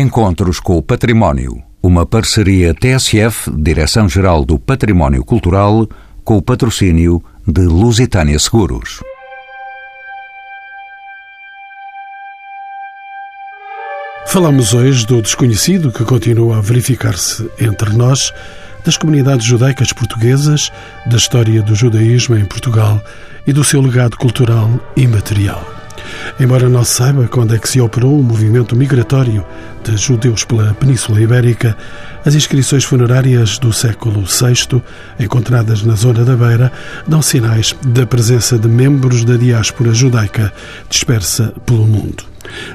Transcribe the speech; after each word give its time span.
Encontros 0.00 0.60
com 0.60 0.78
o 0.78 0.82
Património. 0.82 1.60
Uma 1.82 2.06
parceria 2.06 2.72
TSF, 2.72 3.50
Direção-Geral 3.50 4.44
do 4.44 4.56
Património 4.56 5.24
Cultural, 5.24 5.88
com 6.22 6.36
o 6.36 6.42
patrocínio 6.42 7.20
de 7.44 7.62
Lusitânia 7.62 8.38
Seguros. 8.38 9.00
Falamos 14.28 14.72
hoje 14.72 15.04
do 15.04 15.20
desconhecido 15.20 15.90
que 15.90 16.04
continua 16.04 16.58
a 16.58 16.60
verificar-se 16.60 17.50
entre 17.58 17.92
nós, 17.92 18.32
das 18.84 18.96
comunidades 18.96 19.44
judaicas 19.44 19.92
portuguesas, 19.92 20.70
da 21.06 21.16
história 21.16 21.60
do 21.60 21.74
judaísmo 21.74 22.36
em 22.36 22.44
Portugal 22.44 23.02
e 23.44 23.52
do 23.52 23.64
seu 23.64 23.80
legado 23.80 24.16
cultural 24.16 24.70
e 24.96 25.08
material. 25.08 25.77
Embora 26.38 26.68
não 26.68 26.84
se 26.84 26.94
saiba 26.94 27.26
quando 27.28 27.54
é 27.54 27.58
que 27.58 27.68
se 27.68 27.80
operou 27.80 28.18
o 28.18 28.22
movimento 28.22 28.76
migratório 28.76 29.44
de 29.84 29.96
judeus 29.96 30.44
pela 30.44 30.74
Península 30.74 31.20
Ibérica, 31.20 31.76
as 32.24 32.34
inscrições 32.34 32.84
funerárias 32.84 33.58
do 33.58 33.72
século 33.72 34.22
VI, 34.22 34.82
encontradas 35.18 35.82
na 35.82 35.94
zona 35.94 36.24
da 36.24 36.36
Beira, 36.36 36.72
dão 37.06 37.22
sinais 37.22 37.74
da 37.86 38.06
presença 38.06 38.58
de 38.58 38.68
membros 38.68 39.24
da 39.24 39.36
diáspora 39.36 39.94
judaica 39.94 40.52
dispersa 40.88 41.52
pelo 41.64 41.86
mundo. 41.86 42.24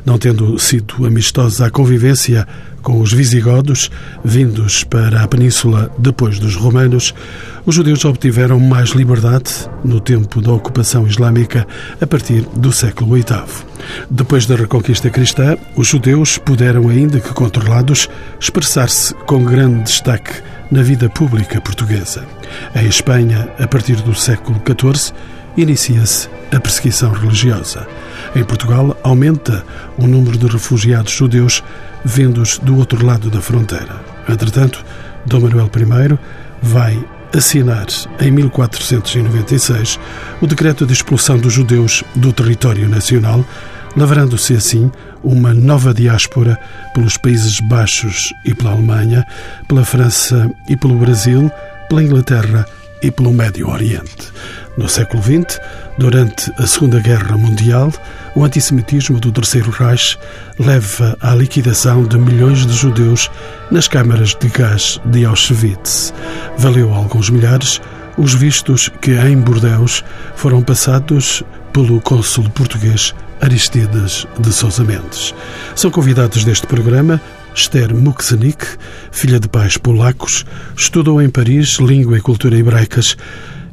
Não 0.06 0.18
tendo 0.18 0.58
sido 0.60 1.06
amistosa 1.06 1.68
a 1.68 1.70
convivência 1.70 2.48
com 2.82 3.00
os 3.00 3.14
visigodos, 3.14 3.90
vindos 4.24 4.84
para 4.84 5.24
a 5.24 5.28
península 5.28 5.90
depois 5.98 6.38
dos 6.38 6.56
romanos, 6.56 7.16
os 7.66 7.76
judeus 7.76 8.04
obtiveram 8.04 8.60
mais 8.60 8.90
liberdade 8.90 9.52
no 9.86 10.02
tempo 10.02 10.42
da 10.42 10.52
ocupação 10.52 11.08
islâmica 11.08 11.66
a 12.02 12.06
partir 12.06 12.42
do 12.56 12.74
século 12.74 13.16
VIII. 13.16 13.24
Depois 14.10 14.46
da 14.46 14.56
reconquista 14.56 15.10
cristã, 15.10 15.58
os 15.76 15.88
judeus 15.88 16.38
puderam, 16.38 16.90
ainda 16.90 17.22
que 17.22 17.34
controlados, 17.34 18.10
expressar-se 18.40 19.14
com 19.26 19.44
grande 19.44 19.84
destaque 19.84 20.42
na 20.70 20.82
vida 20.82 21.10
pública 21.10 21.62
portuguesa. 21.62 22.26
Em 22.76 22.88
Espanha, 22.88 23.50
a 23.60 23.68
partir 23.68 23.96
do 23.98 24.14
século 24.14 24.62
XIV, 24.66 25.14
inicia-se 25.56 26.30
a 26.52 26.60
perseguição 26.60 27.12
religiosa. 27.12 27.88
Em 28.36 28.44
Portugal, 28.44 28.98
aumenta 29.04 29.64
o 29.98 30.08
número 30.08 30.38
de 30.38 30.48
refugiados 30.48 31.12
judeus 31.12 31.64
vindos 32.04 32.60
do 32.60 32.78
outro 32.78 33.06
lado 33.06 33.30
da 33.30 33.42
fronteira. 33.42 34.02
Entretanto, 34.28 34.84
Dom 35.26 35.42
Manuel 35.42 35.70
I 35.76 36.20
vai 36.62 37.04
assinar 37.36 37.88
em 38.20 38.32
1496 38.32 40.00
o 40.42 40.48
decreto 40.48 40.86
de 40.86 40.94
expulsão 40.94 41.38
dos 41.38 41.54
judeus 41.54 42.04
do 42.16 42.32
território 42.32 42.88
nacional, 42.88 43.44
lavrando-se 43.96 44.54
assim 44.54 44.92
uma 45.24 45.54
nova 45.54 45.94
diáspora 45.94 46.60
pelos 46.94 47.18
Países 47.18 47.60
Baixos 47.60 48.34
e 48.46 48.54
pela 48.54 48.72
Alemanha, 48.72 49.26
pela 49.68 49.86
França 49.86 50.52
e 50.68 50.76
pelo 50.76 50.96
Brasil, 50.96 51.52
pela 51.90 52.04
Inglaterra 52.04 52.66
e 53.04 53.12
pelo 53.12 53.34
Médio 53.34 53.70
Oriente. 53.70 54.32
No 54.78 54.90
século 54.90 55.22
XX, 55.22 55.60
durante 55.98 56.52
a 56.58 56.66
Segunda 56.66 57.00
Guerra 57.00 57.38
Mundial, 57.38 57.94
o 58.36 58.44
antissemitismo 58.44 59.20
do 59.20 59.32
Terceiro 59.32 59.70
Reich 59.70 60.18
leva 60.58 61.16
à 61.22 61.36
liquidação 61.36 62.04
de 62.04 62.18
milhões 62.18 62.66
de 62.66 62.74
judeus 62.74 63.30
nas 63.70 63.88
câmaras 63.88 64.34
de 64.34 64.48
gás 64.48 65.00
de 65.06 65.26
Auschwitz. 65.26 66.14
Valeu 66.58 66.92
a 66.94 66.98
alguns 66.98 67.30
milhares 67.30 67.80
os 68.18 68.34
vistos 68.34 68.90
que 69.02 69.12
em 69.12 69.38
Bordeus 69.38 70.04
foram 70.36 70.64
passados 70.64 71.44
pelo 71.72 72.00
cônsul 72.02 72.50
português 72.52 73.14
Aristides 73.42 74.26
de 74.40 74.54
Sousa 74.54 74.84
Mendes. 74.84 75.36
São 75.76 75.92
convidados 75.92 76.44
deste 76.44 76.66
programa 76.66 77.20
Esther 77.56 77.94
Muksenik, 77.94 78.66
filha 79.12 79.40
de 79.40 79.48
pais 79.48 79.78
polacos, 79.78 80.46
estudou 80.76 81.22
em 81.22 81.30
Paris 81.30 81.78
língua 81.80 82.18
e 82.18 82.22
cultura 82.22 82.58
hebraicas, 82.58 83.16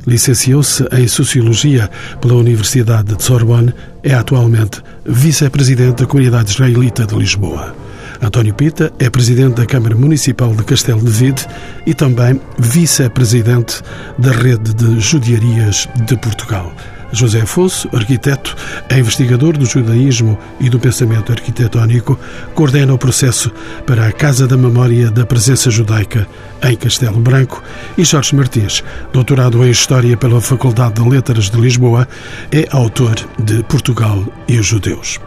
licenciou-se 0.07 0.87
em 0.93 1.07
Sociologia 1.09 1.91
pela 2.21 2.35
Universidade 2.35 3.15
de 3.17 3.23
Sorbonne, 3.23 3.75
é 4.03 4.15
atualmente 4.15 4.83
vice-presidente 5.05 6.03
da 6.03 6.07
Comunidade 6.07 6.51
Israelita 6.51 7.07
de 7.07 7.15
Lisboa. 7.17 7.75
António 8.23 8.53
Pita 8.53 8.93
é 8.99 9.09
presidente 9.09 9.55
da 9.55 9.67
Câmara 9.67 9.97
Municipal 9.97 10.55
de 10.55 10.63
Castelo 10.63 11.03
de 11.03 11.11
Vide 11.11 11.47
e 11.87 11.95
também 11.95 12.39
vice-presidente 12.59 13.83
da 14.19 14.31
Rede 14.31 14.75
de 14.75 15.01
Judiarias 15.01 15.89
de 16.07 16.17
Portugal. 16.19 16.71
José 17.13 17.41
Afonso, 17.41 17.89
arquiteto, 17.93 18.57
é 18.89 18.99
investigador 18.99 19.57
do 19.57 19.67
judaísmo 19.67 20.39
e 20.61 20.69
do 20.69 20.79
pensamento 20.79 21.33
arquitetónico, 21.33 22.19
coordena 22.55 22.95
o 22.95 22.99
processo 22.99 23.51
para 23.87 24.07
a 24.07 24.13
Casa 24.13 24.47
da 24.47 24.57
Memória 24.57 25.11
da 25.11 25.27
Presença 25.27 25.71
Judaica 25.71 26.27
em 26.63 26.77
Castelo 26.77 27.19
Branco 27.19 27.63
e 27.97 28.05
Jorge 28.05 28.35
Martins, 28.35 28.85
doutorado 29.13 29.65
em 29.65 29.71
História 29.71 30.17
pela 30.17 30.41
Faculdade 30.41 31.03
de 31.03 31.09
Letras 31.09 31.51
de 31.51 31.61
Lisboa, 31.61 32.07
é 32.53 32.67
autor 32.71 33.15
de 33.39 33.63
Portugal 33.65 34.25
e 34.47 34.59
os 34.59 34.67
Judeus. 34.67 35.19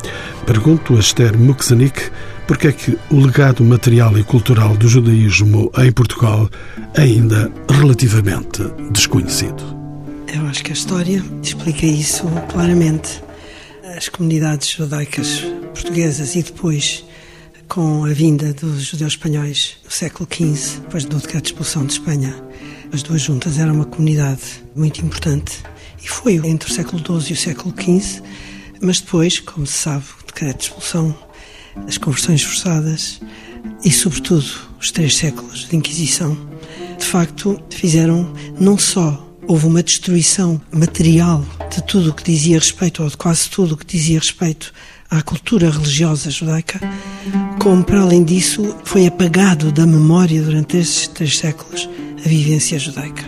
Pergunto 0.45 0.95
a 0.95 1.00
Esther 1.00 1.38
Mukzanik 1.38 2.11
porque 2.47 2.67
é 2.67 2.71
que 2.71 2.97
o 3.09 3.19
legado 3.19 3.63
material 3.63 4.17
e 4.17 4.23
cultural 4.23 4.75
do 4.75 4.88
judaísmo 4.88 5.71
em 5.77 5.91
Portugal 5.91 6.50
é 6.94 7.01
ainda 7.01 7.51
relativamente 7.69 8.63
desconhecido. 8.91 9.72
Eu 10.33 10.47
acho 10.47 10.63
que 10.63 10.71
a 10.71 10.73
história 10.73 11.23
explica 11.44 11.85
isso 11.85 12.23
claramente. 12.49 13.21
As 13.95 14.09
comunidades 14.09 14.67
judaicas 14.67 15.41
portuguesas 15.75 16.35
e 16.35 16.41
depois 16.41 17.05
com 17.67 18.03
a 18.03 18.09
vinda 18.09 18.51
dos 18.51 18.81
judeus 18.83 19.13
espanhóis 19.13 19.77
no 19.85 19.91
século 19.91 20.27
XV, 20.31 20.79
depois 20.81 21.05
do 21.05 21.17
decreto 21.17 21.44
de 21.44 21.49
expulsão 21.51 21.85
de 21.85 21.94
Espanha, 21.94 22.35
as 22.91 23.03
duas 23.03 23.21
juntas 23.21 23.59
eram 23.59 23.75
uma 23.75 23.85
comunidade 23.85 24.41
muito 24.75 25.05
importante 25.05 25.61
e 26.03 26.07
foi 26.07 26.35
entre 26.38 26.67
o 26.67 26.73
século 26.73 26.97
XII 26.97 27.29
e 27.29 27.33
o 27.33 27.38
século 27.38 27.75
XV, 27.79 28.23
mas 28.81 29.01
depois, 29.01 29.39
como 29.39 29.67
se 29.67 29.73
sabe, 29.73 30.03
o 30.19 30.25
decreto 30.25 30.57
de 30.57 30.63
expulsão, 30.63 31.15
as 31.88 32.00
conversões 32.00 32.41
forçadas 32.41 33.21
e, 33.85 33.91
sobretudo, 33.91 34.50
os 34.79 34.89
três 34.89 35.15
séculos 35.15 35.67
de 35.69 35.75
Inquisição, 35.75 36.35
de 36.97 37.05
facto, 37.05 37.61
fizeram 37.69 38.33
não 38.59 38.79
só 38.79 39.29
houve 39.48 39.66
uma 39.66 39.84
destruição 39.84 40.59
material 40.72 41.46
de 41.70 41.84
tudo 41.84 42.12
o 42.12 42.14
que 42.14 42.24
dizia 42.24 42.58
respeito, 42.58 43.04
ou 43.04 43.09
de 43.09 43.18
quase 43.18 43.50
tudo 43.50 43.74
o 43.74 43.78
que 43.78 43.86
dizia 43.86 44.20
respeito 44.20 44.74
à 45.09 45.22
cultura 45.22 45.70
religiosa 45.70 46.30
judaica, 46.30 46.80
como 47.59 47.84
para 47.84 48.02
além 48.02 48.24
disso 48.24 48.76
foi 48.84 49.08
apagado 49.08 49.72
da 49.72 49.86
memória 49.86 50.42
durante 50.42 50.78
estes 50.78 51.08
três 51.08 51.38
séculos 51.38 51.90
a 52.26 52.28
vivência 52.28 52.80
judaica. 52.80 53.24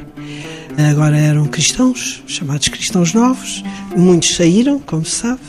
Agora 0.89 1.17
eram 1.17 1.45
cristãos, 1.45 2.21
chamados 2.27 2.67
cristãos 2.67 3.13
novos, 3.13 3.63
muitos 3.95 4.35
saíram, 4.35 4.79
como 4.79 5.05
se 5.05 5.15
sabe, 5.15 5.41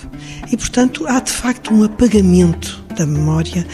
e 0.51 0.57
portanto 0.57 1.07
há 1.07 1.21
de 1.21 1.33
facto 1.33 1.75
um 1.75 1.83
apagamento 1.83 2.85
da 2.97 3.05
memória 3.05 3.67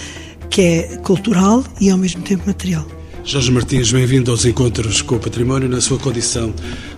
que 0.49 0.63
é 0.63 0.97
cultural 0.99 1.65
e 1.81 1.91
ao 1.91 1.99
mesmo 1.99 2.23
tempo 2.23 2.47
material. 2.47 2.87
Jorge 3.25 3.53
Martins, 3.53 3.93
bem-vindo 3.93 4.33
aos 4.33 4.45
Encontros 4.45 5.01
com 5.01 5.15
o 5.15 5.19
Património 5.21 5.69
na 5.69 5.81
sua 5.81 5.97
condição 5.97 6.53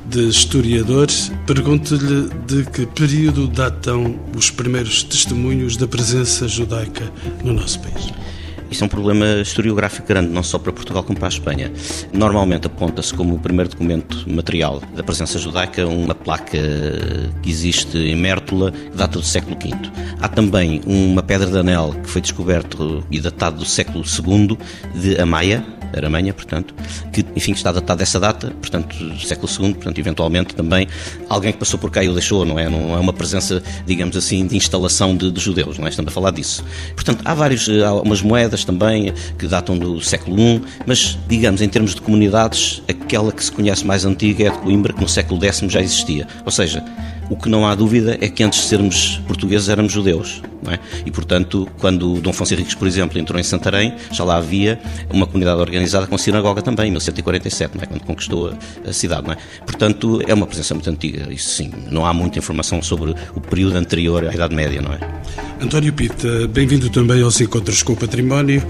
de 0.06 0.26
historiador. 0.26 1.06
Pergunto-lhe 1.46 2.30
de 2.46 2.64
que 2.70 2.86
período 2.86 3.46
datam 3.46 4.18
os 4.34 4.50
primeiros 4.50 5.02
testemunhos 5.02 5.76
da 5.76 5.86
presença 5.86 6.48
judaica 6.48 7.12
no 7.44 7.52
nosso 7.52 7.78
país. 7.80 8.10
Isso 8.70 8.82
é 8.82 8.86
um 8.86 8.88
problema 8.88 9.26
historiográfico 9.40 10.08
grande, 10.08 10.30
não 10.30 10.42
só 10.42 10.58
para 10.58 10.72
Portugal 10.72 11.04
como 11.04 11.16
para 11.16 11.28
a 11.28 11.30
Espanha. 11.30 11.70
Normalmente 12.12 12.66
aponta-se 12.66 13.14
como 13.14 13.34
o 13.34 13.38
primeiro 13.38 13.70
documento 13.70 14.24
material 14.28 14.82
da 14.96 15.02
presença 15.02 15.38
judaica 15.38 15.86
uma 15.86 16.14
placa 16.14 16.58
que 17.42 17.48
existe 17.50 17.98
em 17.98 18.16
Mértola, 18.16 18.72
que 18.72 18.96
data 18.96 19.18
do 19.18 19.24
século 19.24 19.56
V. 19.62 19.70
Há 20.20 20.28
também 20.28 20.80
uma 20.86 21.22
pedra 21.22 21.48
de 21.48 21.56
anel 21.56 21.94
que 22.02 22.10
foi 22.10 22.20
descoberto 22.20 23.04
e 23.10 23.20
datado 23.20 23.58
do 23.58 23.64
século 23.64 24.02
II 24.02 24.58
de 24.94 25.20
Amaia, 25.20 25.64
Aramanha, 25.94 26.32
portanto, 26.32 26.74
que, 27.12 27.24
enfim, 27.36 27.52
está 27.52 27.72
datado 27.72 27.98
dessa 27.98 28.18
data, 28.18 28.50
portanto, 28.60 28.96
século 29.20 29.48
II, 29.50 29.74
portanto, 29.74 29.98
eventualmente 29.98 30.54
também 30.54 30.88
alguém 31.28 31.52
que 31.52 31.58
passou 31.58 31.78
por 31.78 31.90
cá 31.90 32.02
e 32.02 32.08
o 32.08 32.12
deixou, 32.12 32.44
não 32.44 32.58
é? 32.58 32.68
Não 32.68 32.94
é 32.94 32.98
uma 32.98 33.12
presença, 33.12 33.62
digamos 33.86 34.16
assim, 34.16 34.46
de 34.46 34.56
instalação 34.56 35.16
de, 35.16 35.30
de 35.30 35.40
judeus, 35.40 35.78
não 35.78 35.86
é? 35.86 35.90
Estamos 35.90 36.10
a 36.10 36.14
falar 36.14 36.30
disso. 36.30 36.64
Portanto, 36.94 37.22
há 37.24 37.34
vários, 37.34 37.68
há 37.68 37.94
umas 37.94 38.22
moedas 38.22 38.64
também 38.64 39.12
que 39.38 39.46
datam 39.46 39.78
do 39.78 40.00
século 40.00 40.38
I, 40.38 40.62
mas, 40.86 41.18
digamos, 41.28 41.62
em 41.62 41.68
termos 41.68 41.94
de 41.94 42.00
comunidades, 42.00 42.82
aquela 42.88 43.32
que 43.32 43.44
se 43.44 43.52
conhece 43.52 43.84
mais 43.86 44.04
antiga 44.04 44.44
é 44.44 44.48
a 44.48 44.52
de 44.52 44.58
Coimbra, 44.58 44.92
que 44.92 45.00
no 45.00 45.08
século 45.08 45.42
X 45.44 45.60
já 45.68 45.80
existia. 45.80 46.26
Ou 46.44 46.50
seja, 46.50 46.84
O 47.30 47.36
que 47.36 47.48
não 47.48 47.66
há 47.66 47.74
dúvida 47.74 48.18
é 48.20 48.28
que 48.28 48.42
antes 48.42 48.60
de 48.60 48.66
sermos 48.66 49.20
portugueses 49.26 49.68
éramos 49.68 49.92
judeus. 49.92 50.42
É? 50.66 50.78
E, 51.04 51.10
portanto, 51.10 51.68
quando 51.78 52.20
Dom 52.20 52.30
Afonso 52.30 52.54
Henriques, 52.54 52.74
por 52.74 52.88
exemplo, 52.88 53.18
entrou 53.18 53.38
em 53.38 53.42
Santarém, 53.42 53.94
já 54.10 54.24
lá 54.24 54.36
havia 54.36 54.80
uma 55.10 55.26
comunidade 55.26 55.60
organizada 55.60 56.06
com 56.06 56.16
sinagoga 56.16 56.62
também, 56.62 56.86
em 56.86 56.90
1147, 56.90 57.78
é? 57.80 57.86
quando 57.86 58.02
conquistou 58.02 58.54
a, 58.86 58.92
cidade. 58.92 59.30
É? 59.30 59.36
Portanto, 59.66 60.22
é 60.26 60.32
uma 60.32 60.46
presença 60.46 60.74
muito 60.74 60.88
antiga, 60.88 61.30
isso 61.32 61.50
sim. 61.50 61.70
Não 61.90 62.06
há 62.06 62.14
muita 62.14 62.38
informação 62.38 62.80
sobre 62.80 63.14
o 63.34 63.40
período 63.40 63.76
anterior 63.76 64.26
à 64.26 64.34
Idade 64.34 64.54
Média, 64.54 64.80
não 64.80 64.92
é? 64.92 64.98
António 65.60 65.92
Pita, 65.92 66.48
bem-vindo 66.48 66.88
também 66.90 67.22
aos 67.22 67.40
Encontros 67.40 67.82
com 67.82 67.92
o 67.92 67.96
Património. 67.96 68.62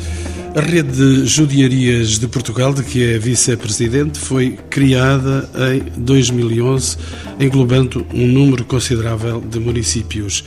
A 0.54 0.60
rede 0.60 0.92
de 0.92 1.26
judiarias 1.26 2.16
de 2.16 2.28
Portugal, 2.28 2.72
de 2.72 2.84
que 2.84 3.02
é 3.02 3.18
vice-presidente, 3.18 4.20
foi 4.20 4.56
criada 4.70 5.50
em 5.72 6.00
2011, 6.00 6.96
englobando 7.40 8.06
um 8.14 8.24
número 8.28 8.43
considerável 8.64 9.40
de 9.40 9.58
municípios. 9.58 10.44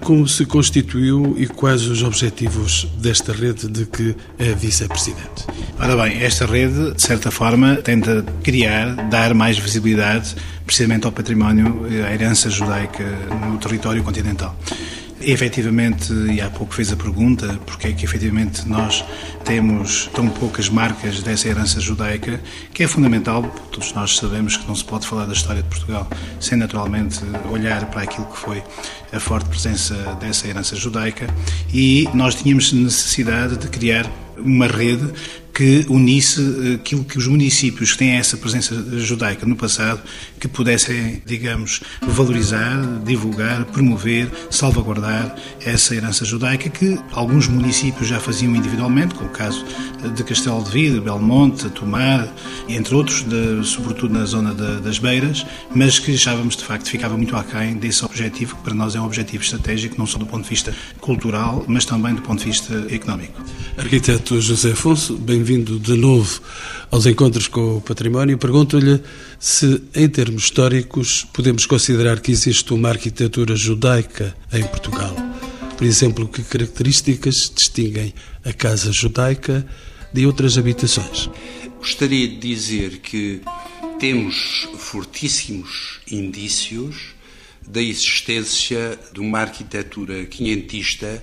Como 0.00 0.28
se 0.28 0.44
constituiu 0.44 1.34
e 1.38 1.46
quais 1.46 1.86
os 1.86 2.02
objetivos 2.02 2.86
desta 2.98 3.32
rede 3.32 3.68
de 3.68 3.86
que 3.86 4.14
é 4.38 4.52
vice-presidente? 4.52 5.46
Ora 5.80 5.96
bem, 5.96 6.22
esta 6.22 6.44
rede, 6.44 6.92
de 6.92 7.00
certa 7.00 7.30
forma, 7.30 7.76
tenta 7.76 8.22
criar, 8.42 8.94
dar 9.08 9.32
mais 9.32 9.56
visibilidade 9.58 10.36
precisamente 10.66 11.06
ao 11.06 11.12
património, 11.12 11.86
à 12.06 12.12
herança 12.12 12.50
judaica 12.50 13.04
no 13.50 13.56
território 13.58 14.02
continental. 14.02 14.54
Efetivamente, 15.26 16.12
e 16.12 16.38
há 16.40 16.50
pouco 16.50 16.74
fez 16.74 16.92
a 16.92 16.96
pergunta, 16.96 17.58
porque 17.64 17.86
é 17.86 17.92
que 17.92 18.04
efetivamente 18.04 18.68
nós 18.68 19.02
temos 19.42 20.10
tão 20.12 20.28
poucas 20.28 20.68
marcas 20.68 21.22
dessa 21.22 21.48
herança 21.48 21.80
judaica, 21.80 22.38
que 22.74 22.82
é 22.82 22.86
fundamental, 22.86 23.42
todos 23.72 23.94
nós 23.94 24.16
sabemos 24.16 24.58
que 24.58 24.68
não 24.68 24.76
se 24.76 24.84
pode 24.84 25.06
falar 25.06 25.24
da 25.24 25.32
história 25.32 25.62
de 25.62 25.68
Portugal 25.68 26.06
sem 26.38 26.58
naturalmente 26.58 27.20
olhar 27.50 27.86
para 27.86 28.02
aquilo 28.02 28.26
que 28.26 28.36
foi 28.36 28.62
a 29.12 29.18
forte 29.18 29.48
presença 29.48 29.94
dessa 30.20 30.46
herança 30.46 30.76
judaica, 30.76 31.26
e 31.72 32.06
nós 32.12 32.34
tínhamos 32.34 32.70
necessidade 32.74 33.56
de 33.56 33.68
criar 33.68 34.10
uma 34.36 34.66
rede 34.66 35.10
que 35.54 35.86
unisse 35.88 36.40
eh, 36.40 36.74
aquilo 36.74 37.04
que 37.04 37.16
os 37.16 37.28
municípios 37.28 37.92
que 37.92 37.98
têm 37.98 38.16
essa 38.16 38.36
presença 38.36 38.74
judaica 38.98 39.46
no 39.46 39.54
passado, 39.54 40.02
que 40.40 40.48
pudessem, 40.48 41.22
digamos, 41.24 41.80
valorizar, 42.02 42.82
divulgar, 43.04 43.64
promover, 43.66 44.28
salvaguardar 44.50 45.36
essa 45.64 45.94
herança 45.94 46.24
judaica 46.24 46.68
que 46.68 46.98
alguns 47.12 47.46
municípios 47.46 48.08
já 48.08 48.18
faziam 48.18 48.54
individualmente, 48.56 49.14
como 49.14 49.30
o 49.30 49.32
caso 49.32 49.64
de 50.14 50.24
Castelo 50.24 50.62
de 50.64 50.70
Vida, 50.70 51.00
Belmonte, 51.00 51.68
Tomar, 51.70 52.28
entre 52.68 52.94
outros, 52.94 53.22
de, 53.22 53.64
sobretudo 53.64 54.12
na 54.12 54.24
zona 54.24 54.52
de, 54.52 54.80
das 54.80 54.98
Beiras, 54.98 55.46
mas 55.74 55.98
que 55.98 56.14
achávamos 56.14 56.56
de 56.56 56.64
facto 56.64 56.88
ficava 56.88 57.16
muito 57.16 57.36
aquém 57.36 57.74
desse 57.74 58.04
objetivo, 58.04 58.56
que 58.56 58.62
para 58.62 58.74
nós 58.74 58.94
é 58.94 59.00
um 59.00 59.04
objetivo 59.04 59.42
estratégico, 59.42 59.96
não 59.98 60.06
só 60.06 60.18
do 60.18 60.26
ponto 60.26 60.42
de 60.42 60.50
vista 60.50 60.74
cultural, 61.00 61.64
mas 61.68 61.84
também 61.84 62.14
do 62.14 62.22
ponto 62.22 62.40
de 62.40 62.46
vista 62.46 62.86
económico. 62.90 63.40
Arquiteto 63.78 64.40
José 64.40 64.72
Afonso, 64.72 65.16
bem-vindo 65.44 65.78
de 65.78 65.92
novo 65.92 66.40
aos 66.90 67.04
encontros 67.04 67.48
com 67.48 67.76
o 67.76 67.80
património. 67.80 68.38
Pergunto-lhe 68.38 68.98
se, 69.38 69.82
em 69.94 70.08
termos 70.08 70.44
históricos, 70.44 71.26
podemos 71.34 71.66
considerar 71.66 72.20
que 72.20 72.32
existe 72.32 72.72
uma 72.72 72.88
arquitetura 72.88 73.54
judaica 73.54 74.34
em 74.50 74.62
Portugal. 74.62 75.14
Por 75.76 75.86
exemplo, 75.86 76.26
que 76.26 76.42
características 76.42 77.52
distinguem 77.54 78.14
a 78.42 78.54
casa 78.54 78.90
judaica 78.90 79.66
de 80.14 80.24
outras 80.24 80.56
habitações? 80.56 81.28
Gostaria 81.76 82.26
de 82.26 82.38
dizer 82.38 83.00
que 83.00 83.42
temos 83.98 84.66
fortíssimos 84.78 86.00
indícios 86.10 87.08
da 87.68 87.82
existência 87.82 88.98
de 89.12 89.20
uma 89.20 89.40
arquitetura 89.40 90.24
quinhentista 90.24 91.22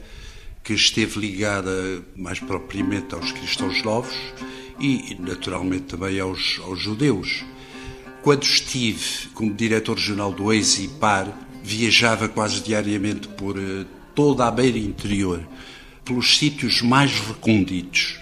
que 0.64 0.74
esteve 0.74 1.20
ligada 1.20 2.04
mais 2.16 2.40
propriamente 2.40 3.16
aos 3.16 3.32
cristãos 3.32 3.82
novos 3.84 4.16
e, 4.80 5.16
naturalmente, 5.20 5.84
também 5.84 6.20
aos, 6.20 6.60
aos 6.64 6.80
judeus. 6.80 7.44
Quando 8.22 8.44
estive 8.44 9.28
como 9.34 9.54
diretor 9.54 9.98
regional 9.98 10.32
do 10.32 10.54
EISIPAR, 10.54 11.28
viajava 11.64 12.28
quase 12.28 12.62
diariamente 12.62 13.28
por 13.28 13.58
eh, 13.58 13.86
toda 14.14 14.48
a 14.48 14.52
beira 14.52 14.78
interior, 14.78 15.48
pelos 16.04 16.38
sítios 16.38 16.82
mais 16.82 17.12
recônditos 17.20 18.20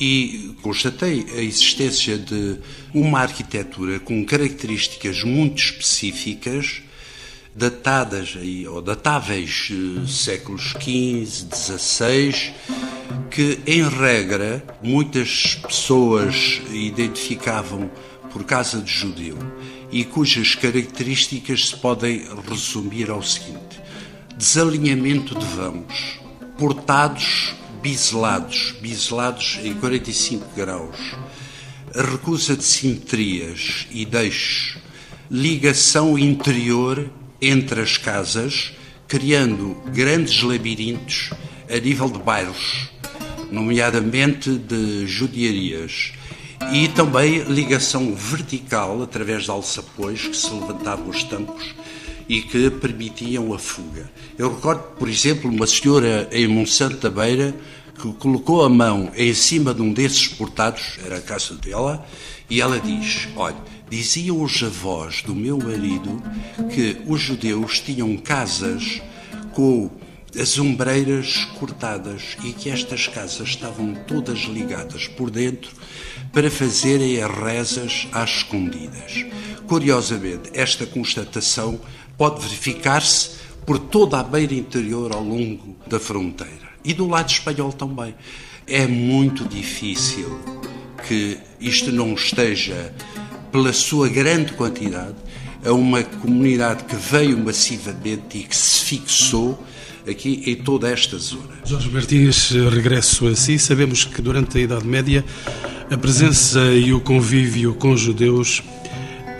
e 0.00 0.54
constatei 0.62 1.26
a 1.36 1.42
existência 1.42 2.16
de 2.16 2.58
uma 2.94 3.20
arquitetura 3.20 3.98
com 3.98 4.24
características 4.24 5.24
muito 5.24 5.60
específicas 5.60 6.82
datadas 7.58 8.36
aí, 8.36 8.68
ou 8.68 8.80
datáveis 8.80 9.68
eh, 9.72 10.06
séculos 10.06 10.74
XV, 10.80 11.48
XVI, 11.52 12.54
que 13.28 13.58
em 13.66 13.82
regra 13.82 14.64
muitas 14.80 15.56
pessoas 15.56 16.62
identificavam 16.70 17.90
por 18.30 18.44
casa 18.44 18.80
de 18.80 18.92
judeu 18.92 19.36
e 19.90 20.04
cujas 20.04 20.54
características 20.54 21.70
se 21.70 21.76
podem 21.76 22.22
resumir 22.48 23.10
ao 23.10 23.24
seguinte: 23.24 23.80
desalinhamento 24.36 25.36
de 25.36 25.44
vãos, 25.44 26.20
portados 26.56 27.54
biselados, 27.82 28.76
biselados 28.80 29.58
em 29.64 29.74
45 29.74 30.46
graus, 30.54 30.96
recusa 31.92 32.56
de 32.56 32.62
simetrias 32.62 33.88
e 33.90 34.04
deixos, 34.04 34.78
ligação 35.28 36.16
interior 36.16 37.10
entre 37.40 37.80
as 37.80 37.96
casas, 37.96 38.72
criando 39.06 39.76
grandes 39.92 40.42
labirintos 40.42 41.30
a 41.70 41.78
nível 41.78 42.10
de 42.10 42.18
bairros, 42.18 42.90
nomeadamente 43.50 44.50
de 44.50 45.06
judiarias, 45.06 46.12
e 46.72 46.88
também 46.88 47.42
ligação 47.44 48.14
vertical 48.14 49.02
através 49.02 49.44
de 49.44 49.50
alçapões 49.50 50.26
que 50.26 50.36
se 50.36 50.50
levantavam 50.50 51.08
os 51.08 51.22
tampos 51.22 51.74
e 52.28 52.42
que 52.42 52.70
permitiam 52.70 53.54
a 53.54 53.58
fuga. 53.58 54.10
Eu 54.36 54.54
recordo, 54.54 54.82
por 54.98 55.08
exemplo, 55.08 55.50
uma 55.50 55.66
senhora 55.66 56.28
em 56.30 56.46
Monsanto 56.46 56.96
da 56.96 57.10
Beira 57.10 57.54
que 58.00 58.12
colocou 58.14 58.64
a 58.64 58.68
mão 58.68 59.10
em 59.16 59.34
cima 59.34 59.74
de 59.74 59.82
um 59.82 59.92
desses 59.92 60.28
portados, 60.28 60.98
era 61.04 61.16
a 61.16 61.20
casa 61.20 61.54
dela, 61.54 62.06
e 62.48 62.60
ela 62.60 62.78
diz: 62.78 63.28
Olha, 63.34 63.56
diziam 63.88 64.42
os 64.42 64.62
avós 64.62 65.22
do 65.22 65.34
meu 65.34 65.58
marido 65.58 66.22
que 66.74 66.98
os 67.06 67.20
judeus 67.20 67.80
tinham 67.80 68.16
casas 68.16 69.00
com 69.52 69.90
as 70.38 70.58
ombreiras 70.58 71.44
cortadas 71.58 72.36
e 72.44 72.52
que 72.52 72.70
estas 72.70 73.08
casas 73.08 73.48
estavam 73.48 73.94
todas 74.06 74.40
ligadas 74.40 75.08
por 75.08 75.30
dentro 75.30 75.70
para 76.32 76.50
fazerem 76.50 77.22
as 77.22 77.30
rezas 77.30 78.08
às 78.12 78.30
escondidas. 78.30 79.24
Curiosamente, 79.66 80.50
esta 80.52 80.86
constatação 80.86 81.80
pode 82.16 82.42
verificar-se 82.42 83.38
por 83.64 83.78
toda 83.78 84.20
a 84.20 84.22
beira 84.22 84.54
interior 84.54 85.12
ao 85.12 85.22
longo 85.22 85.76
da 85.86 85.98
fronteira 85.98 86.68
e 86.84 86.94
do 86.94 87.06
lado 87.06 87.30
espanhol 87.30 87.72
também. 87.72 88.14
É 88.66 88.86
muito 88.86 89.44
difícil 89.44 90.40
que 91.06 91.38
isto 91.60 91.90
não 91.90 92.14
esteja, 92.14 92.94
pela 93.58 93.72
sua 93.72 94.08
grande 94.08 94.52
quantidade, 94.52 95.16
a 95.66 95.72
uma 95.72 96.04
comunidade 96.04 96.84
que 96.84 96.94
veio 96.94 97.36
massivamente 97.36 98.38
e 98.38 98.42
que 98.44 98.56
se 98.56 98.84
fixou 98.84 99.60
aqui 100.08 100.44
em 100.46 100.54
toda 100.54 100.88
esta 100.88 101.18
zona. 101.18 101.58
Jorge 101.64 101.90
Martins, 101.90 102.50
regresso 102.50 103.26
a 103.26 103.34
si. 103.34 103.58
Sabemos 103.58 104.04
que 104.04 104.22
durante 104.22 104.58
a 104.58 104.60
Idade 104.60 104.86
Média 104.86 105.24
a 105.90 105.98
presença 105.98 106.60
e 106.72 106.92
o 106.92 107.00
convívio 107.00 107.74
com 107.74 107.96
judeus 107.96 108.62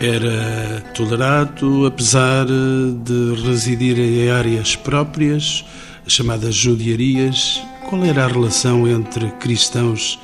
era 0.01 0.81
tolerado, 0.93 1.85
apesar 1.85 2.45
de 2.45 3.41
residirem 3.47 4.25
em 4.25 4.31
áreas 4.31 4.75
próprias, 4.75 5.63
chamadas 6.05 6.55
judiarias. 6.55 7.61
Qual 7.89 8.03
era 8.03 8.25
a 8.25 8.27
relação 8.27 8.85
entre 8.85 9.31
cristãos 9.39 10.19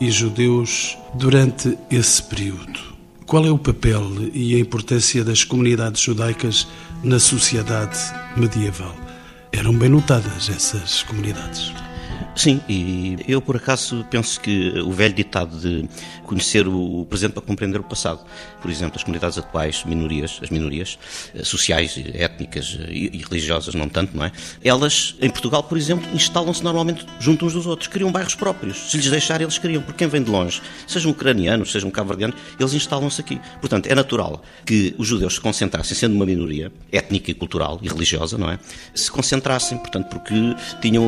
e 0.00 0.10
judeus 0.10 0.98
durante 1.14 1.78
esse 1.88 2.20
período? 2.20 2.97
Qual 3.28 3.44
é 3.44 3.50
o 3.50 3.58
papel 3.58 4.02
e 4.32 4.56
a 4.56 4.58
importância 4.58 5.22
das 5.22 5.44
comunidades 5.44 6.00
judaicas 6.00 6.66
na 7.04 7.18
sociedade 7.18 7.98
medieval? 8.34 8.96
Eram 9.52 9.76
bem 9.76 9.90
notadas 9.90 10.48
essas 10.48 11.02
comunidades. 11.02 11.70
Sim, 12.38 12.60
e 12.68 13.16
eu 13.26 13.42
por 13.42 13.56
acaso 13.56 14.06
penso 14.08 14.40
que 14.40 14.78
o 14.78 14.92
velho 14.92 15.12
ditado 15.12 15.58
de 15.58 15.88
conhecer 16.22 16.68
o 16.68 17.04
presente 17.10 17.32
para 17.32 17.42
compreender 17.42 17.80
o 17.80 17.82
passado, 17.82 18.20
por 18.62 18.70
exemplo, 18.70 18.94
as 18.94 19.02
comunidades 19.02 19.36
atuais, 19.38 19.82
minorias, 19.84 20.38
as 20.40 20.48
minorias 20.48 21.00
eh, 21.34 21.42
sociais, 21.42 22.00
étnicas 22.14 22.78
e 22.90 23.24
religiosas, 23.28 23.74
não 23.74 23.88
tanto, 23.88 24.16
não 24.16 24.24
é? 24.24 24.30
Elas, 24.62 25.16
em 25.20 25.28
Portugal, 25.28 25.64
por 25.64 25.76
exemplo, 25.76 26.08
instalam-se 26.14 26.62
normalmente 26.62 27.04
junto 27.18 27.44
uns 27.44 27.54
dos 27.54 27.66
outros, 27.66 27.88
criam 27.88 28.12
bairros 28.12 28.36
próprios. 28.36 28.88
Se 28.92 28.98
lhes 28.98 29.10
deixar, 29.10 29.40
eles 29.40 29.58
criam, 29.58 29.82
porque 29.82 29.98
quem 29.98 30.06
vem 30.06 30.22
de 30.22 30.30
longe, 30.30 30.62
sejam 30.86 31.10
ucranianos, 31.10 31.72
sejam 31.72 31.90
cabo-verdianos, 31.90 32.36
eles 32.56 32.72
instalam-se 32.72 33.20
aqui. 33.20 33.40
Portanto, 33.60 33.88
é 33.88 33.96
natural 33.96 34.44
que 34.64 34.94
os 34.96 35.08
judeus 35.08 35.34
se 35.34 35.40
concentrassem, 35.40 35.96
sendo 35.96 36.14
uma 36.14 36.24
minoria 36.24 36.70
étnica 36.92 37.32
e 37.32 37.34
cultural 37.34 37.80
e 37.82 37.88
religiosa, 37.88 38.38
não 38.38 38.48
é? 38.48 38.60
Se 38.94 39.10
concentrassem, 39.10 39.76
portanto, 39.78 40.08
porque 40.08 40.34
tinham 40.80 41.02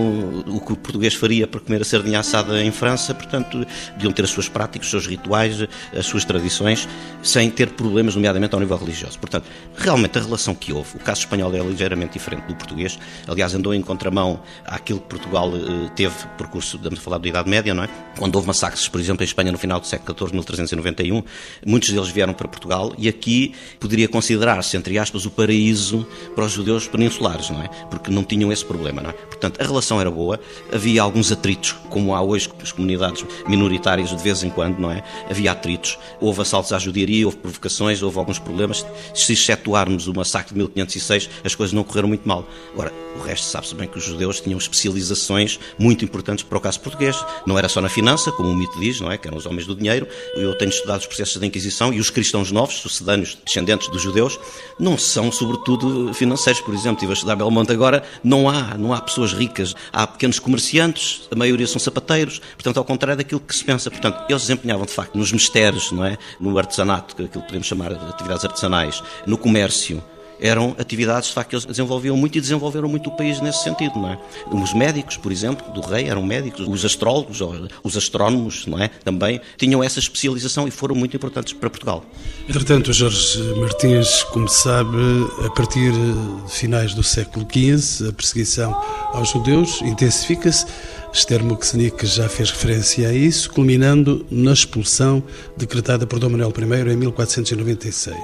o 0.48 0.60
que 0.60 0.72
o 0.72 0.76
português 0.76 1.19
faria 1.20 1.46
para 1.46 1.60
comer 1.60 1.82
a 1.82 1.84
sardinha 1.84 2.18
assada 2.18 2.62
em 2.62 2.70
França, 2.70 3.14
portanto, 3.14 3.66
deviam 3.94 4.10
ter 4.12 4.24
as 4.24 4.30
suas 4.30 4.48
práticas, 4.48 4.86
os 4.86 4.90
seus 4.90 5.06
rituais, 5.06 5.68
as 5.94 6.06
suas 6.06 6.24
tradições, 6.24 6.88
sem 7.22 7.50
ter 7.50 7.70
problemas, 7.70 8.14
nomeadamente 8.14 8.54
ao 8.54 8.60
nível 8.60 8.78
religioso. 8.78 9.18
Portanto, 9.18 9.44
realmente 9.76 10.18
a 10.18 10.22
relação 10.22 10.54
que 10.54 10.72
houve, 10.72 10.96
o 10.96 11.00
caso 11.00 11.20
espanhol 11.20 11.54
é 11.54 11.58
ligeiramente 11.58 12.14
diferente 12.14 12.46
do 12.46 12.54
português, 12.54 12.98
aliás, 13.28 13.54
andou 13.54 13.74
em 13.74 13.82
contramão 13.82 14.40
àquilo 14.64 14.98
que 15.00 15.08
Portugal 15.08 15.52
eh, 15.54 15.90
teve, 15.94 16.14
percurso, 16.38 16.76
estamos 16.76 16.98
a 16.98 17.02
falar 17.02 17.18
da 17.18 17.28
Idade 17.28 17.50
Média, 17.50 17.74
não 17.74 17.84
é? 17.84 17.88
Quando 18.18 18.34
houve 18.36 18.46
massacres, 18.46 18.88
por 18.88 19.00
exemplo, 19.00 19.22
em 19.22 19.26
Espanha 19.26 19.52
no 19.52 19.58
final 19.58 19.78
do 19.78 19.86
século 19.86 20.16
XIV, 20.16 20.32
1391, 20.32 21.22
muitos 21.66 21.90
deles 21.90 22.08
vieram 22.08 22.32
para 22.32 22.48
Portugal 22.48 22.94
e 22.96 23.08
aqui 23.08 23.54
poderia 23.78 24.08
considerar-se, 24.08 24.76
entre 24.76 24.98
aspas, 24.98 25.26
o 25.26 25.30
paraíso 25.30 26.06
para 26.34 26.44
os 26.44 26.52
judeus 26.52 26.88
peninsulares, 26.88 27.50
não 27.50 27.62
é? 27.62 27.68
Porque 27.90 28.10
não 28.10 28.24
tinham 28.24 28.50
esse 28.50 28.64
problema, 28.64 29.02
não 29.02 29.10
é? 29.10 29.12
Portanto, 29.12 29.60
a 29.60 29.64
relação 29.64 30.00
era 30.00 30.10
boa, 30.10 30.40
havia 30.72 30.99
alguns 31.00 31.32
atritos, 31.32 31.72
como 31.88 32.14
há 32.14 32.22
hoje 32.22 32.48
com 32.48 32.62
as 32.62 32.72
comunidades 32.72 33.24
minoritárias 33.48 34.10
de 34.10 34.16
vez 34.16 34.42
em 34.42 34.50
quando, 34.50 34.78
não 34.78 34.90
é? 34.90 35.02
Havia 35.28 35.52
atritos, 35.52 35.98
houve 36.20 36.42
assaltos 36.42 36.72
à 36.72 36.78
judiaria, 36.78 37.26
houve 37.26 37.38
provocações, 37.38 38.02
houve 38.02 38.18
alguns 38.18 38.38
problemas. 38.38 38.84
Se 39.14 39.32
excetuarmos 39.32 40.06
o 40.06 40.14
massacre 40.14 40.52
de 40.52 40.58
1506, 40.58 41.30
as 41.44 41.54
coisas 41.54 41.72
não 41.72 41.82
correram 41.82 42.08
muito 42.08 42.26
mal. 42.28 42.46
Agora, 42.72 42.92
o 43.16 43.20
resto 43.20 43.46
sabe-se 43.46 43.74
bem 43.74 43.88
que 43.88 43.98
os 43.98 44.04
judeus 44.04 44.40
tinham 44.40 44.58
especializações 44.58 45.58
muito 45.78 46.04
importantes 46.04 46.44
para 46.44 46.58
o 46.58 46.60
caso 46.60 46.80
português. 46.80 47.16
Não 47.46 47.58
era 47.58 47.68
só 47.68 47.80
na 47.80 47.88
finança, 47.88 48.30
como 48.32 48.50
o 48.50 48.56
mito 48.56 48.78
diz, 48.78 49.00
não 49.00 49.10
é? 49.10 49.18
Que 49.18 49.28
eram 49.28 49.38
os 49.38 49.46
homens 49.46 49.66
do 49.66 49.74
dinheiro. 49.74 50.06
Eu 50.34 50.56
tenho 50.56 50.70
estudado 50.70 51.00
os 51.00 51.06
processos 51.06 51.36
da 51.36 51.46
Inquisição 51.46 51.92
e 51.92 51.98
os 51.98 52.10
cristãos 52.10 52.52
novos, 52.52 52.76
sucedâneos, 52.76 53.36
descendentes 53.44 53.88
dos 53.88 54.02
judeus, 54.02 54.38
não 54.78 54.96
são, 54.96 55.32
sobretudo, 55.32 56.14
financeiros. 56.14 56.60
Por 56.60 56.74
exemplo, 56.74 56.94
estive 56.94 57.12
a 57.12 57.14
estudar 57.14 57.36
Belmonte 57.36 57.72
agora, 57.72 58.02
não 58.22 58.48
há, 58.48 58.76
não 58.76 58.92
há 58.92 59.00
pessoas 59.00 59.32
ricas, 59.32 59.74
há 59.92 60.06
pequenos 60.06 60.38
comerciantes, 60.38 60.89
a 61.30 61.36
maioria 61.36 61.66
são 61.66 61.78
sapateiros, 61.78 62.40
portanto, 62.54 62.78
ao 62.78 62.84
contrário 62.84 63.16
daquilo 63.16 63.40
que 63.40 63.54
se 63.54 63.64
pensa. 63.64 63.90
Portanto, 63.90 64.24
eles 64.28 64.42
desempenhavam, 64.42 64.86
de 64.86 64.92
facto, 64.92 65.16
nos 65.16 65.32
mistérios, 65.32 65.92
não 65.92 66.04
é? 66.04 66.16
No 66.38 66.56
artesanato, 66.58 67.14
aquilo 67.14 67.28
que 67.28 67.38
podemos 67.40 67.66
chamar 67.66 67.94
de 67.94 68.04
atividades 68.04 68.44
artesanais, 68.44 69.02
no 69.26 69.36
comércio, 69.38 70.02
eram 70.40 70.74
atividades 70.78 71.28
de 71.28 71.34
facto 71.34 71.50
que 71.50 71.56
eles 71.56 71.64
desenvolviam 71.64 72.16
muito 72.16 72.38
e 72.38 72.40
desenvolveram 72.40 72.88
muito 72.88 73.10
o 73.10 73.16
país 73.16 73.40
nesse 73.40 73.62
sentido, 73.62 73.98
não 73.98 74.08
é? 74.08 74.18
Os 74.50 74.72
médicos, 74.72 75.16
por 75.16 75.30
exemplo, 75.30 75.70
do 75.72 75.80
rei 75.80 76.08
eram 76.08 76.22
médicos, 76.22 76.66
os 76.66 76.84
astrólogos, 76.84 77.40
os 77.82 77.96
astrónomos, 77.96 78.66
não 78.66 78.78
é? 78.78 78.88
Também 78.88 79.40
tinham 79.56 79.82
essa 79.82 79.98
especialização 79.98 80.66
e 80.66 80.70
foram 80.70 80.94
muito 80.94 81.16
importantes 81.16 81.52
para 81.52 81.68
Portugal. 81.68 82.04
Entretanto, 82.48 82.92
Jorge 82.92 83.38
Martins, 83.56 84.22
como 84.24 84.48
sabe, 84.48 84.96
a 85.44 85.50
partir 85.50 85.92
de 85.92 86.52
finais 86.52 86.94
do 86.94 87.02
século 87.02 87.46
XV, 87.46 88.08
a 88.08 88.12
perseguição 88.12 88.72
aos 89.12 89.30
judeus 89.30 89.82
intensifica-se. 89.82 90.66
Esther 91.12 91.42
Muxenic 91.42 92.06
já 92.06 92.28
fez 92.28 92.50
referência 92.50 93.08
a 93.08 93.12
isso, 93.12 93.50
culminando 93.50 94.24
na 94.30 94.52
expulsão 94.52 95.22
decretada 95.56 96.06
por 96.06 96.20
Dom 96.20 96.30
Manuel 96.30 96.52
I 96.56 96.92
em 96.92 96.96
1496. 96.96 98.16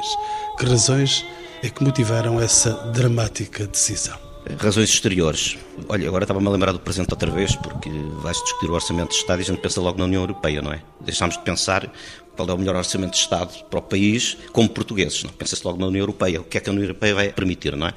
Que 0.56 0.66
razões 0.66 1.24
é 1.62 1.68
que 1.68 1.82
motivaram 1.82 2.40
essa 2.40 2.72
dramática 2.92 3.66
decisão? 3.66 4.18
Razões 4.58 4.90
exteriores. 4.90 5.56
Olha, 5.88 6.08
agora 6.08 6.24
estava-me 6.24 6.46
a 6.46 6.50
lembrar 6.50 6.72
do 6.72 6.80
presente 6.80 7.10
outra 7.10 7.30
vez, 7.30 7.54
porque 7.54 7.90
vai-se 8.20 8.42
discutir 8.42 8.70
o 8.70 8.72
orçamento 8.72 9.10
de 9.10 9.16
Estado 9.16 9.40
e 9.40 9.42
a 9.42 9.44
gente 9.44 9.60
pensa 9.60 9.80
logo 9.80 9.98
na 9.98 10.04
União 10.04 10.22
Europeia, 10.22 10.62
não 10.62 10.72
é? 10.72 10.82
Deixámos 11.00 11.36
de 11.36 11.42
pensar 11.42 11.90
qual 12.36 12.48
é 12.48 12.52
o 12.52 12.58
melhor 12.58 12.76
orçamento 12.76 13.12
de 13.12 13.18
Estado 13.18 13.64
para 13.64 13.78
o 13.78 13.82
país, 13.82 14.36
como 14.52 14.68
portugueses. 14.68 15.24
Não? 15.24 15.32
Pensa-se 15.32 15.64
logo 15.64 15.80
na 15.80 15.86
União 15.86 16.02
Europeia. 16.02 16.40
O 16.40 16.44
que 16.44 16.58
é 16.58 16.60
que 16.60 16.68
a 16.68 16.72
União 16.72 16.84
Europeia 16.84 17.14
vai 17.14 17.32
permitir, 17.32 17.74
não 17.74 17.86
é? 17.86 17.94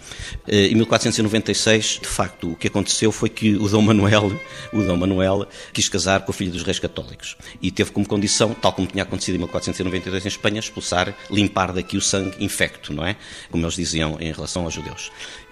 Eh, 0.48 0.68
em 0.68 0.76
1496, 0.76 2.00
de 2.02 2.08
facto, 2.08 2.52
o 2.52 2.56
que 2.56 2.68
aconteceu 2.68 3.12
foi 3.12 3.30
que 3.30 3.56
o 3.56 3.68
Dom 3.68 3.82
Manuel, 3.82 4.32
o 4.72 4.82
Dom 4.82 4.96
Manuel 4.96 5.48
quis 5.74 5.90
casar 5.90 6.22
com 6.22 6.32
a 6.32 6.34
filha 6.34 6.52
dos 6.52 6.64
reis 6.64 6.80
católicos 6.80 7.36
e 7.62 7.70
teve 7.70 7.92
como 7.92 8.08
condição, 8.08 8.54
tal 8.54 8.72
como 8.72 8.88
tinha 8.88 9.04
acontecido 9.04 9.36
em 9.36 9.40
1492 9.40 10.26
em 10.26 10.28
Espanha, 10.30 10.60
expulsar, 10.60 11.14
limpar 11.30 11.74
daqui 11.74 11.98
o 11.98 12.02
sangue 12.02 12.44
infecto, 12.44 12.94
não 12.94 13.06
é? 13.06 13.18
Como 13.52 13.64
eles 13.64 13.76
diziam 13.76 14.18
em 14.20 14.32
relação 14.32 14.64
aos 14.64 14.74
judeus. 14.74 15.12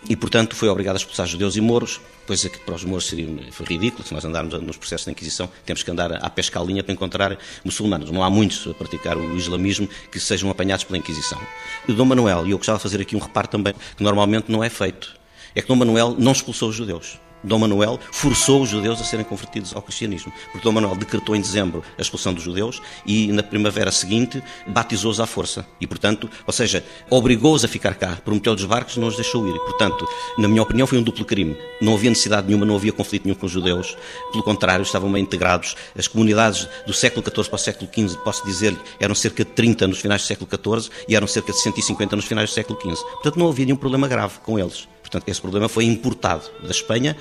E, 0.09 0.15
portanto, 0.15 0.55
foi 0.55 0.69
obrigado 0.69 0.95
a 0.95 0.97
expulsar 0.97 1.27
judeus 1.27 1.57
e 1.57 1.61
moros, 1.61 1.99
coisa 2.27 2.49
que 2.49 2.59
para 2.59 2.75
os 2.75 2.83
moros 2.83 3.07
seria 3.07 3.25
ridículo. 3.65 4.05
Se 4.05 4.13
nós 4.13 4.23
andarmos 4.25 4.53
nos 4.61 4.77
processos 4.77 5.05
de 5.05 5.11
Inquisição, 5.11 5.49
temos 5.65 5.81
que 5.81 5.89
andar 5.89 6.13
à 6.23 6.29
pesca 6.29 6.59
à 6.59 6.63
linha 6.63 6.83
para 6.83 6.93
encontrar 6.93 7.37
muçulmanos. 7.63 8.11
Não 8.11 8.21
há 8.21 8.29
muitos 8.29 8.67
a 8.67 8.73
praticar 8.73 9.17
o 9.17 9.37
islamismo 9.37 9.87
que 10.11 10.19
sejam 10.19 10.49
apanhados 10.49 10.83
pela 10.83 10.97
Inquisição. 10.97 11.39
E 11.87 11.93
Dom 11.93 12.05
Manuel, 12.05 12.45
e 12.45 12.51
eu 12.51 12.57
gostava 12.57 12.77
de 12.77 12.83
fazer 12.83 13.01
aqui 13.01 13.15
um 13.15 13.19
reparo 13.19 13.47
também, 13.47 13.73
que 13.95 14.03
normalmente 14.03 14.51
não 14.51 14.63
é 14.63 14.69
feito, 14.69 15.15
é 15.55 15.61
que 15.61 15.67
Dom 15.67 15.75
Manuel 15.75 16.15
não 16.19 16.33
expulsou 16.33 16.69
os 16.69 16.75
judeus. 16.75 17.17
Dom 17.43 17.59
Manuel 17.59 17.99
forçou 18.11 18.61
os 18.61 18.69
judeus 18.69 18.99
a 19.01 19.03
serem 19.03 19.25
convertidos 19.25 19.75
ao 19.75 19.81
cristianismo. 19.81 20.31
Porque 20.51 20.63
Dom 20.63 20.73
Manuel 20.73 20.95
decretou 20.95 21.35
em 21.35 21.41
dezembro 21.41 21.83
a 21.97 22.01
expulsão 22.01 22.33
dos 22.33 22.43
judeus 22.43 22.81
e 23.05 23.31
na 23.31 23.43
primavera 23.43 23.91
seguinte 23.91 24.43
batizou-os 24.67 25.19
à 25.19 25.25
força. 25.25 25.65
E, 25.79 25.87
portanto, 25.87 26.29
ou 26.45 26.53
seja, 26.53 26.83
obrigou-os 27.09 27.63
a 27.63 27.67
ficar 27.67 27.95
cá, 27.95 28.17
prometeu-lhes 28.23 28.65
barcos, 28.65 28.97
não 28.97 29.07
os 29.07 29.15
deixou 29.15 29.47
ir. 29.47 29.55
E, 29.55 29.59
portanto, 29.59 30.07
na 30.37 30.47
minha 30.47 30.61
opinião, 30.61 30.87
foi 30.87 30.97
um 30.97 31.03
duplo 31.03 31.25
crime. 31.25 31.55
Não 31.81 31.93
havia 31.93 32.09
necessidade 32.09 32.47
nenhuma, 32.47 32.65
não 32.65 32.75
havia 32.75 32.91
conflito 32.91 33.25
nenhum 33.25 33.35
com 33.35 33.45
os 33.45 33.51
judeus. 33.51 33.95
Pelo 34.31 34.43
contrário, 34.43 34.83
estavam 34.83 35.11
bem 35.11 35.23
integrados. 35.23 35.75
As 35.97 36.07
comunidades 36.07 36.67
do 36.85 36.93
século 36.93 37.23
XIV 37.23 37.49
para 37.49 37.55
o 37.55 37.59
século 37.59 37.89
XV, 37.93 38.17
posso 38.23 38.45
dizer-lhe, 38.45 38.79
eram 38.99 39.15
cerca 39.15 39.43
de 39.43 39.51
30 39.51 39.87
nos 39.87 39.99
finais 39.99 40.21
do 40.21 40.27
século 40.27 40.49
XIV 40.49 40.89
e 41.07 41.15
eram 41.15 41.27
cerca 41.27 41.51
de 41.51 41.61
150 41.61 42.15
nos 42.15 42.25
finais 42.25 42.49
do 42.49 42.53
século 42.53 42.79
XV. 42.79 42.95
Portanto, 42.95 43.39
não 43.39 43.49
havia 43.49 43.65
nenhum 43.65 43.77
problema 43.77 44.07
grave 44.07 44.39
com 44.43 44.57
eles. 44.57 44.87
Portanto, 45.07 45.29
esse 45.29 45.39
problema 45.39 45.69
foi 45.69 45.85
importado 45.85 46.43
da 46.61 46.71
Espanha 46.71 47.15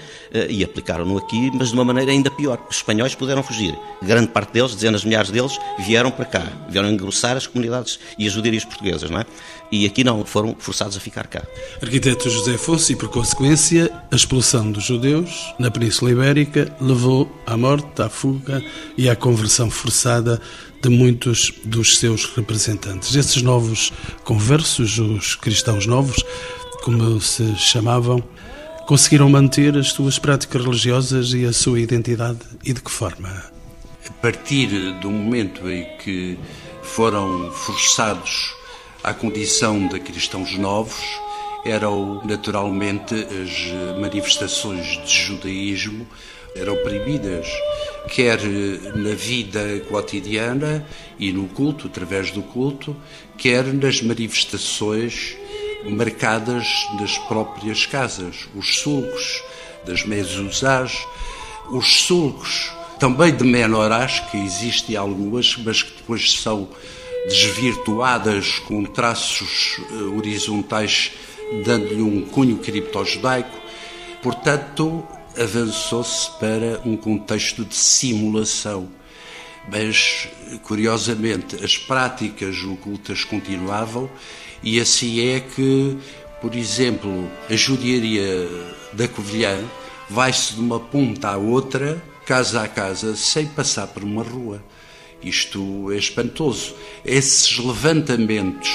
e 0.49 0.65
aplicaram-no 0.65 1.19
aqui, 1.19 1.51
mas 1.55 1.69
de 1.69 1.75
uma 1.75 1.85
maneira 1.85 2.11
ainda 2.11 2.31
pior. 2.31 2.59
Os 2.69 2.77
espanhóis 2.77 3.15
puderam 3.15 3.43
fugir. 3.43 3.77
Grande 4.03 4.29
parte 4.29 4.53
deles, 4.53 4.75
dezenas 4.75 5.03
de 5.03 5.09
milhares 5.09 5.31
deles, 5.31 5.59
vieram 5.79 6.11
para 6.11 6.25
cá, 6.25 6.47
vieram 6.69 6.91
engrossar 6.91 7.37
as 7.37 7.47
comunidades 7.47 7.99
e 8.19 8.27
as 8.27 8.33
juderias 8.33 8.65
portuguesas, 8.65 9.11
não 9.11 9.21
é? 9.21 9.27
E 9.71 9.85
aqui 9.85 10.05
não, 10.05 10.25
foram 10.25 10.55
forçados 10.59 10.97
a 10.97 11.01
ficar 11.01 11.27
cá. 11.27 11.43
Arquiteto 11.83 12.31
José 12.31 12.55
Afonso, 12.55 12.93
e 12.93 12.97
por 12.97 13.09
consequência, 13.09 13.91
a 14.11 14.17
expulsão 14.17 14.71
dos 14.71 14.85
judeus 14.85 15.55
na 15.59 15.71
Península 15.71 16.13
Ibérica 16.13 16.73
levou 16.81 17.31
à 17.47 17.57
morte, 17.57 18.01
à 18.01 18.09
fuga 18.09 18.63
e 18.97 19.09
à 19.09 19.17
conversão 19.17 19.71
forçada 19.71 20.41
de 20.83 20.89
muitos 20.89 21.53
dos 21.65 21.99
seus 21.99 22.27
representantes. 22.27 23.15
Esses 23.15 23.43
novos 23.43 23.93
conversos, 24.23 24.99
os 24.99 25.35
cristãos 25.35 25.87
novos, 25.87 26.23
como 26.83 27.21
se 27.21 27.57
chamavam, 27.57 28.23
conseguiram 28.87 29.28
manter 29.28 29.76
as 29.76 29.88
suas 29.88 30.19
práticas 30.19 30.64
religiosas 30.64 31.33
e 31.35 31.45
a 31.45 31.52
sua 31.52 31.81
identidade 31.81 32.38
e 32.64 32.73
de 32.73 32.81
que 32.81 32.90
forma? 32.90 33.28
A 34.09 34.12
partir 34.23 34.69
do 35.00 35.11
momento 35.11 35.69
em 35.69 35.85
que 35.99 36.38
foram 36.83 37.50
forçados 37.50 38.55
à 39.02 39.12
condição 39.12 39.88
de 39.88 39.99
cristãos 39.99 40.57
novos, 40.57 41.02
eram 41.64 42.23
naturalmente 42.25 43.14
as 43.14 43.99
manifestações 43.99 44.87
de 45.05 45.12
judaísmo 45.12 46.07
eram 46.55 46.76
proibidas, 46.76 47.47
quer 48.09 48.40
na 48.95 49.14
vida 49.14 49.81
cotidiana 49.88 50.87
e 51.19 51.33
no 51.33 51.47
culto, 51.49 51.87
através 51.87 52.31
do 52.31 52.43
culto, 52.43 52.97
quer 53.37 53.64
nas 53.75 54.00
manifestações 54.00 55.37
marcadas 55.85 56.66
nas 56.99 57.18
próprias 57.18 57.87
casas, 57.87 58.49
os 58.54 58.78
sulcos 58.78 59.42
das 59.85 60.04
mezuzás, 60.04 61.06
os 61.71 62.02
sulcos 62.02 62.73
também 62.99 63.35
de 63.35 63.45
menorás, 63.45 64.21
que 64.21 64.38
existem 64.38 64.97
algumas, 64.97 65.56
mas 65.59 65.83
que 65.83 65.97
depois 65.97 66.33
são 66.33 66.68
desvirtuadas 67.28 68.59
com 68.61 68.85
traços 68.85 69.78
eh, 69.78 69.95
horizontais, 70.16 71.12
dando-lhe 71.64 72.02
um 72.02 72.23
cunho 72.23 72.59
criptojudaico. 72.59 73.56
Portanto, 74.23 75.06
avançou-se 75.38 76.30
para 76.38 76.80
um 76.85 76.97
contexto 76.97 77.64
de 77.64 77.75
simulação. 77.75 78.88
Mas, 79.71 80.28
curiosamente, 80.62 81.62
as 81.62 81.76
práticas 81.76 82.62
ocultas 82.62 83.25
continuavam 83.25 84.09
e 84.63 84.81
assim 84.81 85.29
é 85.29 85.41
que, 85.41 85.97
por 86.41 86.55
exemplo, 86.55 87.31
a 87.49 87.55
judiaria 87.55 88.49
da 88.93 89.07
Covilhã 89.09 89.59
vai-se 90.09 90.55
de 90.55 90.61
uma 90.61 90.81
ponta 90.81 91.29
à 91.31 91.37
outra 91.37 92.03
casa 92.25 92.63
a 92.63 92.69
casa, 92.69 93.15
sem 93.15 93.47
passar 93.47 93.87
por 93.87 94.03
uma 94.03 94.23
rua. 94.23 94.63
Isto 95.23 95.93
é 95.93 95.97
espantoso. 95.97 96.75
Esses 97.05 97.59
levantamentos 97.59 98.71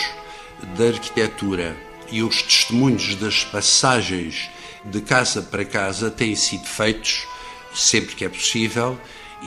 da 0.77 0.85
arquitetura 0.85 1.75
e 2.11 2.23
os 2.23 2.41
testemunhos 2.41 3.15
das 3.15 3.43
passagens 3.43 4.49
de 4.85 5.01
casa 5.01 5.41
para 5.41 5.63
casa 5.65 6.09
têm 6.09 6.35
sido 6.35 6.65
feitos 6.65 7.25
sempre 7.73 8.15
que 8.15 8.25
é 8.25 8.29
possível 8.29 8.97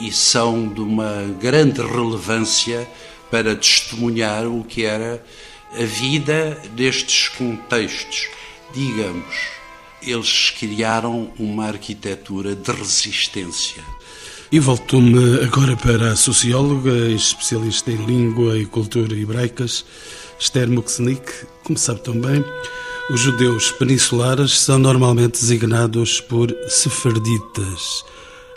e 0.01 0.11
são 0.13 0.69
de 0.69 0.81
uma 0.81 1.23
grande 1.41 1.81
relevância 1.81 2.89
para 3.31 3.55
testemunhar 3.55 4.47
o 4.47 4.65
que 4.65 4.85
era 4.85 5.25
a 5.79 5.85
vida 5.85 6.61
destes 6.75 7.29
contextos. 7.29 8.29
Digamos, 8.73 9.35
eles 10.03 10.51
criaram 10.51 11.33
uma 11.39 11.67
arquitetura 11.67 12.55
de 12.55 12.73
resistência. 12.73 13.83
E 14.53 14.61
volto-me 14.61 15.43
agora 15.43 15.77
para 15.77 16.13
a 16.13 16.17
socióloga, 16.17 16.93
especialista 17.09 17.91
em 17.91 18.05
língua 18.05 18.59
e 18.59 18.67
cultura 18.67 19.17
hebraicas, 19.19 19.85
Esther 20.39 20.69
Muxnik. 20.69 21.33
Como 21.65 21.79
sabe 21.79 22.01
também, 22.03 22.45
os 23.11 23.21
judeus 23.21 23.73
peninsulares 23.73 24.61
são 24.61 24.79
normalmente 24.79 25.41
designados 25.41 26.21
por 26.21 26.55
sefarditas. 26.69 28.05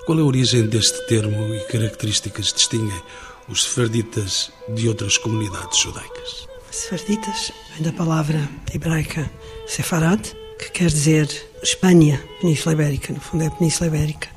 Qual 0.05 0.19
é 0.19 0.21
a 0.21 0.25
origem 0.25 0.67
deste 0.67 1.05
termo 1.07 1.53
e 1.53 1.59
características 1.71 2.53
distinguem 2.53 3.01
os 3.50 3.63
sefarditas 3.63 4.51
de 4.69 4.88
outras 4.88 5.17
comunidades 5.17 5.79
judaicas? 5.79 6.47
Sefarditas 6.77 7.51
vem 7.74 7.81
da 7.81 7.91
palavra 7.91 8.48
hebraica 8.72 9.27
sefarad, 9.65 10.22
que 10.60 10.69
quer 10.69 10.89
dizer 10.89 11.27
Espanha, 11.63 12.24
Península 12.39 12.74
Ibérica, 12.74 13.12
no 13.12 13.19
fundo 13.19 13.43
é 13.43 13.48
a 13.48 13.51
Península 13.51 13.88
Ibérica. 13.88 14.29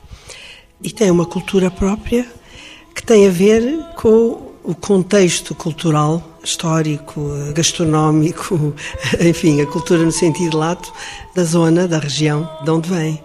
E 0.82 0.90
tem 0.90 1.10
uma 1.10 1.26
cultura 1.26 1.70
própria 1.70 2.26
que 2.94 3.02
tem 3.02 3.28
a 3.28 3.30
ver 3.30 3.62
com 3.94 4.54
o 4.64 4.74
contexto 4.74 5.54
cultural, 5.54 6.40
histórico, 6.42 7.20
gastronómico, 7.54 8.74
enfim, 9.20 9.60
a 9.60 9.66
cultura 9.66 10.02
no 10.02 10.10
sentido 10.10 10.56
lato 10.56 10.90
da 11.36 11.44
zona, 11.44 11.86
da 11.86 11.98
região 11.98 12.48
de 12.64 12.70
onde 12.70 12.88
vem. 12.88 13.22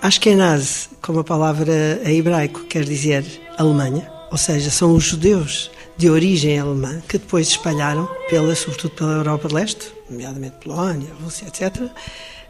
Ashkenaz, 0.00 0.88
como 1.02 1.18
a 1.18 1.24
palavra 1.24 2.00
em 2.04 2.16
hebraico 2.16 2.60
quer 2.66 2.84
dizer 2.84 3.24
Alemanha, 3.58 4.08
ou 4.30 4.38
seja, 4.38 4.70
são 4.70 4.94
os 4.94 5.02
judeus 5.02 5.68
de 6.02 6.10
origem 6.10 6.58
alemã 6.58 7.00
que 7.06 7.16
depois 7.16 7.46
espalharam, 7.46 8.08
pela, 8.28 8.56
sobretudo 8.56 8.90
pela 8.90 9.12
Europa 9.12 9.46
de 9.46 9.54
Leste, 9.54 9.92
nomeadamente 10.10 10.56
Polónia, 10.56 11.08
Rússia, 11.22 11.46
etc. 11.46 11.80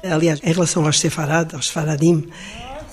Aliás, 0.02 0.40
em 0.42 0.50
relação 0.50 0.86
aos 0.86 0.98
Sefarad, 0.98 1.54
aos 1.54 1.68
Faradim, 1.68 2.26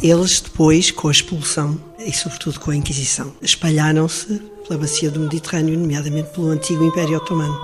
eles 0.04 0.42
depois, 0.42 0.92
com 0.92 1.08
a 1.08 1.12
expulsão 1.12 1.80
e 1.98 2.12
sobretudo 2.12 2.60
com 2.60 2.72
a 2.72 2.76
Inquisição, 2.76 3.32
espalharam-se 3.42 4.42
pela 4.68 4.78
bacia 4.78 5.10
do 5.10 5.22
Mediterrâneo, 5.22 5.80
nomeadamente 5.80 6.28
pelo 6.32 6.50
antigo 6.50 6.84
Império 6.84 7.16
Otomano. 7.16 7.58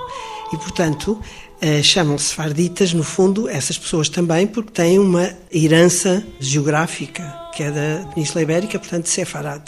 E, 0.53 0.57
portanto, 0.57 1.19
eh, 1.59 1.83
chamam-se 1.83 2.33
farditas, 2.33 2.93
no 2.93 3.03
fundo, 3.03 3.49
essas 3.49 3.77
pessoas 3.77 4.07
também, 4.07 4.47
porque 4.47 4.71
têm 4.71 4.99
uma 4.99 5.33
herança 5.53 6.25
geográfica, 6.39 7.23
que 7.53 7.61
é 7.61 7.71
da 7.71 8.07
Península 8.13 8.41
Ibérica, 8.41 8.79
portanto, 8.79 9.07
Sefarad. 9.09 9.63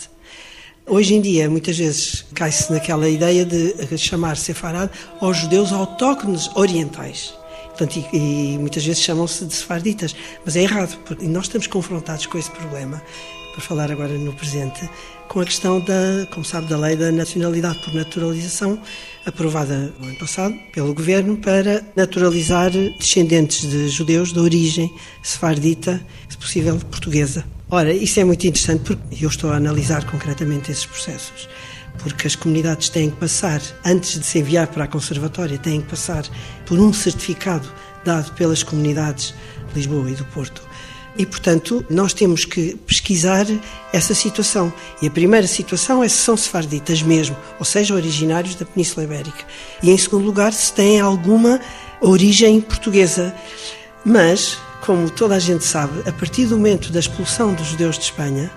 Hoje 0.90 1.16
em 1.16 1.22
dia, 1.22 1.50
muitas 1.50 1.78
vezes, 1.78 2.24
cai-se 2.34 2.72
naquela 2.72 3.10
ideia 3.10 3.44
de 3.44 3.98
chamar 3.98 4.38
Sefarad 4.38 4.90
aos 5.20 5.36
judeus 5.36 5.74
autóctones 5.74 6.50
orientais. 6.56 7.34
Portanto, 7.68 7.98
e, 8.14 8.54
e, 8.54 8.58
muitas 8.58 8.86
vezes 8.86 9.04
chamam-se 9.04 9.44
de 9.44 9.54
sefarditas, 9.54 10.16
mas 10.46 10.56
é 10.56 10.62
errado, 10.62 10.98
porque 11.04 11.28
nós 11.28 11.44
estamos 11.44 11.68
confrontados 11.68 12.26
com 12.26 12.38
esse 12.38 12.50
problema, 12.52 13.04
para 13.52 13.62
falar 13.62 13.92
agora 13.92 14.14
no 14.14 14.32
presente, 14.32 14.90
com 15.28 15.42
a 15.42 15.46
questão 15.46 15.82
da, 15.82 16.26
como 16.32 16.46
sabe, 16.46 16.68
da 16.68 16.78
lei 16.78 16.96
da 16.96 17.12
nacionalidade 17.12 17.84
por 17.84 17.94
naturalização, 17.94 18.80
aprovada 19.26 19.94
no 20.00 20.08
ano 20.08 20.18
passado 20.18 20.56
pelo 20.74 20.94
governo 20.94 21.36
para 21.36 21.84
naturalizar 21.98 22.72
descendentes 22.72 23.70
de 23.70 23.90
judeus 23.90 24.32
de 24.32 24.40
origem 24.40 24.90
sefardita, 25.22 26.02
se 26.30 26.38
possível 26.38 26.78
portuguesa. 26.90 27.57
Ora, 27.70 27.94
isso 27.94 28.18
é 28.18 28.24
muito 28.24 28.48
interessante 28.48 28.82
porque 28.82 29.26
eu 29.26 29.28
estou 29.28 29.52
a 29.52 29.58
analisar 29.58 30.10
concretamente 30.10 30.72
esses 30.72 30.86
processos. 30.86 31.50
Porque 32.00 32.26
as 32.26 32.36
comunidades 32.36 32.88
têm 32.88 33.10
que 33.10 33.18
passar, 33.18 33.62
antes 33.84 34.18
de 34.18 34.26
se 34.26 34.40
enviar 34.40 34.68
para 34.68 34.86
a 34.86 34.88
conservatória, 34.88 35.58
têm 35.58 35.82
que 35.82 35.90
passar 35.90 36.24
por 36.66 36.80
um 36.80 36.94
certificado 36.94 37.68
dado 38.06 38.32
pelas 38.34 38.64
comunidades 38.64 39.34
de 39.70 39.76
Lisboa 39.76 40.10
e 40.10 40.16
do 40.16 40.24
Porto. 40.26 40.62
E, 41.18 41.26
portanto, 41.26 41.84
nós 41.90 42.14
temos 42.14 42.46
que 42.46 42.78
pesquisar 42.86 43.46
essa 43.92 44.14
situação. 44.14 44.72
E 45.02 45.08
a 45.08 45.12
primeira 45.12 45.48
situação 45.48 46.02
é 46.02 46.08
se 46.08 46.18
são 46.18 46.38
sefarditas 46.38 47.02
mesmo, 47.02 47.36
ou 47.60 47.66
seja, 47.66 47.96
originários 47.96 48.56
da 48.56 48.66
Península 48.66 49.04
Ibérica. 49.04 49.44
E, 49.84 49.92
em 49.92 49.98
segundo 49.98 50.26
lugar, 50.26 50.54
se 50.54 50.72
têm 50.72 51.02
alguma 51.02 51.60
origem 52.00 52.62
portuguesa. 52.62 53.36
Mas 54.06 54.58
como 54.88 55.10
toda 55.10 55.36
a 55.36 55.40
gente 55.40 55.66
sabe, 55.66 56.00
a 56.08 56.14
partir 56.14 56.46
do 56.46 56.56
momento 56.56 56.94
da 56.94 57.00
expulsão 57.02 57.54
dos 57.54 57.68
judeus 57.68 57.98
de 57.98 58.06
Espanha, 58.06 58.50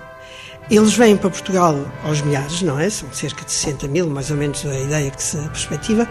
eles 0.69 0.93
vêm 0.93 1.17
para 1.17 1.29
Portugal 1.29 1.77
aos 2.05 2.21
milhares, 2.21 2.61
não 2.61 2.79
é? 2.79 2.89
São 2.89 3.11
cerca 3.11 3.43
de 3.43 3.51
60 3.51 3.89
mil, 3.89 4.09
mais 4.09 4.31
ou 4.31 4.37
menos 4.37 4.65
a 4.65 4.79
ideia 4.79 5.11
que 5.11 5.21
se 5.21 5.35
perspectiva, 5.49 6.07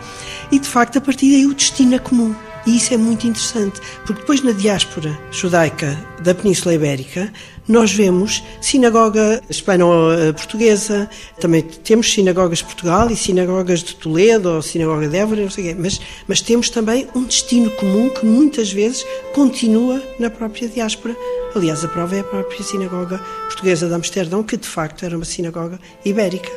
e 0.52 0.58
de 0.58 0.68
facto 0.68 0.98
a 0.98 1.00
partir 1.00 1.30
daí 1.30 1.46
o 1.46 1.54
destino 1.54 1.94
é 1.94 1.98
comum. 1.98 2.34
E 2.66 2.76
isso 2.76 2.92
é 2.92 2.98
muito 2.98 3.26
interessante, 3.26 3.80
porque 4.04 4.20
depois 4.20 4.42
na 4.42 4.52
diáspora 4.52 5.18
judaica 5.30 5.98
da 6.20 6.34
Península 6.34 6.74
Ibérica, 6.74 7.32
nós 7.70 7.92
vemos 7.92 8.42
sinagoga 8.60 9.40
hispano-portuguesa, 9.48 11.08
também 11.38 11.62
temos 11.62 12.12
sinagogas 12.12 12.58
de 12.58 12.64
Portugal 12.64 13.08
e 13.08 13.16
sinagogas 13.16 13.84
de 13.84 13.94
Toledo 13.94 14.50
ou 14.50 14.60
sinagoga 14.60 15.06
de 15.08 15.16
Évora, 15.16 15.42
não 15.42 15.50
sei 15.50 15.68
quê, 15.68 15.76
mas, 15.78 16.00
mas 16.26 16.40
temos 16.40 16.68
também 16.68 17.06
um 17.14 17.22
destino 17.22 17.70
comum 17.70 18.10
que 18.10 18.26
muitas 18.26 18.72
vezes 18.72 19.06
continua 19.32 20.02
na 20.18 20.28
própria 20.28 20.68
diáspora. 20.68 21.16
Aliás, 21.54 21.84
a 21.84 21.88
prova 21.88 22.16
é 22.16 22.20
a 22.20 22.24
própria 22.24 22.62
sinagoga 22.62 23.18
portuguesa 23.46 23.86
de 23.86 23.94
Amsterdão, 23.94 24.42
que 24.42 24.56
de 24.56 24.66
facto 24.66 25.04
era 25.04 25.14
uma 25.14 25.24
sinagoga 25.24 25.78
ibérica. 26.04 26.50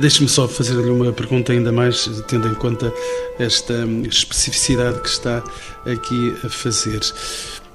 Deixe-me 0.00 0.28
só 0.28 0.46
fazer-lhe 0.46 0.90
uma 0.90 1.12
pergunta 1.12 1.52
ainda 1.52 1.72
mais, 1.72 2.10
tendo 2.28 2.46
em 2.46 2.54
conta 2.54 2.92
esta 3.38 3.86
especificidade 4.06 5.00
que 5.00 5.08
está 5.08 5.42
aqui 5.86 6.34
a 6.44 6.48
fazer. 6.50 7.00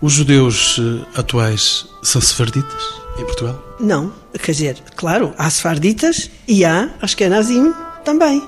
Os 0.04 0.12
judeus 0.12 0.82
eh, 0.82 1.06
atuais 1.18 1.88
são 2.02 2.20
sefarditas 2.20 2.84
em 3.18 3.24
Portugal? 3.24 3.78
Não, 3.80 4.12
quer 4.34 4.52
dizer, 4.52 4.78
claro, 4.98 5.34
há 5.38 5.50
sefarditas 5.50 6.30
e 6.46 6.66
há 6.66 6.90
Ashkenazim 7.02 7.74
também. 8.04 8.46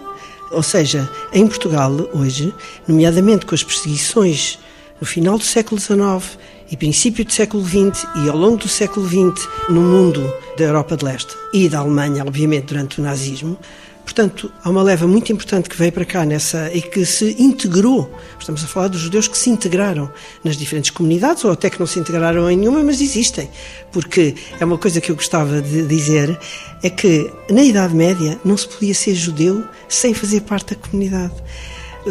Ou 0.52 0.62
seja, 0.62 1.10
em 1.32 1.48
Portugal 1.48 1.94
hoje, 2.12 2.54
nomeadamente 2.86 3.46
com 3.46 3.56
as 3.56 3.64
perseguições 3.64 4.60
no 5.00 5.08
final 5.08 5.38
do 5.38 5.46
século 5.46 5.80
XIX 5.80 6.38
e 6.70 6.76
princípio 6.76 7.24
do 7.24 7.32
século 7.32 7.64
XX 7.64 8.06
e 8.18 8.30
ao 8.30 8.36
longo 8.36 8.58
do 8.58 8.68
século 8.68 9.08
XX 9.08 9.48
no 9.70 9.80
mundo 9.80 10.30
da 10.58 10.66
Europa 10.66 10.98
de 10.98 11.06
Leste 11.06 11.38
e 11.54 11.70
da 11.70 11.80
Alemanha, 11.80 12.26
obviamente, 12.26 12.66
durante 12.66 13.00
o 13.00 13.02
nazismo, 13.02 13.58
Portanto, 14.06 14.52
há 14.64 14.70
uma 14.70 14.84
leva 14.84 15.08
muito 15.08 15.34
importante 15.34 15.68
que 15.68 15.76
veio 15.76 15.92
para 15.92 16.06
cá 16.06 16.24
nessa 16.24 16.72
e 16.72 16.82
que 16.82 17.04
se 17.06 17.36
integrou. 17.42 18.10
Estamos 18.40 18.64
a 18.64 18.68
falar 18.68 18.88
dos 18.88 19.02
judeus 19.02 19.28
que 19.28 19.38
se 19.38 19.50
integraram 19.50 20.10
nas 20.44 20.56
diferentes 20.56 20.92
comunidades, 20.92 21.44
ou 21.44 21.52
até 21.52 21.70
que 21.70 21.80
não 21.80 21.88
se 21.88 22.00
integraram 22.00 22.50
em 22.50 22.56
nenhuma, 22.56 22.84
mas 22.84 23.02
existem. 23.02 23.50
Porque 23.92 24.36
é 24.60 24.64
uma 24.64 24.78
coisa 24.78 25.02
que 25.02 25.12
eu 25.12 25.16
gostava 25.16 25.60
de 25.60 25.86
dizer: 25.88 26.40
é 26.84 26.90
que 26.90 27.30
na 27.50 27.64
Idade 27.64 27.96
Média 27.96 28.40
não 28.46 28.56
se 28.56 28.68
podia 28.68 28.94
ser 28.94 29.16
judeu 29.16 29.66
sem 29.90 30.14
fazer 30.14 30.42
parte 30.42 30.76
da 30.76 30.82
comunidade 30.82 31.34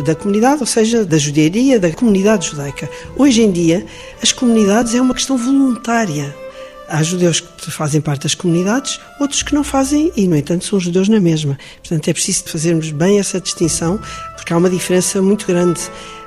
da 0.02 0.14
comunidade, 0.14 0.60
ou 0.60 0.66
seja, 0.66 1.04
da 1.04 1.16
judiaria, 1.18 1.78
da 1.78 1.92
comunidade 1.92 2.48
judaica. 2.48 2.90
Hoje 3.16 3.42
em 3.42 3.52
dia, 3.52 3.86
as 4.20 4.32
comunidades 4.32 4.92
é 4.92 5.00
uma 5.00 5.14
questão 5.14 5.38
voluntária. 5.38 6.34
Há 6.88 7.02
judeus 7.02 7.40
que 7.40 7.70
fazem 7.70 8.00
parte 8.00 8.22
das 8.22 8.34
comunidades, 8.34 9.00
outros 9.18 9.42
que 9.42 9.54
não 9.54 9.64
fazem 9.64 10.12
e, 10.14 10.28
no 10.28 10.36
entanto, 10.36 10.64
são 10.64 10.78
judeus 10.78 11.08
na 11.08 11.18
mesma. 11.18 11.58
Portanto, 11.78 12.08
é 12.08 12.12
preciso 12.12 12.44
fazermos 12.44 12.90
bem 12.90 13.18
essa 13.18 13.40
distinção, 13.40 13.98
porque 14.36 14.52
há 14.52 14.56
uma 14.56 14.68
diferença 14.68 15.20
muito 15.22 15.46
grande. 15.46 15.80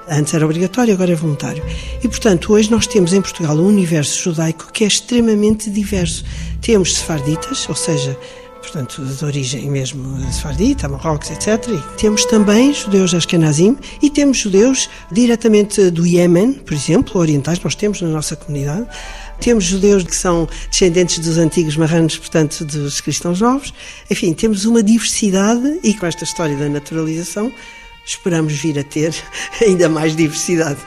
Antes 0.10 0.34
era 0.34 0.46
obrigatório, 0.46 0.94
agora 0.94 1.12
é 1.12 1.16
voluntário. 1.16 1.64
E, 2.02 2.08
portanto, 2.08 2.54
hoje 2.54 2.72
nós 2.72 2.88
temos 2.88 3.14
em 3.14 3.22
Portugal 3.22 3.56
um 3.58 3.68
universo 3.68 4.24
judaico 4.24 4.72
que 4.72 4.84
é 4.84 4.88
extremamente 4.88 5.70
diverso. 5.70 6.24
Temos 6.62 6.96
sefarditas, 6.96 7.68
ou 7.70 7.76
seja, 7.76 8.18
portanto, 8.62 9.04
de 9.04 9.26
origem 9.26 9.70
mesmo 9.70 10.20
sefardita, 10.32 10.88
Marrocos, 10.88 11.32
etc. 11.32 11.68
E 11.70 11.98
temos 11.98 12.26
também 12.26 12.74
judeus 12.74 13.14
ashkenazim 13.14 13.78
e 14.02 14.10
temos 14.10 14.38
judeus 14.38 14.90
diretamente 15.12 15.90
do 15.90 16.06
Iêmen, 16.06 16.54
por 16.54 16.74
exemplo, 16.74 17.20
orientais, 17.20 17.60
nós 17.60 17.76
temos 17.76 18.02
na 18.02 18.10
nossa 18.10 18.36
comunidade. 18.36 18.88
Temos 19.40 19.64
judeus 19.66 20.04
que 20.04 20.16
são 20.16 20.48
descendentes 20.70 21.20
dos 21.20 21.38
antigos 21.38 21.78
marranos, 21.78 22.18
portanto, 22.18 22.66
dos 22.66 23.02
cristãos 23.02 23.42
novos. 23.42 23.74
Enfim, 24.10 24.34
temos 24.34 24.66
uma 24.66 24.82
diversidade 24.82 25.80
e 25.84 25.94
com 25.94 26.06
esta 26.06 26.24
história 26.24 26.56
da 26.56 26.68
naturalização 26.68 27.52
esperamos 28.06 28.54
vir 28.54 28.80
a 28.80 28.84
ter 28.84 29.14
ainda 29.62 29.90
mais 29.90 30.16
diversidade. 30.16 30.80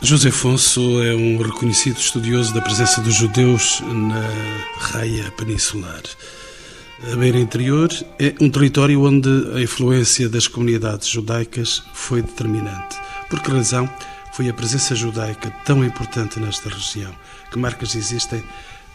José 0.00 0.30
Afonso 0.30 1.00
é 1.02 1.14
um 1.14 1.38
reconhecido 1.40 1.96
estudioso 1.96 2.52
da 2.52 2.60
presença 2.60 3.00
dos 3.00 3.14
judeus 3.14 3.80
na 3.86 4.28
raia 4.78 5.30
peninsular. 5.36 6.02
A 7.12 7.16
Beira 7.16 7.38
Interior 7.38 7.88
é 8.18 8.34
um 8.40 8.48
território 8.48 9.02
onde 9.02 9.28
a 9.54 9.60
influência 9.60 10.28
das 10.28 10.46
comunidades 10.48 11.08
judaicas 11.08 11.82
foi 11.94 12.22
determinante. 12.22 12.96
Por 13.28 13.40
que 13.40 13.50
razão 13.50 13.88
foi 14.32 14.48
a 14.48 14.54
presença 14.54 14.94
judaica 14.94 15.50
tão 15.64 15.84
importante 15.84 16.40
nesta 16.40 16.70
região? 16.70 17.14
Que 17.50 17.58
marcas 17.58 17.94
existem 17.94 18.42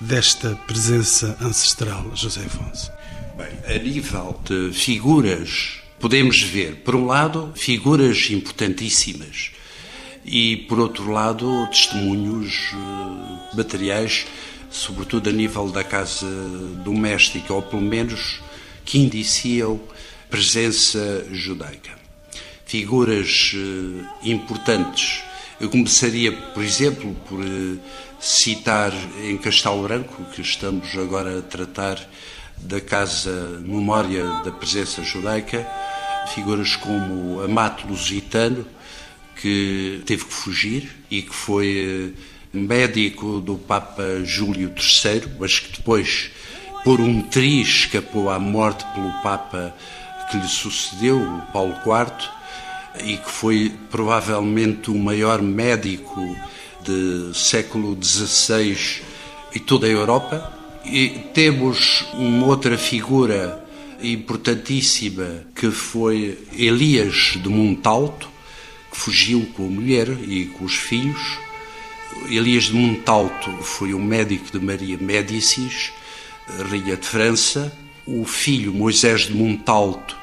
desta 0.01 0.55
presença 0.65 1.37
ancestral, 1.39 2.11
José 2.15 2.41
Afonso? 2.43 2.91
Bem, 3.37 3.75
a 3.75 3.77
nível 3.77 4.41
de 4.43 4.71
figuras, 4.73 5.79
podemos 5.99 6.41
ver, 6.41 6.77
por 6.77 6.95
um 6.95 7.05
lado, 7.05 7.53
figuras 7.55 8.31
importantíssimas 8.31 9.51
e, 10.25 10.57
por 10.67 10.79
outro 10.79 11.11
lado, 11.11 11.67
testemunhos 11.67 12.71
eh, 12.73 13.55
materiais, 13.55 14.25
sobretudo 14.71 15.29
a 15.29 15.33
nível 15.33 15.69
da 15.69 15.83
casa 15.83 16.25
doméstica, 16.83 17.53
ou 17.53 17.61
pelo 17.61 17.83
menos 17.83 18.41
que 18.83 18.97
indiciam 18.97 19.79
presença 20.31 21.27
judaica. 21.31 21.91
Figuras 22.65 23.53
eh, 23.55 24.03
importantes. 24.23 25.26
Eu 25.59 25.69
começaria, 25.71 26.31
por 26.31 26.63
exemplo, 26.63 27.15
por 27.27 27.43
eh, 27.43 27.79
citar 28.19 28.93
em 29.23 29.35
Castelo 29.39 29.81
Branco, 29.81 30.23
que 30.25 30.39
estamos 30.39 30.95
agora 30.95 31.39
a 31.39 31.41
tratar 31.41 31.99
da 32.57 32.79
Casa 32.79 33.59
Memória 33.65 34.23
da 34.45 34.51
Presença 34.51 35.01
Judaica, 35.03 35.67
figuras 36.31 36.75
como 36.75 37.41
Amato 37.41 37.87
Lusitano, 37.87 38.67
que 39.41 40.03
teve 40.05 40.25
que 40.25 40.33
fugir 40.33 40.91
e 41.09 41.23
que 41.23 41.33
foi 41.33 42.13
eh, 42.13 42.55
médico 42.55 43.41
do 43.41 43.55
Papa 43.55 44.03
Júlio 44.23 44.71
III, 44.77 45.23
mas 45.39 45.57
que 45.57 45.75
depois, 45.75 46.29
por 46.83 47.01
um 47.01 47.23
triz, 47.23 47.67
escapou 47.67 48.29
à 48.29 48.37
morte 48.37 48.85
pelo 48.93 49.11
Papa 49.23 49.73
que 50.29 50.37
lhe 50.37 50.47
sucedeu, 50.47 51.41
Paulo 51.51 51.73
IV, 51.83 52.36
e 53.03 53.17
que 53.17 53.29
foi 53.29 53.71
provavelmente 53.89 54.89
o 54.89 54.95
maior 54.95 55.41
médico 55.41 56.35
de 56.83 57.37
século 57.37 57.97
XVI 58.01 59.01
e 59.53 59.59
toda 59.59 59.87
a 59.87 59.89
Europa. 59.89 60.53
E 60.85 61.09
temos 61.33 62.05
uma 62.13 62.45
outra 62.45 62.77
figura 62.77 63.63
importantíssima 64.01 65.43
que 65.55 65.71
foi 65.71 66.37
Elias 66.53 67.37
de 67.41 67.49
Montalto, 67.49 68.29
que 68.91 68.97
fugiu 68.97 69.47
com 69.55 69.65
a 69.65 69.69
mulher 69.69 70.07
e 70.09 70.45
com 70.45 70.65
os 70.65 70.75
filhos. 70.75 71.37
Elias 72.29 72.65
de 72.65 72.73
Montalto 72.73 73.51
foi 73.63 73.93
o 73.93 73.99
médico 73.99 74.51
de 74.51 74.63
Maria 74.63 74.97
Médicis, 74.97 75.91
rainha 76.69 76.95
de 76.95 77.05
França. 77.05 77.75
O 78.05 78.23
filho 78.23 78.73
Moisés 78.73 79.23
de 79.27 79.33
Montalto, 79.33 80.15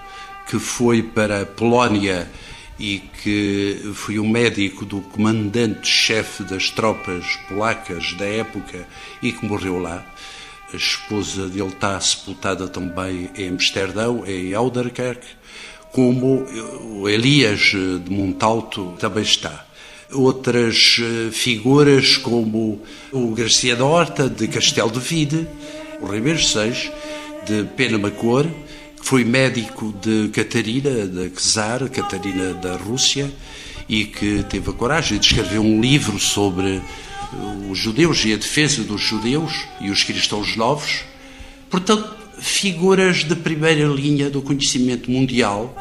que 0.49 0.59
foi 0.59 1.03
para 1.03 1.43
a 1.43 1.47
Polónia 1.47 2.31
e 2.79 2.99
que 3.23 3.93
foi 3.95 4.19
o 4.19 4.27
médico 4.27 4.85
do 4.85 5.01
comandante-chefe 5.01 6.43
das 6.45 6.71
tropas 6.71 7.25
polacas 7.49 8.15
da 8.15 8.25
época 8.25 8.87
e 9.23 9.33
que 9.33 9.47
morreu 9.47 9.79
lá. 9.79 10.05
A 10.73 10.77
esposa 10.77 11.49
dele 11.49 11.69
está 11.69 12.01
sepultada 12.01 12.67
também 12.67 13.31
em 13.37 13.51
Amsterdão, 13.51 14.25
em 14.27 14.55
Ouderkerk, 14.55 15.25
como 15.93 16.45
o 16.81 17.09
Elias 17.09 17.61
de 17.61 18.11
Montalto 18.11 18.95
também 18.99 19.23
está. 19.23 19.65
Outras 20.13 21.01
eh, 21.01 21.31
figuras, 21.31 22.17
como 22.17 22.83
o 23.13 23.35
Garcia 23.35 23.77
da 23.77 23.85
Horta, 23.85 24.29
de 24.29 24.49
Castelo 24.49 24.91
de 24.91 24.99
Vide, 24.99 25.47
o 26.01 26.07
Ribeiro 26.07 26.43
Seis, 26.43 26.91
de 27.47 27.65
Pena 27.77 27.99
Macor, 27.99 28.47
foi 29.05 29.23
médico 29.23 29.95
de 30.03 30.31
Catarina, 30.31 31.07
da 31.07 31.29
Czar, 31.29 31.91
Catarina 31.91 32.55
da 32.55 32.75
Rússia, 32.75 33.31
e 33.87 34.07
que 34.07 34.43
teve 34.49 34.71
a 34.71 34.73
coragem 34.73 35.19
de 35.19 35.27
escrever 35.27 35.59
um 35.59 35.79
livro 35.79 36.19
sobre 36.19 36.81
os 37.71 37.79
judeus 37.79 38.25
e 38.25 38.33
a 38.33 38.37
defesa 38.37 38.83
dos 38.83 39.03
judeus 39.03 39.53
e 39.79 39.91
os 39.91 40.03
cristãos 40.03 40.57
novos. 40.57 41.05
Portanto, 41.69 42.17
figuras 42.39 43.25
de 43.25 43.37
primeira 43.37 43.87
linha 43.87 44.31
do 44.31 44.41
conhecimento 44.41 45.11
mundial 45.11 45.77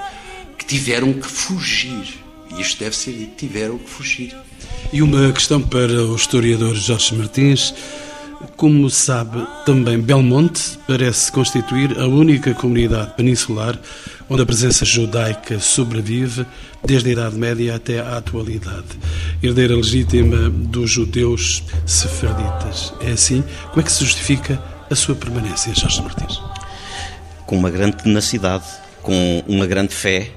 que 0.57 0.65
tiveram 0.65 1.13
que 1.13 1.25
fugir. 1.25 2.19
Isto 2.59 2.79
deve 2.83 2.95
ser 2.95 3.29
tiveram 3.37 3.77
que 3.77 3.89
fugir. 3.89 4.35
E 4.91 5.01
uma 5.01 5.31
questão 5.31 5.61
para 5.61 6.03
o 6.03 6.13
historiador 6.13 6.75
Jorge 6.75 7.15
Martins. 7.15 7.73
Como 8.55 8.89
sabe, 8.89 9.45
também 9.65 9.99
Belmonte 9.99 10.77
parece 10.87 11.31
constituir 11.31 11.99
a 11.99 12.07
única 12.07 12.53
comunidade 12.53 13.13
peninsular 13.15 13.77
onde 14.29 14.41
a 14.41 14.45
presença 14.45 14.85
judaica 14.85 15.59
sobrevive 15.59 16.45
desde 16.83 17.09
a 17.09 17.11
Idade 17.13 17.35
Média 17.35 17.75
até 17.75 17.99
à 17.99 18.17
atualidade. 18.17 18.87
Herdeira 19.41 19.75
legítima 19.75 20.49
dos 20.49 20.91
judeus 20.91 21.63
sefarditas. 21.85 22.93
É 23.01 23.11
assim? 23.11 23.43
Como 23.69 23.81
é 23.81 23.83
que 23.83 23.91
se 23.91 24.03
justifica 24.03 24.61
a 24.89 24.95
sua 24.95 25.15
permanência, 25.15 25.73
Jorge 25.75 26.01
Martins? 26.01 26.41
Com 27.45 27.57
uma 27.57 27.69
grande 27.69 27.97
tenacidade, 27.97 28.65
com 29.01 29.43
uma 29.47 29.65
grande 29.65 29.93
fé 29.93 30.31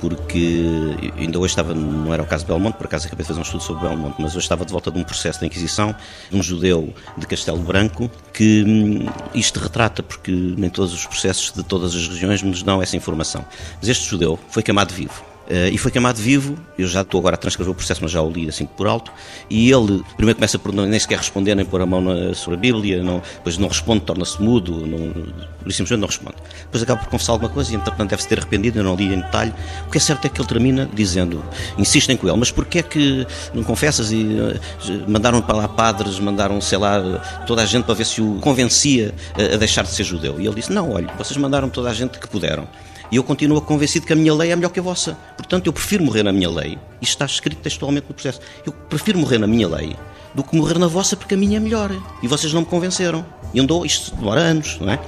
porque 0.00 0.96
ainda 1.18 1.38
hoje 1.38 1.52
estava, 1.52 1.74
não 1.74 2.12
era 2.12 2.22
o 2.22 2.26
caso 2.26 2.44
de 2.44 2.48
Belmonte, 2.48 2.76
por 2.76 2.86
acaso 2.86 3.06
acabei 3.06 3.22
de 3.22 3.28
fazer 3.28 3.38
um 3.38 3.42
estudo 3.42 3.62
sobre 3.62 3.86
Belmonte, 3.86 4.16
mas 4.18 4.32
hoje 4.32 4.44
estava 4.44 4.64
de 4.64 4.72
volta 4.72 4.90
de 4.90 4.98
um 4.98 5.04
processo 5.04 5.40
da 5.40 5.46
Inquisição, 5.46 5.94
um 6.32 6.42
judeu 6.42 6.92
de 7.16 7.26
Castelo 7.26 7.58
Branco, 7.58 8.10
que 8.32 8.64
hum, 8.66 9.06
isto 9.34 9.60
retrata, 9.60 10.02
porque 10.02 10.32
nem 10.32 10.70
todos 10.70 10.92
os 10.92 11.06
processos 11.06 11.52
de 11.52 11.62
todas 11.62 11.94
as 11.94 12.08
regiões 12.08 12.42
nos 12.42 12.62
dão 12.62 12.82
essa 12.82 12.96
informação. 12.96 13.44
Mas 13.78 13.88
este 13.88 14.08
judeu 14.08 14.38
foi 14.48 14.62
queimado 14.62 14.94
vivo 14.94 15.29
e 15.72 15.76
foi 15.78 15.90
queimado 15.90 16.20
vivo, 16.20 16.56
eu 16.78 16.86
já 16.86 17.00
estou 17.00 17.18
agora 17.18 17.34
a 17.34 17.38
transcrever 17.38 17.72
o 17.72 17.74
processo, 17.74 18.00
mas 18.02 18.12
já 18.12 18.22
o 18.22 18.30
li 18.30 18.48
assim 18.48 18.66
por 18.66 18.86
alto, 18.86 19.10
e 19.48 19.70
ele 19.70 20.02
primeiro 20.16 20.36
começa 20.36 20.58
por 20.58 20.72
nem 20.72 20.98
sequer 20.98 21.18
responder, 21.18 21.54
nem 21.54 21.64
pôr 21.64 21.80
a 21.80 21.86
mão 21.86 22.00
na, 22.00 22.34
sobre 22.34 22.56
a 22.56 22.60
Bíblia, 22.60 23.02
não, 23.02 23.20
depois 23.34 23.58
não 23.58 23.68
responde, 23.68 24.02
torna-se 24.02 24.40
mudo, 24.40 24.86
não, 24.86 25.12
simplesmente 25.70 26.00
não 26.00 26.06
responde. 26.06 26.36
Depois 26.62 26.82
acaba 26.82 27.00
por 27.00 27.10
confessar 27.10 27.32
alguma 27.32 27.50
coisa 27.50 27.72
e 27.72 27.76
entretanto 27.76 28.10
deve-se 28.10 28.28
ter 28.28 28.38
arrependido, 28.38 28.78
eu 28.78 28.84
não 28.84 28.94
li 28.94 29.12
em 29.12 29.20
detalhe. 29.20 29.52
O 29.86 29.90
que 29.90 29.98
é 29.98 30.00
certo 30.00 30.24
é 30.26 30.28
que 30.28 30.40
ele 30.40 30.48
termina 30.48 30.88
dizendo, 30.92 31.42
insistem 31.76 32.16
com 32.16 32.28
ele, 32.28 32.36
mas 32.36 32.50
porquê 32.50 32.78
é 32.78 32.82
que 32.82 33.26
não 33.52 33.64
confessas? 33.64 34.12
E 34.12 34.22
uh, 34.22 34.60
mandaram 35.08 35.42
para 35.42 35.56
lá 35.56 35.68
padres, 35.68 36.18
mandaram, 36.18 36.60
sei 36.60 36.78
lá, 36.78 37.00
toda 37.46 37.62
a 37.62 37.66
gente 37.66 37.84
para 37.84 37.94
ver 37.94 38.06
se 38.06 38.22
o 38.22 38.36
convencia 38.40 39.14
a, 39.34 39.54
a 39.54 39.56
deixar 39.56 39.82
de 39.82 39.90
ser 39.90 40.04
judeu. 40.04 40.40
E 40.40 40.46
ele 40.46 40.54
disse, 40.54 40.72
não, 40.72 40.92
olha, 40.92 41.12
vocês 41.18 41.36
mandaram 41.36 41.68
toda 41.68 41.90
a 41.90 41.94
gente 41.94 42.18
que 42.18 42.28
puderam. 42.28 42.68
E 43.10 43.16
eu 43.16 43.24
continuo 43.24 43.60
convencido 43.60 44.06
que 44.06 44.12
a 44.12 44.16
minha 44.16 44.32
lei 44.34 44.52
é 44.52 44.56
melhor 44.56 44.70
que 44.70 44.78
a 44.78 44.82
vossa. 44.82 45.14
Portanto, 45.36 45.66
eu 45.66 45.72
prefiro 45.72 46.04
morrer 46.04 46.22
na 46.22 46.32
minha 46.32 46.48
lei. 46.48 46.78
Isto 47.00 47.12
está 47.12 47.26
escrito 47.26 47.60
textualmente 47.60 48.06
no 48.08 48.14
processo. 48.14 48.40
Eu 48.64 48.72
prefiro 48.72 49.18
morrer 49.18 49.38
na 49.38 49.46
minha 49.46 49.68
lei 49.68 49.96
do 50.34 50.44
que 50.44 50.54
morrer 50.56 50.78
na 50.78 50.86
vossa 50.86 51.16
porque 51.16 51.34
a 51.34 51.36
minha 51.36 51.56
é 51.56 51.60
melhor. 51.60 51.90
E 52.22 52.28
vocês 52.28 52.52
não 52.52 52.60
me 52.60 52.66
convenceram. 52.66 53.26
E 53.52 53.60
andou, 53.60 53.84
isto 53.84 54.14
demora 54.14 54.40
anos, 54.40 54.78
não 54.80 54.90
é? 54.90 55.00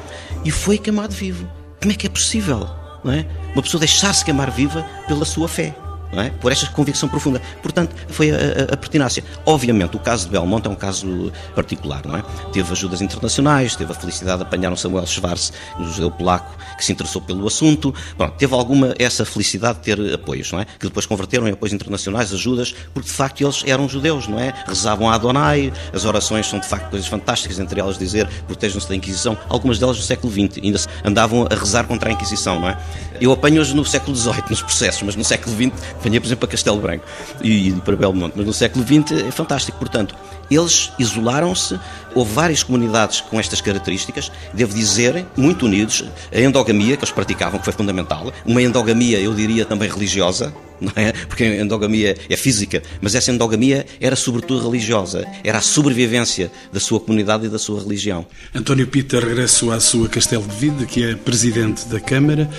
E 0.45 0.51
foi 0.51 0.79
queimado 0.79 1.15
vivo. 1.15 1.49
Como 1.81 1.93
é 1.93 1.95
que 1.95 2.07
é 2.07 2.11
possível, 2.11 2.69
não 3.05 3.13
é? 3.13 3.27
Uma 3.55 3.63
pessoa 3.63 3.79
deixar-se 3.79 4.25
queimar 4.25 4.51
viva 4.51 4.85
pela 5.07 5.25
sua 5.25 5.47
fé 5.47 5.75
é? 6.21 6.31
por 6.31 6.53
esta 6.53 6.67
convicção 6.69 7.09
profunda. 7.09 7.41
Portanto, 7.63 7.95
foi 8.09 8.31
a, 8.31 8.35
a, 8.35 8.75
a, 8.75 8.77
pertinácia. 8.77 9.25
Obviamente, 9.47 9.97
o 9.97 10.01
caso 10.01 10.27
de 10.27 10.33
Belmonte 10.33 10.69
é 10.69 10.71
um 10.71 10.75
caso 10.75 11.33
particular, 11.55 12.03
não 12.05 12.17
é? 12.17 12.25
Teve 12.53 12.71
ajudas 12.73 13.01
internacionais, 13.01 13.77
teve 13.77 13.93
a 13.93 13.95
felicidade 13.95 14.39
de 14.39 14.43
apanhar 14.43 14.73
um 14.73 14.77
Samuel 14.77 15.07
Schwarz, 15.07 15.53
um 15.79 15.85
judeu 15.85 16.11
polaco, 16.11 16.57
que 16.77 16.85
se 16.85 16.93
interessou 16.93 17.23
pelo 17.23 17.47
assunto. 17.47 17.95
Teve 18.37 18.55
alguma 18.55 18.95
essa 18.99 19.25
felicidade 19.25 19.79
de 19.79 19.85
ter 19.85 20.15
apoios, 20.15 20.53
não 20.53 20.61
é? 20.61 20.65
Que 20.65 20.87
depois 20.87 21.07
converteram 21.07 21.49
em 21.49 21.53
apoios 21.53 21.73
internacionais, 21.73 22.33
ajudas, 22.33 22.75
porque 22.93 23.09
de 23.09 23.15
facto 23.15 23.41
eles 23.43 23.63
eram 23.67 23.89
judeus, 23.89 24.29
não 24.29 24.39
é? 24.39 24.53
Rezavam 24.67 25.09
a 25.09 25.15
Adonai, 25.15 25.73
as 25.93 26.05
orações 26.05 26.47
são 26.47 26.59
de 26.59 26.67
facto 26.67 26.91
coisas 26.91 27.09
fantásticas, 27.09 27.59
entre 27.59 27.81
elas 27.81 27.99
dizer 27.99 28.29
protejam-se 28.47 28.89
da 28.89 28.95
Inquisição, 28.95 29.37
algumas 29.49 29.79
delas 29.79 29.97
no 29.97 30.03
século 30.03 30.33
XX, 30.33 30.63
ainda 30.63 30.81
andavam 31.05 31.47
a 31.51 31.55
rezar 31.55 31.85
contra 31.85 32.11
a 32.11 32.13
Inquisição, 32.13 32.61
não 32.61 32.69
é? 32.69 32.79
Eu 33.21 33.33
apanho 33.33 33.61
hoje 33.61 33.75
no 33.75 33.85
século 33.85 34.17
XVIII 34.17 34.45
nos 34.51 34.63
processos, 34.63 35.03
mas 35.03 35.17
no 35.17 35.25
século 35.25 35.55
XX 35.55 35.73
apanhei, 36.03 36.21
por 36.21 36.27
exemplo, 36.27 36.41
para 36.41 36.49
Castelo 36.49 36.81
Branco 36.81 37.05
e, 37.43 37.69
e 37.69 37.73
para 37.73 37.97
Belmonte, 37.97 38.35
mas 38.37 38.45
no 38.45 38.53
século 38.53 38.85
XX 38.85 39.25
é 39.27 39.31
fantástico. 39.31 39.79
Portanto, 39.79 40.15
eles 40.51 40.91
isolaram-se, 40.99 41.79
houve 42.15 42.33
várias 42.33 42.63
comunidades 42.63 43.21
com 43.21 43.39
estas 43.39 43.61
características, 43.61 44.31
devo 44.53 44.75
dizer, 44.75 45.25
muito 45.37 45.67
unidos. 45.67 46.05
A 46.33 46.41
endogamia, 46.41 46.97
que 46.97 47.05
eles 47.05 47.13
praticavam, 47.13 47.59
que 47.59 47.65
foi 47.65 47.73
fundamental, 47.73 48.33
uma 48.45 48.61
endogamia, 48.61 49.19
eu 49.19 49.35
diria, 49.35 49.65
também 49.65 49.89
religiosa, 49.89 50.53
não 50.81 50.93
é? 50.97 51.13
Porque 51.13 51.45
a 51.45 51.63
endogamia 51.63 52.17
é 52.29 52.37
física, 52.37 52.83
mas 53.01 53.15
essa 53.15 53.31
endogamia 53.31 53.87
era 54.01 54.17
sobretudo 54.17 54.69
religiosa, 54.69 55.27
era 55.45 55.59
a 55.59 55.63
sobrevivência 55.63 56.51
da 56.73 56.81
sua 56.81 57.01
comunidade 57.01 57.47
e 57.47 57.49
da 57.49 57.59
sua 57.59 57.81
religião. 57.81 58.27
António 58.55 58.87
Pita, 58.87 59.21
regresso 59.21 59.71
à 59.71 59.81
sua 59.81 60.09
Castelo 60.09 60.45
de 60.47 60.57
Vide, 60.57 60.87
que 60.87 61.05
é 61.05 61.15
presidente 61.15 61.87
da 61.87 62.01
Câmara. 62.01 62.51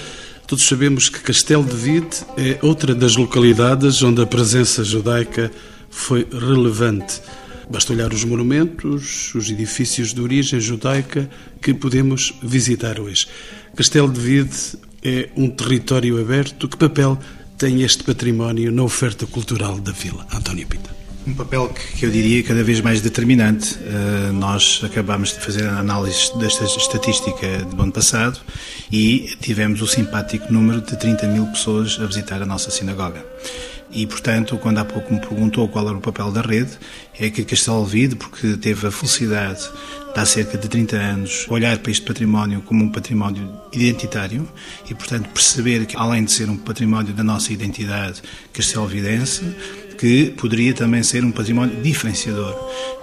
Todos 0.54 0.68
sabemos 0.68 1.10
que 1.10 1.20
Castelo 1.20 1.64
de 1.64 1.76
Vide 1.76 2.18
é 2.38 2.60
outra 2.62 2.94
das 2.94 3.16
localidades 3.16 4.04
onde 4.04 4.22
a 4.22 4.26
presença 4.28 4.84
judaica 4.84 5.52
foi 5.90 6.28
relevante. 6.32 7.24
Basta 7.68 7.92
olhar 7.92 8.14
os 8.14 8.24
monumentos, 8.24 9.34
os 9.34 9.50
edifícios 9.50 10.14
de 10.14 10.22
origem 10.22 10.60
judaica 10.60 11.28
que 11.60 11.74
podemos 11.74 12.36
visitar 12.44 13.00
hoje. 13.00 13.26
Castelo 13.76 14.14
de 14.14 14.20
Vide 14.20 14.78
é 15.02 15.30
um 15.36 15.50
território 15.50 16.22
aberto. 16.22 16.70
Que 16.70 16.78
papel 16.78 17.18
tem 17.58 17.82
este 17.82 18.04
património 18.04 18.72
na 18.72 18.84
oferta 18.84 19.26
cultural 19.26 19.80
da 19.80 19.92
vila? 19.92 20.24
António 20.32 20.68
Pita. 20.68 21.03
Um 21.26 21.34
papel 21.34 21.70
que 21.70 22.06
eu 22.06 22.12
diria 22.12 22.44
cada 22.44 22.64
vez 22.64 22.82
mais 22.82 23.00
determinante. 23.00 23.80
Eh, 23.80 24.32
nós 24.34 24.82
acabamos 24.84 25.30
de 25.32 25.40
fazer 25.40 25.66
a 25.66 25.80
análise 25.80 26.38
desta 26.38 26.66
estatística 26.66 27.60
do 27.60 27.82
ano 27.82 27.94
passado 27.94 28.42
e 28.92 29.34
tivemos 29.40 29.82
o 29.82 29.88
simpático 29.88 30.52
número 30.52 30.82
de 30.82 30.98
30 30.98 31.28
mil 31.28 31.46
pessoas 31.48 31.98
a 32.02 32.06
visitar 32.06 32.42
a 32.42 32.46
nossa 32.46 32.70
sinagoga. 32.70 33.26
E, 33.90 34.06
portanto, 34.06 34.58
quando 34.58 34.80
há 34.80 34.86
pouco 34.86 35.14
me 35.14 35.20
perguntou 35.20 35.70
qual 35.70 35.88
era 35.88 35.96
o 35.96 36.02
papel 36.02 36.32
da 36.32 36.42
rede, 36.42 36.72
é 37.18 37.30
que 37.30 37.46
Castelo 37.46 37.86
Vide, 37.86 38.16
porque 38.16 38.58
teve 38.58 38.88
a 38.88 38.92
felicidade 38.92 39.70
de 40.14 40.20
há 40.20 40.26
cerca 40.26 40.58
de 40.58 40.68
30 40.68 40.96
anos 40.96 41.48
olhar 41.50 41.78
para 41.80 41.92
este 41.92 42.06
património 42.06 42.62
como 42.62 42.84
um 42.84 42.90
património 42.90 43.50
identitário 43.72 44.48
e, 44.90 44.94
portanto, 44.94 45.30
perceber 45.30 45.86
que, 45.86 45.98
além 45.98 46.24
de 46.24 46.32
ser 46.32 46.50
um 46.50 46.58
património 46.58 47.14
da 47.14 47.24
nossa 47.24 47.52
identidade 47.52 48.22
castelvidense, 48.52 49.44
que 49.98 50.32
poderia 50.32 50.74
também 50.74 51.02
ser 51.02 51.24
um 51.24 51.32
património 51.32 51.82
diferenciador, 51.82 52.54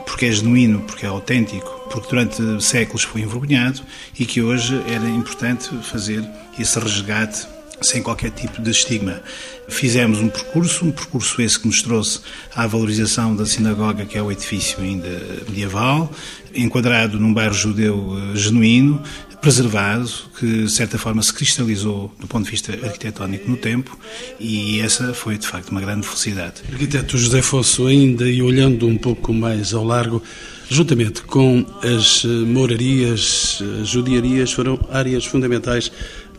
porque 0.06 0.26
é 0.26 0.32
genuíno, 0.32 0.80
porque 0.80 1.06
é 1.06 1.08
autêntico, 1.08 1.88
porque 1.90 2.08
durante 2.08 2.62
séculos 2.62 3.02
foi 3.02 3.22
envergonhado 3.22 3.80
e 4.18 4.24
que 4.24 4.40
hoje 4.42 4.80
era 4.86 5.08
importante 5.08 5.68
fazer 5.82 6.22
esse 6.58 6.78
resgate 6.78 7.46
sem 7.80 8.02
qualquer 8.02 8.30
tipo 8.30 8.60
de 8.60 8.70
estigma. 8.70 9.22
Fizemos 9.68 10.18
um 10.18 10.28
percurso, 10.28 10.84
um 10.84 10.90
percurso 10.90 11.40
esse 11.40 11.58
que 11.58 11.66
nos 11.66 11.82
trouxe 11.82 12.20
à 12.54 12.66
valorização 12.66 13.34
da 13.34 13.46
sinagoga, 13.46 14.04
que 14.04 14.18
é 14.18 14.22
o 14.22 14.30
edifício 14.30 14.80
ainda 14.80 15.08
medieval, 15.48 16.10
enquadrado 16.54 17.18
num 17.18 17.32
bairro 17.32 17.54
judeu 17.54 18.16
eh, 18.16 18.36
genuíno, 18.36 19.02
preservado, 19.40 20.10
que 20.38 20.64
de 20.64 20.70
certa 20.70 20.98
forma 20.98 21.22
se 21.22 21.32
cristalizou 21.32 22.14
do 22.18 22.26
ponto 22.26 22.44
de 22.44 22.50
vista 22.50 22.72
arquitetónico 22.72 23.50
no 23.50 23.56
tempo 23.56 23.98
e 24.38 24.80
essa 24.80 25.14
foi 25.14 25.38
de 25.38 25.46
facto 25.46 25.70
uma 25.70 25.80
grande 25.80 26.06
felicidade. 26.06 26.62
Arquiteto 26.70 27.16
José 27.16 27.40
Fosso, 27.40 27.86
ainda 27.86 28.28
e 28.28 28.42
olhando 28.42 28.86
um 28.86 28.98
pouco 28.98 29.32
mais 29.32 29.72
ao 29.72 29.84
largo, 29.84 30.22
juntamente 30.68 31.22
com 31.22 31.64
as 31.82 32.24
eh, 32.24 32.28
morarias, 32.28 33.62
as 33.80 33.88
judiarias, 33.88 34.52
foram 34.52 34.78
áreas 34.92 35.24
fundamentais 35.24 35.90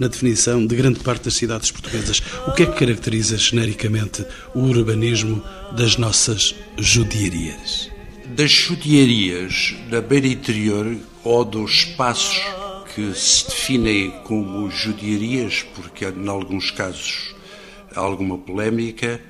na 0.02 0.08
definição 0.08 0.66
de 0.66 0.76
grande 0.76 1.00
parte 1.00 1.26
das 1.26 1.36
cidades 1.36 1.70
portuguesas. 1.70 2.24
O 2.48 2.54
que 2.54 2.64
é 2.64 2.66
que 2.66 2.80
caracteriza 2.80 3.38
genericamente 3.38 4.26
o 4.56 4.62
urbanismo 4.62 5.44
das 5.74 5.96
nossas 5.96 6.56
judiarias? 6.76 7.92
Das 8.36 8.52
judiarias 8.52 9.76
da 9.92 10.02
beira 10.02 10.26
interior 10.26 10.98
ou 11.24 11.46
dos 11.46 11.72
espaços 11.72 12.42
que 12.96 13.14
se 13.14 13.46
definem 13.46 14.10
como 14.24 14.72
judiarias, 14.72 15.64
porque 15.76 16.06
em 16.06 16.28
alguns 16.28 16.72
casos 16.72 17.36
há 17.96 18.00
alguma 18.00 18.40
polémica, 18.40 19.22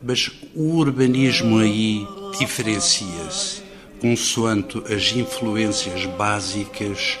mas 0.00 0.30
o 0.54 0.76
urbanismo 0.76 1.58
aí 1.58 2.06
diferencia-se 2.38 3.64
consoante 4.00 4.80
as 4.92 5.12
influências 5.16 6.06
básicas 6.06 7.18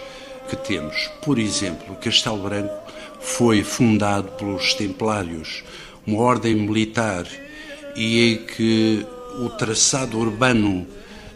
que 0.48 0.56
temos. 0.56 1.10
Por 1.22 1.38
exemplo, 1.38 1.96
Castelo 1.96 2.38
Branco 2.38 2.83
foi 3.24 3.64
fundado 3.64 4.32
pelos 4.32 4.74
Templários, 4.74 5.64
uma 6.06 6.20
ordem 6.20 6.54
militar, 6.54 7.26
e 7.96 8.32
em 8.32 8.36
que 8.44 9.06
o 9.38 9.48
traçado 9.48 10.18
urbano 10.18 10.86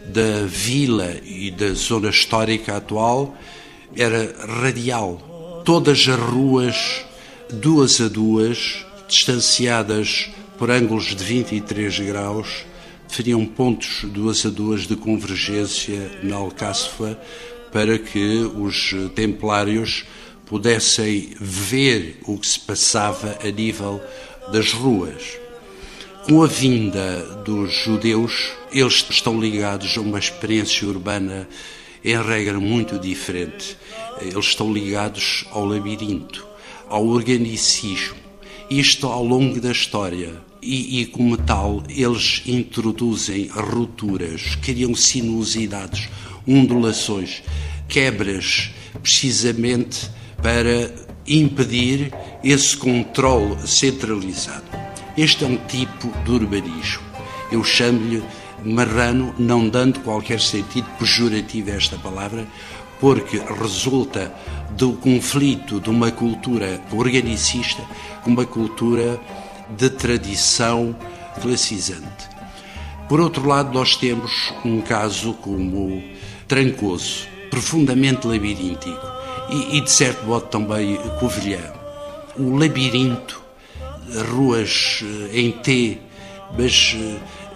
da 0.05 0.45
vila 0.45 1.17
e 1.25 1.51
da 1.51 1.73
zona 1.73 2.09
histórica 2.09 2.77
atual 2.77 3.35
era 3.95 4.33
radial. 4.61 5.61
Todas 5.65 6.07
as 6.07 6.19
ruas, 6.19 7.05
duas 7.51 7.99
a 7.99 8.07
duas, 8.07 8.85
distanciadas 9.07 10.29
por 10.57 10.69
ângulos 10.69 11.15
de 11.15 11.23
23 11.23 11.99
graus, 12.01 12.65
definiam 13.07 13.45
pontos 13.45 14.03
duas 14.05 14.45
a 14.45 14.49
duas 14.49 14.85
de 14.85 14.95
convergência 14.95 16.19
na 16.21 16.35
Alcáçova 16.35 17.19
para 17.71 17.97
que 17.97 18.49
os 18.55 18.93
templários 19.15 20.05
pudessem 20.49 21.29
ver 21.39 22.19
o 22.25 22.35
que 22.35 22.47
se 22.47 22.59
passava 22.59 23.37
a 23.41 23.51
nível 23.51 24.01
das 24.51 24.73
ruas. 24.73 25.37
Com 26.25 26.41
a 26.41 26.47
vinda 26.47 27.21
dos 27.45 27.71
judeus, 27.71 28.51
eles 28.71 29.05
estão 29.09 29.39
ligados 29.39 29.95
a 29.95 30.01
uma 30.01 30.17
experiência 30.17 30.87
urbana, 30.87 31.47
em 32.03 32.19
regra, 32.19 32.59
muito 32.59 32.97
diferente. 32.97 33.77
Eles 34.19 34.45
estão 34.45 34.73
ligados 34.73 35.45
ao 35.51 35.65
labirinto, 35.65 36.45
ao 36.87 37.05
organicismo. 37.05 38.15
Isto 38.71 39.07
ao 39.07 39.23
longo 39.23 39.61
da 39.61 39.71
história. 39.71 40.33
E, 40.61 41.01
e, 41.01 41.05
como 41.05 41.37
tal, 41.37 41.83
eles 41.87 42.41
introduzem 42.45 43.47
rupturas, 43.47 44.55
criam 44.61 44.93
sinuosidades, 44.93 46.09
ondulações, 46.45 47.41
quebras, 47.87 48.71
precisamente 49.01 50.09
para 50.41 50.91
impedir 51.27 52.11
esse 52.43 52.75
controle 52.75 53.55
centralizado. 53.67 54.63
Este 55.17 55.43
é 55.43 55.47
um 55.47 55.57
tipo 55.57 56.07
de 56.23 56.31
urbanismo. 56.31 57.03
Eu 57.51 57.63
chamo-lhe 57.63 58.23
marrano, 58.63 59.33
não 59.37 59.67
dando 59.67 59.99
qualquer 60.01 60.39
sentido 60.39 60.87
pejorativo 60.97 61.71
a 61.71 61.75
esta 61.75 61.97
palavra, 61.97 62.47
porque 62.99 63.37
resulta 63.37 64.33
do 64.71 64.93
conflito 64.93 65.79
de 65.79 65.89
uma 65.89 66.11
cultura 66.11 66.81
organicista 66.91 67.83
com 68.23 68.31
uma 68.31 68.45
cultura 68.45 69.19
de 69.77 69.89
tradição 69.89 70.95
classizante. 71.41 72.29
Por 73.07 73.19
outro 73.19 73.47
lado, 73.47 73.73
nós 73.73 73.95
temos 73.95 74.53
um 74.63 74.81
caso 74.81 75.33
como 75.33 76.03
Trancoso, 76.47 77.27
profundamente 77.49 78.27
labiríntico 78.27 79.18
e, 79.51 79.77
e 79.77 79.81
de 79.81 79.91
certo 79.91 80.25
modo 80.25 80.47
também 80.47 80.97
Covilhã. 81.19 81.73
O 82.37 82.55
labirinto, 82.55 83.41
ruas 84.31 85.03
eh, 85.03 85.39
em 85.39 85.51
T, 85.51 85.97
mas 86.57 86.95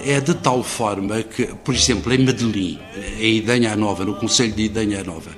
eh, 0.01 0.15
é 0.17 0.19
de 0.19 0.33
tal 0.33 0.63
forma 0.63 1.23
que, 1.23 1.45
por 1.63 1.73
exemplo, 1.73 2.13
em 2.13 2.17
Medellín, 2.17 2.79
em 3.19 3.37
Idanha 3.37 3.75
Nova, 3.75 4.03
no 4.03 4.15
Conselho 4.15 4.51
de 4.51 4.63
Idanha 4.63 5.03
Nova, 5.03 5.31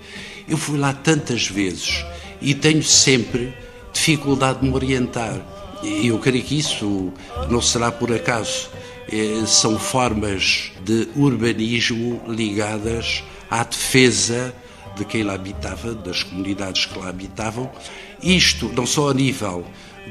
eu 0.48 0.58
fui 0.58 0.78
lá 0.78 0.94
tantas 0.94 1.48
vezes 1.48 2.04
e 2.42 2.54
tenho 2.54 2.84
sempre 2.84 3.54
dificuldade 3.94 4.60
de 4.60 4.68
me 4.68 4.74
orientar. 4.74 5.40
E 5.84 6.08
eu 6.08 6.18
creio 6.20 6.44
que 6.44 6.58
isso 6.58 7.14
não 7.50 7.62
será 7.62 7.92
por 7.92 8.12
acaso. 8.12 8.70
É, 9.12 9.46
são 9.46 9.78
formas 9.78 10.72
de 10.84 11.08
urbanismo 11.16 12.22
ligadas 12.28 13.24
à 13.52 13.64
defesa 13.64 14.54
de 14.96 15.06
quem 15.06 15.24
lá 15.24 15.34
habitava, 15.34 15.94
das 15.94 16.24
comunidades 16.24 16.86
que 16.86 16.98
lá 16.98 17.10
habitavam. 17.10 17.72
Isto 18.22 18.72
não 18.76 18.86
só 18.86 19.10
a 19.10 19.14
nível 19.14 19.66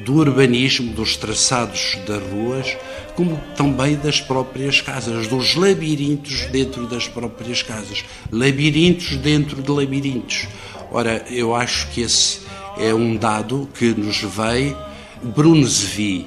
do 0.05 0.15
urbanismo, 0.15 0.93
dos 0.93 1.17
traçados 1.17 1.97
das 2.07 2.23
ruas, 2.23 2.77
como 3.15 3.41
também 3.57 3.97
das 3.97 4.21
próprias 4.21 4.81
casas, 4.81 5.29
dos 5.29 5.55
labirintos 5.55 6.47
dentro 6.47 6.87
das 6.87 7.07
próprias 7.07 7.63
casas, 7.63 8.05
labirintos 8.31 9.17
dentro 9.17 9.63
de 9.63 9.71
labirintos. 9.71 10.49
Ora, 10.91 11.25
eu 11.31 11.55
acho 11.55 11.89
que 11.91 12.01
esse 12.01 12.41
é 12.79 12.93
um 12.93 13.17
dado 13.17 13.69
que 13.75 13.87
nos 13.87 14.19
veio. 14.19 14.77
Bruno 15.23 15.67
Zevi, 15.67 16.27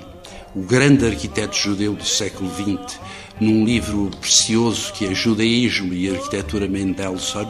o 0.56 0.62
grande 0.62 1.06
arquiteto 1.06 1.56
judeu 1.56 1.93
do 1.93 2.06
século 2.06 2.50
XX, 2.50 3.00
num 3.39 3.63
livro 3.63 4.10
precioso 4.20 4.91
que 4.93 5.06
é 5.06 5.13
Judaísmo 5.13 5.93
e 5.93 6.10
Arquitetura 6.10 6.67
Mendelssohn, 6.67 7.48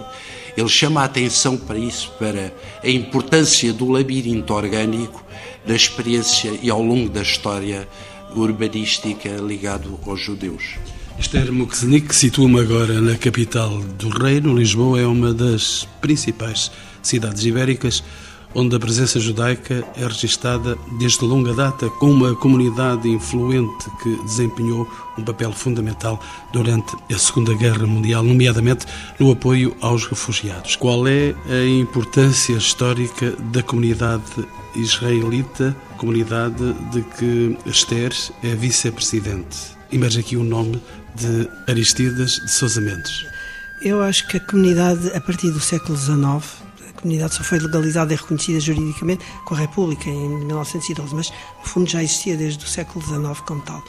ele 0.57 0.67
chama 0.67 1.01
a 1.01 1.05
atenção 1.05 1.55
para 1.55 1.77
isso, 1.77 2.11
para 2.17 2.51
a 2.83 2.89
importância 2.89 3.71
do 3.71 3.87
labirinto 3.89 4.53
orgânico 4.53 5.23
da 5.65 5.75
experiência 5.75 6.51
e 6.63 6.69
ao 6.69 6.81
longo 6.81 7.09
da 7.09 7.21
história 7.21 7.87
urbanística 8.35 9.29
ligado 9.29 9.99
aos 10.05 10.19
judeus. 10.19 10.75
Esther 11.19 11.51
Mukznik 11.51 12.13
situa-me 12.13 12.59
agora 12.59 12.99
na 13.01 13.15
capital 13.15 13.79
do 13.79 14.09
reino. 14.09 14.57
Lisboa 14.57 14.99
é 14.99 15.05
uma 15.05 15.33
das 15.33 15.87
principais 16.01 16.71
cidades 17.03 17.45
ibéricas 17.45 18.03
onde 18.57 18.75
a 18.75 18.79
presença 18.79 19.19
judaica 19.19 19.85
é 19.95 20.03
registada 20.03 20.75
desde 20.97 21.23
longa 21.23 21.53
data, 21.53 21.91
com 21.91 22.09
uma 22.09 22.35
comunidade 22.35 23.07
influente 23.07 23.87
que 24.01 24.15
desempenhou 24.23 24.89
um 25.15 25.23
papel 25.23 25.53
fundamental 25.53 26.19
durante 26.51 26.97
a 27.13 27.17
Segunda 27.19 27.53
Guerra 27.53 27.85
Mundial, 27.85 28.23
nomeadamente 28.23 28.87
no 29.19 29.31
apoio 29.31 29.77
aos 29.79 30.07
refugiados. 30.07 30.75
Qual 30.75 31.07
é 31.07 31.35
a 31.47 31.67
importância 31.67 32.53
histórica 32.53 33.31
da 33.51 33.61
comunidade 33.61 34.23
israelita, 34.75 35.77
comunidade 35.97 36.73
de 36.91 37.03
que 37.03 37.55
Esther 37.67 38.11
é 38.41 38.55
vice-presidente? 38.55 39.77
Emerge 39.91 40.19
aqui 40.19 40.35
o 40.35 40.43
nome 40.43 40.81
de 41.13 41.47
Aristides 41.67 42.41
de 42.43 42.51
Sousa 42.51 42.81
Mendes? 42.81 43.23
Eu 43.83 44.01
acho 44.01 44.27
que 44.27 44.37
a 44.37 44.39
comunidade, 44.39 45.11
a 45.15 45.21
partir 45.21 45.51
do 45.51 45.59
século 45.59 45.95
XIX, 45.95 46.65
comunidade 46.97 47.35
só 47.35 47.43
foi 47.43 47.59
legalizada 47.59 48.13
e 48.13 48.17
reconhecida 48.17 48.59
juridicamente 48.59 49.23
com 49.45 49.55
a 49.55 49.57
República 49.57 50.09
em 50.09 50.29
1912, 50.29 51.15
mas 51.15 51.29
no 51.29 51.69
fundo 51.69 51.89
já 51.89 52.03
existia 52.03 52.35
desde 52.35 52.63
o 52.65 52.67
século 52.67 53.03
XIX 53.05 53.39
como 53.45 53.61
tal. 53.61 53.83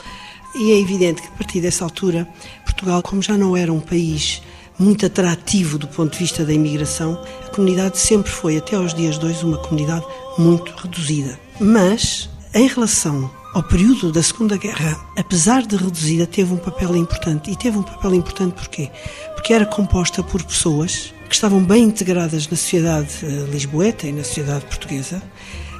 E 0.54 0.72
é 0.72 0.80
evidente 0.80 1.22
que 1.22 1.28
a 1.28 1.32
partir 1.32 1.60
dessa 1.60 1.84
altura, 1.84 2.28
Portugal, 2.64 3.02
como 3.02 3.22
já 3.22 3.36
não 3.36 3.56
era 3.56 3.72
um 3.72 3.80
país 3.80 4.42
muito 4.78 5.04
atrativo 5.04 5.76
do 5.76 5.88
ponto 5.88 6.12
de 6.12 6.18
vista 6.18 6.44
da 6.44 6.52
imigração, 6.52 7.20
a 7.44 7.48
comunidade 7.48 7.98
sempre 7.98 8.30
foi, 8.30 8.56
até 8.56 8.76
aos 8.76 8.94
dias 8.94 9.18
de 9.18 9.26
hoje, 9.26 9.44
uma 9.44 9.58
comunidade 9.58 10.06
muito 10.38 10.72
reduzida. 10.76 11.38
Mas, 11.60 12.30
em 12.54 12.66
relação 12.68 13.30
ao 13.54 13.62
período 13.62 14.12
da 14.12 14.22
Segunda 14.22 14.56
Guerra, 14.56 14.98
apesar 15.16 15.66
de 15.66 15.76
reduzida, 15.76 16.26
teve 16.26 16.52
um 16.52 16.58
papel 16.58 16.96
importante. 16.96 17.50
E 17.50 17.56
teve 17.56 17.76
um 17.78 17.82
papel 17.82 18.14
importante 18.14 18.54
porquê? 18.54 18.90
Porque 19.34 19.52
era 19.52 19.66
composta 19.66 20.22
por 20.22 20.42
pessoas 20.42 21.12
que 21.28 21.34
estavam 21.34 21.62
bem 21.62 21.84
integradas 21.84 22.48
na 22.48 22.56
sociedade 22.56 23.08
eh, 23.22 23.46
lisboeta 23.50 24.06
e 24.06 24.12
na 24.12 24.24
sociedade 24.24 24.64
portuguesa 24.64 25.22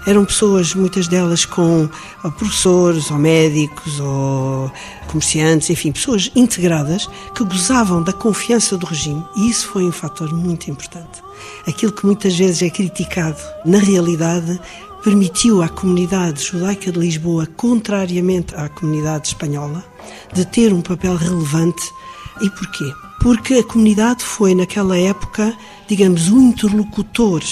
eram 0.07 0.25
pessoas, 0.25 0.75
muitas 0.75 1.07
delas 1.07 1.45
com 1.45 1.89
ou 2.25 2.33
professores, 2.33 3.11
ou 3.11 3.19
médicos, 3.19 4.01
ou 4.01 4.73
comerciantes, 5.07 5.69
enfim, 5.69 5.93
pessoas 5.93 6.31
integradas 6.35 7.07
que 7.35 7.45
gozavam 7.45 8.03
da 8.03 8.13
confiança 8.13 8.79
do 8.79 8.87
regime. 8.87 9.23
E 9.37 9.51
isso 9.51 9.69
foi 9.69 9.85
um 9.85 9.93
fator 9.93 10.33
muito 10.33 10.71
importante. 10.71 11.23
Aquilo 11.67 11.93
que 11.93 12.07
muitas 12.07 12.35
vezes 12.37 12.63
é 12.63 12.71
criticado, 12.71 13.39
na 13.67 13.79
realidade, 13.79 14.59
permitiu 15.05 15.63
à 15.63 15.69
comunidade 15.69 16.43
judaica 16.43 16.91
de 16.91 16.99
Lisboa, 16.99 17.47
contrariamente 17.47 18.55
à 18.55 18.69
comunidade 18.69 19.29
espanhola, 19.29 19.85
de 20.33 20.47
ter 20.47 20.73
um 20.73 20.81
papel 20.81 21.17
relevante. 21.17 21.83
E 22.41 22.49
porquê? 22.49 23.08
Porque 23.21 23.55
a 23.55 23.65
comunidade 23.65 24.23
foi, 24.25 24.55
naquela 24.55 24.97
época, 24.97 25.57
digamos, 25.89 26.31
o 26.31 26.41
interlocutor 26.41 27.43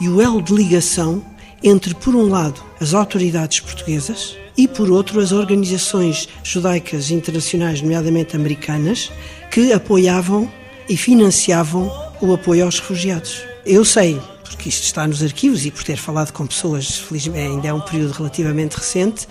e 0.00 0.08
o 0.08 0.20
elo 0.20 0.42
de 0.42 0.52
ligação 0.52 1.22
entre, 1.62 1.94
por 1.94 2.14
um 2.14 2.28
lado, 2.28 2.60
as 2.80 2.92
autoridades 2.92 3.60
portuguesas 3.60 4.36
e, 4.56 4.66
por 4.66 4.90
outro, 4.90 5.20
as 5.20 5.32
organizações 5.32 6.28
judaicas 6.42 7.10
internacionais, 7.10 7.80
nomeadamente 7.80 8.34
americanas, 8.34 9.10
que 9.50 9.72
apoiavam 9.72 10.50
e 10.88 10.96
financiavam 10.96 11.90
o 12.20 12.32
apoio 12.32 12.64
aos 12.64 12.78
refugiados. 12.78 13.42
Eu 13.64 13.84
sei, 13.84 14.20
porque 14.42 14.68
isto 14.68 14.84
está 14.84 15.06
nos 15.06 15.22
arquivos 15.22 15.66
e 15.66 15.70
por 15.70 15.84
ter 15.84 15.96
falado 15.96 16.32
com 16.32 16.46
pessoas, 16.46 16.98
felizmente 16.98 17.38
ainda 17.38 17.68
é 17.68 17.74
um 17.74 17.80
período 17.80 18.12
relativamente 18.12 18.74
recente, 18.74 19.26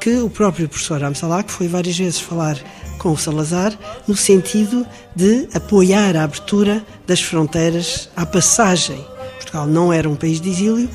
que 0.00 0.16
o 0.16 0.30
próprio 0.30 0.68
professor 0.68 1.02
Amsalak 1.04 1.50
foi 1.50 1.68
várias 1.68 1.96
vezes 1.96 2.20
falar 2.20 2.58
com 2.98 3.12
o 3.12 3.18
Salazar 3.18 3.76
no 4.06 4.16
sentido 4.16 4.86
de 5.14 5.48
apoiar 5.54 6.16
a 6.16 6.24
abertura 6.24 6.84
das 7.06 7.20
fronteiras 7.20 8.08
à 8.16 8.24
passagem. 8.24 9.04
Portugal 9.36 9.66
não 9.66 9.92
era 9.92 10.08
um 10.08 10.16
país 10.16 10.40
de 10.40 10.48
exílio, 10.48 10.88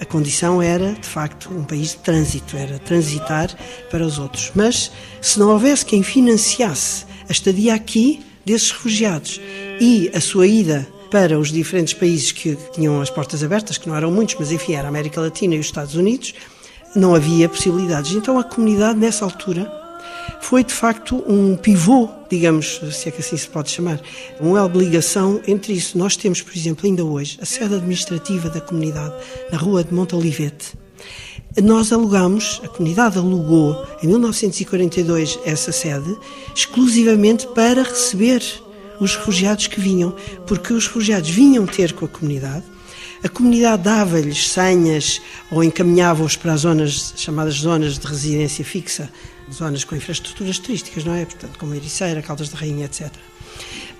a 0.00 0.04
condição 0.04 0.60
era, 0.60 0.94
de 0.94 1.08
facto, 1.08 1.48
um 1.54 1.62
país 1.62 1.90
de 1.90 1.98
trânsito, 1.98 2.56
era 2.56 2.78
transitar 2.80 3.56
para 3.88 4.04
os 4.04 4.18
outros. 4.18 4.50
Mas 4.52 4.90
se 5.20 5.38
não 5.38 5.50
houvesse 5.50 5.86
quem 5.86 6.02
financiasse 6.02 7.04
a 7.28 7.32
estadia 7.32 7.72
aqui 7.72 8.20
desses 8.44 8.72
refugiados 8.72 9.40
e 9.80 10.10
a 10.12 10.20
sua 10.20 10.46
ida 10.48 10.88
para 11.08 11.38
os 11.38 11.52
diferentes 11.52 11.94
países 11.94 12.32
que 12.32 12.56
tinham 12.72 13.00
as 13.00 13.10
portas 13.10 13.44
abertas, 13.44 13.78
que 13.78 13.88
não 13.88 13.94
eram 13.94 14.10
muitos, 14.10 14.34
mas 14.40 14.50
enfim, 14.50 14.74
era 14.74 14.88
a 14.88 14.88
América 14.88 15.20
Latina 15.20 15.54
e 15.54 15.58
os 15.58 15.66
Estados 15.66 15.94
Unidos, 15.94 16.34
não 16.96 17.14
havia 17.14 17.48
possibilidades. 17.48 18.12
Então 18.12 18.38
a 18.38 18.44
comunidade, 18.44 18.98
nessa 18.98 19.24
altura, 19.24 19.70
foi 20.40 20.64
de 20.64 20.72
facto 20.72 21.22
um 21.26 21.56
pivô, 21.56 22.08
digamos, 22.30 22.80
se 22.92 23.08
é 23.08 23.12
que 23.12 23.20
assim 23.20 23.36
se 23.36 23.48
pode 23.48 23.70
chamar, 23.70 24.00
uma 24.40 24.64
obrigação 24.64 25.40
entre 25.46 25.72
isso. 25.72 25.96
Nós 25.96 26.16
temos, 26.16 26.42
por 26.42 26.56
exemplo, 26.56 26.86
ainda 26.86 27.04
hoje, 27.04 27.38
a 27.40 27.46
sede 27.46 27.74
administrativa 27.74 28.48
da 28.48 28.60
comunidade 28.60 29.14
na 29.50 29.58
rua 29.58 29.84
de 29.84 29.92
Montalivete. 29.92 30.74
Nós 31.62 31.92
alugamos, 31.92 32.60
a 32.64 32.68
comunidade 32.68 33.18
alugou 33.18 33.84
em 34.02 34.06
1942 34.06 35.38
essa 35.44 35.70
sede 35.70 36.16
exclusivamente 36.54 37.46
para 37.48 37.82
receber 37.82 38.42
os 38.98 39.16
refugiados 39.16 39.66
que 39.66 39.80
vinham, 39.80 40.14
porque 40.46 40.72
os 40.72 40.86
refugiados 40.86 41.28
vinham 41.28 41.66
ter 41.66 41.92
com 41.92 42.04
a 42.04 42.08
comunidade, 42.08 42.64
a 43.22 43.28
comunidade 43.28 43.82
dava-lhes 43.82 44.48
senhas 44.48 45.20
ou 45.50 45.62
encaminhava-os 45.62 46.36
para 46.36 46.54
as 46.54 46.62
zonas 46.62 47.14
chamadas 47.16 47.54
zonas 47.54 47.98
de 47.98 48.06
residência 48.06 48.64
fixa, 48.64 49.10
zonas 49.52 49.84
com 49.84 49.94
infraestruturas 49.94 50.58
turísticas, 50.58 51.04
não 51.04 51.14
é? 51.14 51.24
Portanto, 51.24 51.58
como 51.58 51.74
Ericeira, 51.74 52.22
Caldas 52.22 52.48
de 52.48 52.56
Rainha, 52.56 52.86
etc. 52.86 53.10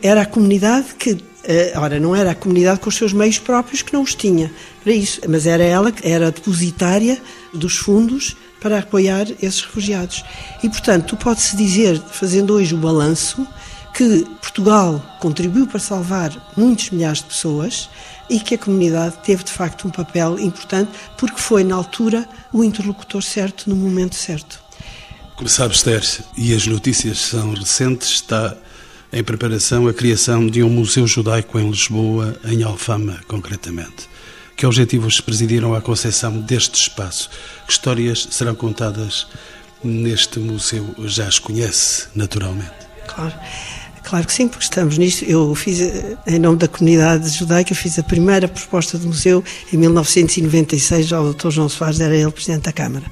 Era 0.02 0.22
a 0.22 0.26
comunidade 0.26 0.94
que, 0.98 1.16
eh, 1.44 1.72
ora, 1.76 2.00
não 2.00 2.14
era 2.14 2.32
a 2.32 2.34
comunidade 2.34 2.80
com 2.80 2.88
os 2.88 2.96
seus 2.96 3.12
meios 3.12 3.38
próprios 3.38 3.82
que 3.82 3.92
não 3.92 4.02
os 4.02 4.14
tinha 4.14 4.52
para 4.82 4.92
isso, 4.92 5.20
mas 5.28 5.46
era 5.46 5.62
ela 5.62 5.92
que 5.92 6.06
era 6.06 6.30
depositária 6.30 7.20
dos 7.54 7.76
fundos 7.76 8.36
para 8.60 8.78
apoiar 8.78 9.26
esses 9.40 9.60
refugiados. 9.60 10.24
E, 10.62 10.68
portanto, 10.68 11.16
pode-se 11.16 11.56
dizer, 11.56 12.00
fazendo 12.10 12.54
hoje 12.54 12.74
o 12.74 12.78
balanço, 12.78 13.46
que 13.94 14.24
Portugal 14.40 15.04
contribuiu 15.20 15.66
para 15.66 15.78
salvar 15.78 16.32
muitos 16.56 16.90
milhares 16.90 17.18
de 17.18 17.26
pessoas 17.26 17.90
e 18.30 18.40
que 18.40 18.54
a 18.54 18.58
comunidade 18.58 19.18
teve 19.22 19.44
de 19.44 19.52
facto 19.52 19.86
um 19.86 19.90
papel 19.90 20.38
importante 20.38 20.90
porque 21.18 21.38
foi 21.38 21.62
na 21.62 21.74
altura 21.74 22.26
o 22.52 22.64
interlocutor 22.64 23.22
certo 23.22 23.68
no 23.68 23.76
momento 23.76 24.14
certo. 24.14 24.61
Como 25.42 25.50
sabes, 25.50 25.78
Esther, 25.78 26.24
e 26.38 26.54
as 26.54 26.68
notícias 26.68 27.18
são 27.18 27.52
recentes, 27.52 28.10
está 28.10 28.56
em 29.12 29.24
preparação 29.24 29.88
a 29.88 29.92
criação 29.92 30.46
de 30.46 30.62
um 30.62 30.68
museu 30.68 31.04
judaico 31.04 31.58
em 31.58 31.68
Lisboa, 31.68 32.36
em 32.44 32.62
Alfama, 32.62 33.18
concretamente. 33.26 34.08
Que 34.56 34.64
objetivos 34.64 35.20
presidiram 35.20 35.74
a 35.74 35.82
concepção 35.82 36.40
deste 36.40 36.80
espaço? 36.82 37.28
Que 37.66 37.72
histórias 37.72 38.28
serão 38.30 38.54
contadas 38.54 39.26
neste 39.82 40.38
museu? 40.38 40.94
Já 41.06 41.26
as 41.26 41.40
conhece, 41.40 42.06
naturalmente. 42.14 42.70
Claro. 43.08 43.34
Claro 44.04 44.26
que 44.26 44.32
sim, 44.32 44.48
porque 44.48 44.64
estamos 44.64 44.98
nisto. 44.98 45.24
Eu 45.24 45.54
fiz, 45.54 45.80
em 46.26 46.38
nome 46.38 46.58
da 46.58 46.68
comunidade 46.68 47.28
judaica, 47.30 47.74
fiz 47.74 47.98
a 47.98 48.02
primeira 48.02 48.48
proposta 48.48 48.98
do 48.98 49.06
museu 49.06 49.42
em 49.72 49.76
1996 49.76 51.12
ao 51.12 51.32
Dr. 51.32 51.50
João 51.50 51.68
Soares, 51.68 52.00
era 52.00 52.14
ele 52.14 52.30
presidente 52.30 52.64
da 52.64 52.72
Câmara. 52.72 53.06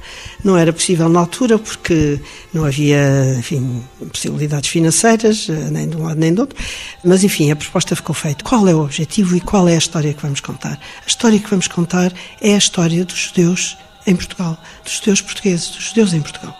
Não 0.44 0.56
era 0.56 0.72
possível 0.72 1.08
na 1.08 1.20
altura 1.20 1.58
porque 1.58 2.20
não 2.52 2.64
havia, 2.64 3.36
enfim, 3.38 3.82
possibilidades 4.12 4.68
financeiras, 4.68 5.48
eh, 5.48 5.70
nem 5.70 5.88
de 5.88 5.96
um 5.96 6.04
lado 6.04 6.18
nem 6.18 6.34
do 6.34 6.42
outro, 6.42 6.58
mas 7.04 7.22
enfim, 7.22 7.50
a 7.50 7.56
proposta 7.56 7.94
ficou 7.94 8.14
feita. 8.14 8.44
Qual 8.44 8.66
é 8.68 8.74
o 8.74 8.82
objetivo 8.82 9.36
e 9.36 9.40
qual 9.40 9.68
é 9.68 9.74
a 9.74 9.78
história 9.78 10.12
que 10.12 10.22
vamos 10.22 10.40
contar? 10.40 10.78
A 11.04 11.08
história 11.08 11.38
que 11.38 11.48
vamos 11.48 11.68
contar 11.68 12.12
é 12.40 12.54
a 12.54 12.58
história 12.58 13.04
dos 13.04 13.18
judeus 13.18 13.76
em 14.06 14.16
Portugal, 14.16 14.58
dos 14.82 14.94
judeus 14.94 15.20
portugueses, 15.20 15.68
dos 15.68 15.84
judeus 15.88 16.12
em 16.12 16.20
Portugal. 16.20 16.56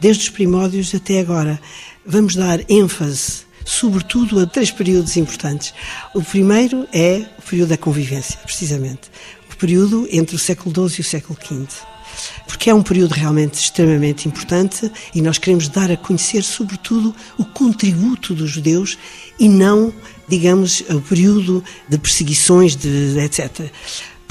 Desde 0.00 0.24
os 0.24 0.28
primórdios 0.28 0.94
até 0.94 1.20
agora. 1.20 1.60
Vamos 2.04 2.34
dar 2.34 2.58
ênfase 2.68 3.51
sobretudo 3.64 4.40
a 4.40 4.46
três 4.46 4.70
períodos 4.70 5.16
importantes. 5.16 5.74
O 6.14 6.22
primeiro 6.22 6.86
é 6.92 7.24
o 7.38 7.42
período 7.42 7.70
da 7.70 7.76
convivência, 7.76 8.38
precisamente. 8.44 9.10
O 9.52 9.56
período 9.56 10.08
entre 10.10 10.36
o 10.36 10.38
século 10.38 10.88
XII 10.88 10.98
e 10.98 11.00
o 11.00 11.04
século 11.04 11.38
V. 11.38 11.66
Porque 12.46 12.68
é 12.68 12.74
um 12.74 12.82
período 12.82 13.12
realmente 13.12 13.54
extremamente 13.54 14.28
importante 14.28 14.90
e 15.14 15.22
nós 15.22 15.38
queremos 15.38 15.68
dar 15.68 15.90
a 15.90 15.96
conhecer, 15.96 16.42
sobretudo, 16.42 17.14
o 17.38 17.44
contributo 17.44 18.34
dos 18.34 18.50
judeus 18.50 18.98
e 19.38 19.48
não, 19.48 19.92
digamos, 20.28 20.82
o 20.90 21.00
período 21.00 21.64
de 21.88 21.98
perseguições, 21.98 22.76
de, 22.76 23.18
etc. 23.18 23.70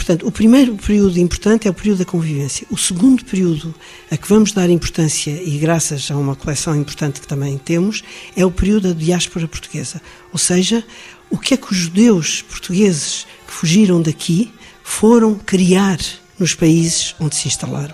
Portanto, 0.02 0.28
o 0.28 0.32
primeiro 0.32 0.76
período 0.76 1.20
importante 1.20 1.68
é 1.68 1.72
o 1.72 1.74
período 1.76 2.00
da 2.00 2.06
convivência. 2.06 2.66
O 2.72 2.78
segundo 2.78 3.24
período 3.24 3.72
a 4.10 4.18
que 4.18 4.28
vamos 4.28 4.52
dar 4.52 4.68
importância, 4.68 5.30
e 5.30 5.60
graças 5.60 6.10
a 6.10 6.18
uma 6.18 6.36
coleção 6.36 6.76
importante 6.76 7.22
que 7.22 7.28
também 7.28 7.56
temos, 7.56 8.04
é 8.36 8.44
o 8.44 8.50
período 8.50 8.96
da 8.96 9.00
diáspora 9.00 9.48
portuguesa. 9.48 10.02
Ou 10.34 10.40
seja, 10.40 10.84
o 11.30 11.38
que 11.38 11.54
é 11.54 11.58
que 11.58 11.72
os 11.72 11.78
judeus 11.78 12.42
portugueses 12.42 13.28
que 13.46 13.54
fugiram 13.54 14.02
daqui 14.02 14.52
foram 14.84 15.36
criar 15.36 16.00
nos 16.40 16.56
países 16.56 17.14
onde 17.20 17.36
se 17.36 17.48
instalaram. 17.48 17.94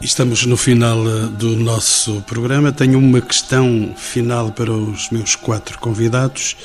Estamos 0.00 0.44
no 0.46 0.56
final 0.56 1.06
eh, 1.06 1.26
do 1.38 1.54
nosso 1.54 2.20
programa. 2.22 2.72
Tenho 2.72 2.98
uma 2.98 3.20
questão 3.20 3.94
final 3.96 4.50
para 4.50 4.72
os 4.72 5.08
meus 5.10 5.36
quatro 5.36 5.78
convidados. 5.78 6.56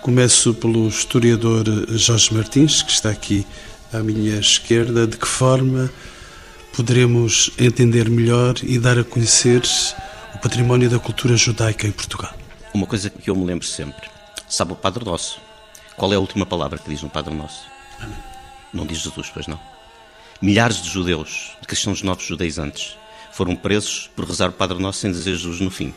Começo 0.00 0.54
pelo 0.54 0.86
historiador 0.86 1.64
Jorge 1.88 2.32
Martins, 2.32 2.80
que 2.80 2.92
está 2.92 3.10
aqui 3.10 3.44
à 3.92 3.98
minha 3.98 4.38
esquerda, 4.38 5.06
de 5.06 5.16
que 5.16 5.26
forma 5.26 5.90
poderemos 6.74 7.50
entender 7.58 8.08
melhor 8.08 8.54
e 8.62 8.78
dar 8.78 8.98
a 8.98 9.04
conhecer 9.04 9.62
o 10.34 10.38
património 10.38 10.88
da 10.88 10.98
cultura 10.98 11.36
judaica 11.36 11.86
em 11.86 11.92
Portugal? 11.92 12.32
Uma 12.72 12.86
coisa 12.86 13.10
que 13.10 13.28
eu 13.28 13.34
me 13.34 13.44
lembro 13.44 13.66
sempre: 13.66 14.08
sabe 14.48 14.72
o 14.72 14.76
Padre 14.76 15.04
Nosso? 15.04 15.40
Qual 15.96 16.12
é 16.12 16.16
a 16.16 16.20
última 16.20 16.46
palavra 16.46 16.78
que 16.78 16.88
diz 16.88 17.02
no 17.02 17.10
Padre 17.10 17.34
Nosso? 17.34 17.64
Amém. 17.98 18.16
Não 18.72 18.86
diz 18.86 18.98
Jesus, 18.98 19.30
pois 19.32 19.46
não. 19.46 19.60
Milhares 20.40 20.80
de 20.80 20.88
judeus, 20.88 21.52
de 21.60 21.66
cristãos 21.66 22.02
novos 22.02 22.24
judaizantes, 22.24 22.96
foram 23.32 23.54
presos 23.54 24.08
por 24.14 24.24
rezar 24.24 24.48
o 24.48 24.52
Padre 24.52 24.78
Nosso 24.78 25.00
sem 25.00 25.10
dizer 25.10 25.34
Jesus 25.34 25.60
no 25.60 25.70
fim. 25.70 25.92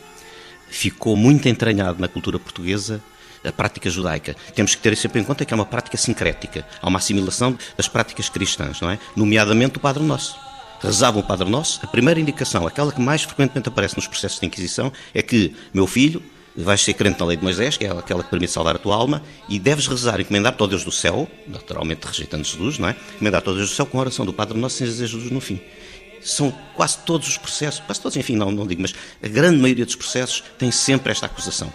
ficou 0.68 1.16
muito 1.16 1.48
entranhado 1.48 2.00
na 2.00 2.08
cultura 2.08 2.38
portuguesa 2.38 3.00
a 3.44 3.52
prática 3.52 3.90
judaica. 3.90 4.34
Temos 4.54 4.74
que 4.74 4.80
ter 4.80 4.96
sempre 4.96 5.20
em 5.20 5.24
conta 5.24 5.44
que 5.44 5.52
é 5.52 5.56
uma 5.56 5.66
prática 5.66 5.96
sincrética. 5.96 6.66
Há 6.80 6.88
uma 6.88 6.98
assimilação 6.98 7.56
das 7.76 7.88
práticas 7.88 8.28
cristãs, 8.28 8.80
não 8.80 8.90
é? 8.90 8.98
Nomeadamente 9.14 9.76
o 9.76 9.80
Padre 9.80 10.02
Nosso. 10.02 10.36
Rezavam 10.80 11.20
o 11.20 11.24
Padre 11.24 11.48
Nosso. 11.48 11.80
A 11.82 11.86
primeira 11.86 12.18
indicação, 12.18 12.66
aquela 12.66 12.92
que 12.92 13.00
mais 13.00 13.22
frequentemente 13.22 13.68
aparece 13.68 13.96
nos 13.96 14.06
processos 14.06 14.40
de 14.40 14.46
Inquisição, 14.46 14.92
é 15.12 15.22
que, 15.22 15.54
meu 15.72 15.86
filho, 15.86 16.22
vais 16.56 16.80
ser 16.80 16.94
crente 16.94 17.20
na 17.20 17.26
lei 17.26 17.36
de 17.36 17.42
Moisés, 17.42 17.76
que 17.76 17.84
é 17.84 17.90
aquela 17.90 18.22
que 18.22 18.30
permite 18.30 18.52
salvar 18.52 18.76
a 18.76 18.78
tua 18.78 18.94
alma, 18.94 19.22
e 19.48 19.58
deves 19.58 19.86
rezar, 19.86 20.20
encomendar-te 20.20 20.60
ao 20.60 20.68
Deus 20.68 20.84
do 20.84 20.92
céu, 20.92 21.28
naturalmente 21.46 22.06
rejeitando 22.06 22.44
Jesus, 22.44 22.78
não 22.78 22.88
é? 22.88 22.96
Encomendar-te 23.16 23.48
ao 23.48 23.54
Deus 23.54 23.70
do 23.70 23.74
céu 23.74 23.86
com 23.86 23.98
a 23.98 24.02
oração 24.02 24.24
do 24.24 24.32
Padre 24.32 24.58
Nosso 24.58 24.76
sem 24.76 24.86
dizer 24.86 25.06
Jesus 25.06 25.30
no 25.30 25.40
fim. 25.40 25.60
São 26.20 26.50
quase 26.74 26.98
todos 26.98 27.28
os 27.28 27.36
processos, 27.36 27.80
quase 27.80 28.00
todos, 28.00 28.16
enfim, 28.16 28.34
não, 28.36 28.50
não 28.50 28.66
digo, 28.66 28.80
mas 28.80 28.94
a 29.22 29.28
grande 29.28 29.58
maioria 29.58 29.84
dos 29.84 29.96
processos 29.96 30.42
tem 30.58 30.70
sempre 30.70 31.12
esta 31.12 31.26
acusação 31.26 31.70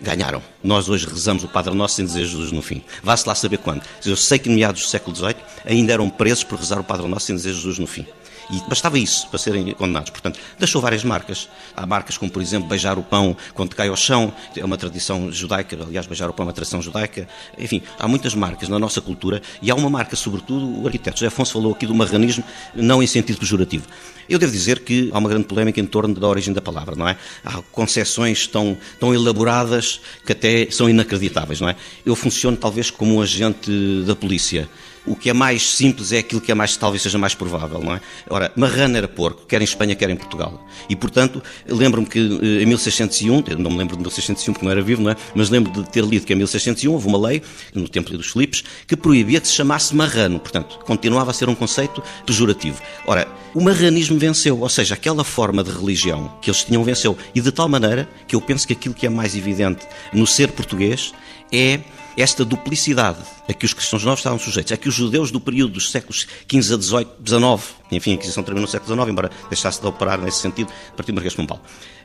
ganharam. 0.00 0.42
Nós 0.62 0.88
hoje 0.88 1.06
rezamos 1.06 1.44
o 1.44 1.48
Padre 1.48 1.74
Nosso 1.74 1.96
sem 1.96 2.04
dizer 2.04 2.24
Jesus 2.24 2.52
no 2.52 2.62
fim. 2.62 2.82
Vá-se 3.02 3.26
lá 3.28 3.34
saber 3.34 3.58
quando. 3.58 3.82
Eu 4.04 4.16
sei 4.16 4.38
que 4.38 4.48
no 4.48 4.54
meados 4.54 4.82
do 4.82 4.88
século 4.88 5.14
XVIII 5.14 5.36
ainda 5.64 5.92
eram 5.92 6.08
presos 6.10 6.44
por 6.44 6.58
rezar 6.58 6.78
o 6.78 6.84
Padre 6.84 7.06
Nosso 7.06 7.26
sem 7.26 7.36
dizer 7.36 7.52
Jesus 7.52 7.78
no 7.78 7.86
fim. 7.86 8.06
E 8.50 8.60
bastava 8.68 8.98
isso 8.98 9.28
para 9.28 9.38
serem 9.38 9.72
condenados. 9.74 10.10
Portanto, 10.10 10.38
deixou 10.58 10.80
várias 10.80 11.04
marcas. 11.04 11.48
Há 11.76 11.86
marcas 11.86 12.18
como, 12.18 12.30
por 12.30 12.42
exemplo, 12.42 12.68
beijar 12.68 12.98
o 12.98 13.02
pão 13.02 13.36
quando 13.54 13.74
cai 13.74 13.88
ao 13.88 13.96
chão, 13.96 14.32
é 14.56 14.64
uma 14.64 14.76
tradição 14.76 15.32
judaica, 15.32 15.76
aliás, 15.80 16.06
beijar 16.06 16.28
o 16.28 16.32
pão 16.32 16.44
é 16.44 16.48
uma 16.48 16.52
tradição 16.52 16.82
judaica. 16.82 17.28
Enfim, 17.58 17.82
há 17.98 18.06
muitas 18.06 18.34
marcas 18.34 18.68
na 18.68 18.78
nossa 18.78 19.00
cultura 19.00 19.40
e 19.62 19.70
há 19.70 19.74
uma 19.74 19.90
marca, 19.90 20.16
sobretudo, 20.16 20.82
o 20.82 20.86
arquiteto 20.86 21.18
José 21.18 21.28
Afonso 21.28 21.52
falou 21.52 21.72
aqui 21.72 21.86
do 21.86 21.94
marranismo, 21.94 22.44
não 22.74 23.02
em 23.02 23.06
sentido 23.06 23.38
pejorativo. 23.38 23.86
Eu 24.28 24.38
devo 24.38 24.52
dizer 24.52 24.80
que 24.80 25.10
há 25.12 25.18
uma 25.18 25.28
grande 25.28 25.44
polémica 25.44 25.80
em 25.80 25.86
torno 25.86 26.14
da 26.14 26.26
origem 26.26 26.52
da 26.52 26.60
palavra, 26.60 26.94
não 26.96 27.06
é? 27.06 27.16
Há 27.44 27.60
concepções 27.70 28.46
tão, 28.46 28.76
tão 28.98 29.14
elaboradas 29.14 30.00
que 30.24 30.32
até 30.32 30.70
são 30.70 30.88
inacreditáveis, 30.88 31.60
não 31.60 31.68
é? 31.68 31.76
Eu 32.04 32.16
funciono 32.16 32.56
talvez 32.56 32.90
como 32.90 33.16
um 33.16 33.20
agente 33.20 33.70
da 34.06 34.16
polícia 34.16 34.68
o 35.06 35.14
que 35.14 35.28
é 35.28 35.32
mais 35.32 35.70
simples 35.70 36.12
é 36.12 36.18
aquilo 36.18 36.40
que 36.40 36.50
é 36.50 36.54
mais, 36.54 36.76
talvez 36.76 37.02
seja 37.02 37.18
mais 37.18 37.34
provável, 37.34 37.80
não 37.80 37.94
é? 37.94 38.00
Ora, 38.28 38.52
marrana 38.56 38.98
era 38.98 39.08
porco, 39.08 39.44
quer 39.46 39.60
em 39.60 39.64
Espanha, 39.64 39.94
quer 39.94 40.08
em 40.10 40.16
Portugal. 40.16 40.64
E, 40.88 40.96
portanto, 40.96 41.42
lembro-me 41.68 42.06
que 42.06 42.18
eh, 42.18 42.62
em 42.62 42.66
1601, 42.66 43.44
eu 43.48 43.58
não 43.58 43.70
me 43.70 43.78
lembro 43.78 43.96
de 43.96 44.02
1601 44.02 44.52
porque 44.52 44.64
não 44.64 44.72
era 44.72 44.82
vivo, 44.82 45.02
não 45.02 45.10
é? 45.10 45.16
Mas 45.34 45.50
lembro 45.50 45.72
de 45.72 45.88
ter 45.90 46.04
lido 46.04 46.24
que 46.24 46.32
em 46.32 46.36
1601 46.36 46.92
houve 46.92 47.06
uma 47.06 47.18
lei, 47.18 47.42
no 47.74 47.88
tempo 47.88 48.10
dos 48.16 48.28
Filipes, 48.28 48.64
que 48.86 48.96
proibia 48.96 49.40
que 49.40 49.48
se 49.48 49.54
chamasse 49.54 49.94
marrano. 49.94 50.38
Portanto, 50.38 50.78
continuava 50.84 51.30
a 51.30 51.34
ser 51.34 51.48
um 51.48 51.54
conceito 51.54 52.02
pejorativo. 52.24 52.80
Ora, 53.06 53.28
o 53.54 53.60
marranismo 53.60 54.18
venceu, 54.18 54.60
ou 54.60 54.68
seja, 54.68 54.94
aquela 54.94 55.24
forma 55.24 55.62
de 55.62 55.70
religião 55.70 56.32
que 56.40 56.50
eles 56.50 56.64
tinham 56.64 56.82
venceu. 56.82 57.16
E 57.34 57.40
de 57.40 57.52
tal 57.52 57.68
maneira 57.68 58.08
que 58.26 58.34
eu 58.34 58.40
penso 58.40 58.66
que 58.66 58.72
aquilo 58.72 58.94
que 58.94 59.06
é 59.06 59.10
mais 59.10 59.36
evidente 59.36 59.86
no 60.12 60.26
ser 60.26 60.52
português 60.52 61.12
é 61.52 61.80
esta 62.16 62.44
duplicidade 62.44 63.18
a 63.48 63.52
que 63.52 63.64
os 63.64 63.72
cristãos 63.72 64.04
novos 64.04 64.20
estavam 64.20 64.38
sujeitos, 64.38 64.72
a 64.72 64.76
que 64.76 64.88
os 64.88 64.94
judeus 64.94 65.30
do 65.30 65.40
período 65.40 65.74
dos 65.74 65.90
séculos 65.90 66.26
XV 66.50 66.74
a 66.74 66.80
XVIII, 66.80 67.06
XIX, 67.24 67.74
enfim, 67.92 68.10
a 68.12 68.14
Inquisição 68.14 68.42
terminou 68.42 68.66
no 68.66 68.70
século 68.70 68.94
XIX, 68.94 69.10
embora 69.10 69.30
deixasse 69.48 69.80
de 69.80 69.86
operar 69.86 70.20
nesse 70.20 70.38
sentido 70.38 70.72
a 70.88 70.92
partir 70.92 71.12
do 71.12 71.16
Marquês 71.16 71.32
de 71.32 71.36
Pombal, 71.36 71.60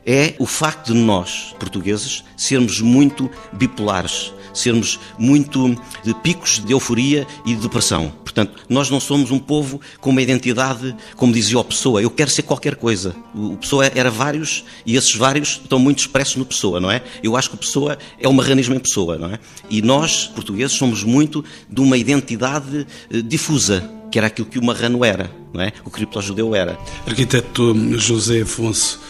é 0.06 0.34
o 0.38 0.46
facto 0.46 0.92
de 0.92 0.98
nós, 0.98 1.54
portugueses, 1.58 2.24
sermos 2.36 2.80
muito 2.80 3.30
bipolares, 3.52 4.32
sermos 4.52 4.98
muito 5.18 5.76
de 6.02 6.14
picos 6.14 6.58
de 6.58 6.72
euforia 6.72 7.26
e 7.44 7.54
de 7.54 7.60
depressão. 7.60 8.12
Portanto, 8.24 8.64
nós 8.68 8.88
não 8.90 9.00
somos 9.00 9.30
um 9.30 9.38
povo 9.38 9.80
com 10.00 10.10
uma 10.10 10.22
identidade, 10.22 10.94
como 11.16 11.32
dizia 11.32 11.58
o 11.58 11.64
Pessoa, 11.64 12.00
eu 12.00 12.10
quero 12.10 12.30
ser 12.30 12.42
qualquer 12.42 12.76
coisa. 12.76 13.14
O 13.34 13.56
Pessoa 13.56 13.86
era 13.86 14.10
vários 14.10 14.64
e 14.86 14.96
esses 14.96 15.14
vários 15.14 15.60
estão 15.62 15.78
muito 15.78 15.98
expressos 15.98 16.36
no 16.36 16.44
Pessoa, 16.44 16.80
não 16.80 16.90
é? 16.90 17.02
Eu 17.22 17.36
acho 17.36 17.50
que 17.50 17.56
o 17.56 17.58
Pessoa 17.58 17.98
é 18.18 18.28
o 18.28 18.32
marranismo 18.32 18.74
em 18.74 18.78
Pessoa, 18.78 19.18
não 19.18 19.28
é? 19.28 19.38
E 19.68 19.82
nós, 19.82 20.26
portugueses, 20.26 20.76
somos 20.76 21.02
muito 21.02 21.29
de 21.68 21.80
uma 21.80 21.96
identidade 21.96 22.86
eh, 23.10 23.22
difusa, 23.22 23.88
que 24.10 24.18
era 24.18 24.26
aquilo 24.26 24.48
que 24.48 24.58
o 24.58 24.64
marrano 24.64 25.04
era, 25.04 25.30
não 25.52 25.62
é? 25.62 25.72
O 25.84 25.90
criptojudeu 25.90 26.54
era. 26.54 26.78
Arquiteto 27.06 27.74
José 27.98 28.42
Afonso, 28.42 29.00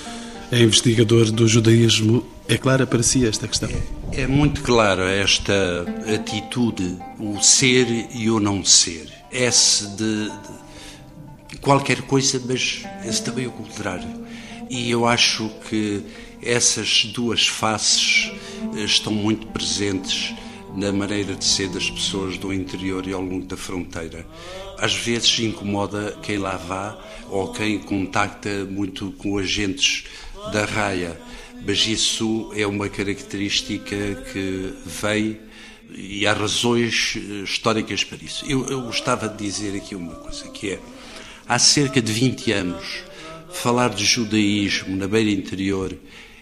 é 0.53 0.61
investigador 0.61 1.31
do 1.31 1.47
judaísmo. 1.47 2.25
É 2.49 2.59
clara 2.59 2.87
para 2.87 3.03
si 3.03 3.27
esta 3.27 3.47
questão? 3.47 3.71
É, 4.13 4.23
é 4.23 4.27
muito 4.27 4.63
clara 4.63 5.09
esta 5.11 5.87
atitude, 6.15 6.99
o 7.19 7.41
ser 7.41 7.87
e 8.13 8.29
o 8.31 8.41
não 8.41 8.65
ser. 8.65 9.09
Esse 9.31 9.87
de, 9.97 10.31
de 11.49 11.59
qualquer 11.61 12.03
coisa, 12.03 12.43
mas 12.45 12.83
esse 13.05 13.23
também 13.23 13.45
é 13.45 13.49
o 13.49 13.53
contrário. 13.53 14.09
E 14.69 14.91
eu 14.91 15.07
acho 15.07 15.49
que 15.69 16.03
essas 16.43 17.05
duas 17.15 17.47
faces 17.47 18.33
eh, 18.77 18.85
estão 18.85 19.13
muito 19.13 19.47
presentes 19.49 20.35
na 20.75 20.93
maneira 20.93 21.35
de 21.35 21.45
ser 21.45 21.69
das 21.69 21.91
pessoas 21.91 22.39
do 22.39 22.53
interior 22.53 23.07
e 23.07 23.13
ao 23.13 23.21
longo 23.21 23.47
da 23.47 23.57
fronteira. 23.57 24.27
Às 24.79 24.95
vezes 24.95 25.39
incomoda 25.41 26.17
quem 26.23 26.39
lá 26.39 26.57
vá 26.57 26.99
ou 27.29 27.53
quem 27.53 27.79
contacta 27.79 28.65
muito 28.65 29.13
com 29.13 29.39
agentes 29.39 30.05
da 30.53 30.65
raia, 30.65 31.21
mas 31.67 31.87
isso 31.87 32.51
é 32.55 32.67
uma 32.67 32.89
característica 32.89 33.97
que 34.33 34.73
vem 34.87 35.39
e 35.93 36.27
há 36.27 36.33
razões 36.33 37.17
eh, 37.17 37.43
históricas 37.43 38.05
para 38.05 38.19
isso. 38.19 38.45
Eu, 38.47 38.65
eu 38.69 38.83
gostava 38.83 39.29
de 39.29 39.45
dizer 39.45 39.77
aqui 39.77 39.95
uma 39.95 40.15
coisa, 40.15 40.49
que 40.49 40.71
é, 40.71 40.79
há 41.49 41.59
cerca 41.59 42.01
de 42.01 42.13
20 42.13 42.53
anos, 42.53 43.03
falar 43.53 43.91
de 43.91 44.05
judaísmo 44.05 44.97
na 44.97 45.09
beira 45.09 45.31
interior 45.31 45.97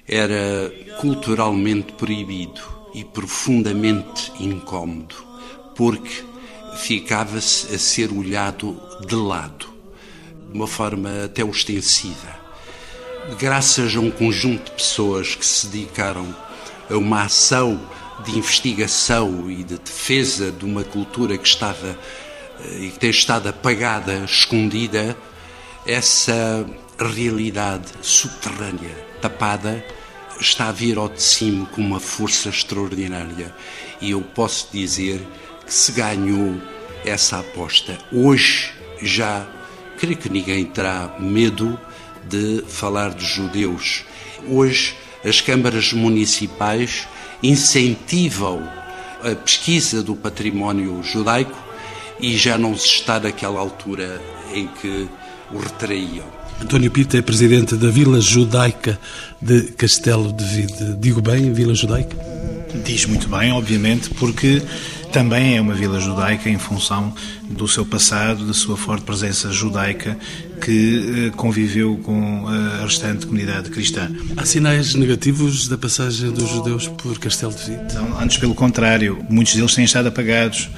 era 0.06 0.72
culturalmente 1.00 1.92
proibido 1.94 2.77
e 2.94 3.04
profundamente 3.04 4.32
incômodo, 4.40 5.14
porque 5.76 6.24
ficava-se 6.76 7.74
a 7.74 7.78
ser 7.78 8.12
olhado 8.12 8.80
de 9.06 9.14
lado, 9.14 9.66
de 10.50 10.56
uma 10.56 10.66
forma 10.66 11.24
até 11.24 11.44
ostensiva. 11.44 12.38
Graças 13.38 13.94
a 13.94 14.00
um 14.00 14.10
conjunto 14.10 14.66
de 14.66 14.70
pessoas 14.72 15.34
que 15.34 15.44
se 15.44 15.66
dedicaram 15.66 16.34
a 16.90 16.96
uma 16.96 17.24
ação 17.24 17.80
de 18.24 18.36
investigação 18.36 19.50
e 19.50 19.62
de 19.62 19.78
defesa 19.78 20.50
de 20.50 20.64
uma 20.64 20.82
cultura 20.82 21.36
que 21.36 21.46
estava 21.46 21.98
eh, 22.64 22.78
e 22.80 22.90
que 22.90 22.98
tem 22.98 23.10
estado 23.10 23.48
apagada, 23.48 24.24
escondida, 24.24 25.16
essa 25.86 26.66
realidade 26.98 27.86
subterrânea, 28.02 29.06
tapada, 29.20 29.84
está 30.40 30.68
a 30.68 30.72
vir 30.72 30.98
ao 30.98 31.08
de 31.08 31.22
cima 31.22 31.66
com 31.66 31.80
uma 31.80 32.00
força 32.00 32.48
extraordinária. 32.48 33.54
E 34.00 34.10
eu 34.10 34.20
posso 34.20 34.68
dizer 34.72 35.26
que 35.66 35.72
se 35.72 35.92
ganhou 35.92 36.60
essa 37.04 37.40
aposta. 37.40 37.98
Hoje 38.12 38.72
já 39.02 39.46
creio 39.98 40.16
que 40.16 40.28
ninguém 40.28 40.64
terá 40.64 41.16
medo 41.18 41.78
de 42.24 42.64
falar 42.68 43.14
de 43.14 43.24
judeus. 43.24 44.04
Hoje, 44.48 44.94
as 45.24 45.40
câmaras 45.40 45.92
municipais 45.92 47.08
incentivam 47.42 48.68
a 49.22 49.34
pesquisa 49.34 50.02
do 50.02 50.14
património 50.14 51.02
judaico 51.02 51.56
e 52.20 52.36
já 52.36 52.56
não 52.56 52.76
se 52.76 52.86
está 52.86 53.18
naquela 53.18 53.60
altura 53.60 54.20
em 54.52 54.66
que 54.66 55.08
o 55.52 55.58
retraíam. 55.58 56.37
António 56.60 56.90
Pita 56.90 57.16
é 57.16 57.22
presidente 57.22 57.76
da 57.76 57.88
Vila 57.88 58.20
Judaica 58.20 58.98
de 59.40 59.62
Castelo 59.72 60.32
de 60.32 60.44
Vide. 60.44 60.96
Digo 60.98 61.22
bem, 61.22 61.52
Vila 61.52 61.74
Judaica? 61.74 62.16
Diz 62.84 63.06
muito 63.06 63.28
bem, 63.28 63.52
obviamente, 63.52 64.10
porque 64.10 64.62
também 65.12 65.56
é 65.56 65.60
uma 65.60 65.74
vila 65.74 65.98
judaica 65.98 66.50
em 66.50 66.58
função 66.58 67.14
do 67.48 67.66
seu 67.66 67.86
passado, 67.86 68.44
da 68.44 68.52
sua 68.52 68.76
forte 68.76 69.04
presença 69.04 69.50
judaica 69.50 70.18
que 70.60 71.28
eh, 71.28 71.30
conviveu 71.36 71.98
com 72.02 72.46
a 72.46 72.82
restante 72.84 73.26
comunidade 73.26 73.70
cristã. 73.70 74.10
Há 74.36 74.44
sinais 74.44 74.94
negativos 74.94 75.68
da 75.68 75.78
passagem 75.78 76.30
dos 76.30 76.48
judeus 76.48 76.88
por 76.88 77.18
Castelo 77.18 77.52
de 77.52 77.70
Vite? 77.70 77.94
Não, 77.94 78.20
antes 78.20 78.36
pelo 78.36 78.54
contrário, 78.54 79.24
muitos 79.30 79.54
deles 79.54 79.74
têm 79.74 79.84
estado 79.84 80.08
apagados 80.08 80.68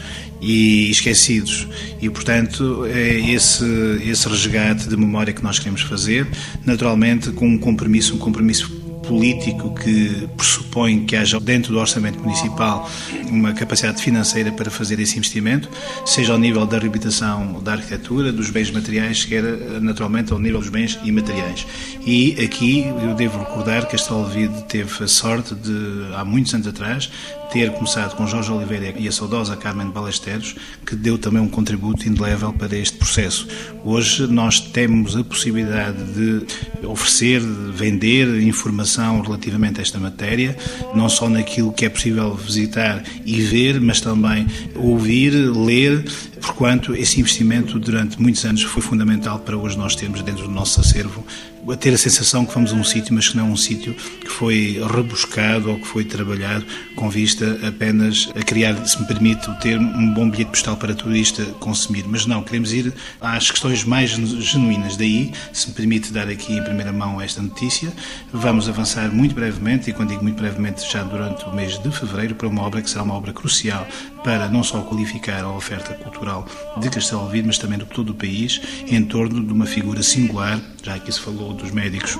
e 0.40 0.90
esquecidos. 0.90 1.66
E, 2.00 2.08
portanto, 2.08 2.86
é 2.86 3.20
esse, 3.30 3.64
esse 4.04 4.28
resgate 4.28 4.88
de 4.88 4.96
memória 4.96 5.32
que 5.32 5.42
nós 5.42 5.58
queremos 5.58 5.82
fazer, 5.82 6.26
naturalmente 6.64 7.30
com 7.30 7.46
um 7.46 7.58
compromisso, 7.58 8.14
um 8.14 8.18
compromisso 8.18 8.79
político 9.10 9.74
que 9.74 10.28
pressupõe 10.36 11.04
que 11.04 11.16
haja 11.16 11.40
dentro 11.40 11.72
do 11.72 11.80
orçamento 11.80 12.20
municipal 12.20 12.88
uma 13.28 13.52
capacidade 13.52 14.00
financeira 14.00 14.52
para 14.52 14.70
fazer 14.70 15.00
esse 15.00 15.18
investimento, 15.18 15.68
seja 16.06 16.32
ao 16.32 16.38
nível 16.38 16.64
da 16.64 16.78
reabilitação 16.78 17.60
da 17.60 17.72
arquitetura, 17.72 18.30
dos 18.30 18.50
bens 18.50 18.70
materiais, 18.70 19.24
quer 19.24 19.42
naturalmente 19.80 20.32
ao 20.32 20.38
nível 20.38 20.60
dos 20.60 20.68
bens 20.68 20.96
imateriais. 21.02 21.66
E 22.06 22.36
aqui 22.44 22.86
eu 23.02 23.12
devo 23.16 23.40
recordar 23.40 23.88
que 23.88 23.96
a 23.96 24.22
Vide 24.28 24.62
teve 24.68 25.02
a 25.02 25.08
sorte 25.08 25.56
de, 25.56 26.14
há 26.14 26.24
muitos 26.24 26.54
anos 26.54 26.68
atrás, 26.68 27.10
ter 27.52 27.72
começado 27.72 28.14
com 28.14 28.28
Jorge 28.28 28.52
Oliveira 28.52 28.94
e 28.96 29.08
a 29.08 29.12
saudosa 29.12 29.56
Carmen 29.56 29.90
Balesteros, 29.90 30.54
que 30.86 30.94
deu 30.94 31.18
também 31.18 31.42
um 31.42 31.48
contributo 31.48 32.08
indelével 32.08 32.52
para 32.52 32.76
este 32.76 32.96
processo. 32.96 33.48
Hoje 33.84 34.28
nós 34.28 34.60
temos 34.60 35.16
a 35.16 35.24
possibilidade 35.24 35.98
de 36.12 36.86
oferecer, 36.86 37.40
de 37.40 37.72
vender 37.72 38.40
informação 38.42 38.99
informação 39.00 39.20
relativamente 39.22 39.80
a 39.80 39.82
esta 39.82 39.98
matéria, 39.98 40.56
não 40.94 41.08
só 41.08 41.28
naquilo 41.28 41.72
que 41.72 41.86
é 41.86 41.88
possível 41.88 42.34
visitar 42.34 43.02
e 43.24 43.40
ver, 43.40 43.80
mas 43.80 44.00
também 44.00 44.46
ouvir, 44.74 45.30
ler, 45.30 46.04
porquanto 46.40 46.94
esse 46.94 47.18
investimento 47.18 47.78
durante 47.78 48.20
muitos 48.20 48.44
anos 48.44 48.62
foi 48.62 48.82
fundamental 48.82 49.38
para 49.40 49.56
hoje 49.56 49.78
nós 49.78 49.94
termos 49.94 50.22
dentro 50.22 50.44
do 50.44 50.50
nosso 50.50 50.80
acervo 50.80 51.24
a 51.68 51.76
ter 51.76 51.92
a 51.92 51.98
sensação 51.98 52.44
que 52.44 52.54
vamos 52.54 52.72
a 52.72 52.76
um 52.76 52.84
sítio, 52.84 53.14
mas 53.14 53.28
que 53.28 53.36
não 53.36 53.46
é 53.46 53.50
um 53.50 53.56
sítio 53.56 53.94
que 53.94 54.28
foi 54.28 54.80
rebuscado 54.94 55.70
ou 55.70 55.78
que 55.78 55.86
foi 55.86 56.04
trabalhado 56.04 56.64
com 56.96 57.08
vista 57.08 57.58
apenas 57.66 58.30
a 58.34 58.42
criar, 58.42 58.86
se 58.86 59.00
me 59.00 59.06
permite 59.06 59.48
o 59.50 59.54
termo, 59.54 59.90
um 59.96 60.12
bom 60.12 60.28
bilhete 60.28 60.50
postal 60.50 60.76
para 60.76 60.94
turista 60.94 61.44
consumir. 61.60 62.04
Mas 62.06 62.26
não, 62.26 62.42
queremos 62.42 62.72
ir 62.72 62.92
às 63.20 63.50
questões 63.50 63.84
mais 63.84 64.10
genuínas. 64.10 64.96
Daí, 64.96 65.32
se 65.52 65.68
me 65.68 65.74
permite 65.74 66.12
dar 66.12 66.28
aqui 66.28 66.54
em 66.54 66.62
primeira 66.62 66.92
mão 66.92 67.20
esta 67.20 67.42
notícia, 67.42 67.92
vamos 68.32 68.68
avançar 68.68 69.10
muito 69.12 69.34
brevemente, 69.34 69.90
e 69.90 69.92
quando 69.92 70.10
digo 70.10 70.22
muito 70.22 70.40
brevemente, 70.40 70.90
já 70.90 71.02
durante 71.02 71.44
o 71.44 71.54
mês 71.54 71.78
de 71.78 71.90
fevereiro, 71.90 72.34
para 72.34 72.48
uma 72.48 72.62
obra 72.62 72.82
que 72.82 72.90
será 72.90 73.02
uma 73.02 73.14
obra 73.14 73.32
crucial 73.32 73.86
para 74.22 74.48
não 74.48 74.62
só 74.62 74.82
qualificar 74.82 75.42
a 75.42 75.50
oferta 75.50 75.94
cultural 75.94 76.46
de 76.78 76.90
Castelo 76.90 77.22
Alvido, 77.22 77.46
mas 77.46 77.58
também 77.58 77.78
de 77.78 77.86
todo 77.86 78.10
o 78.10 78.14
país, 78.14 78.60
em 78.86 79.02
torno 79.02 79.42
de 79.42 79.52
uma 79.52 79.66
figura 79.66 80.02
singular, 80.02 80.60
já 80.82 80.94
aqui 80.94 81.10
se 81.10 81.20
falou 81.20 81.49
dos 81.52 81.70
médicos 81.70 82.18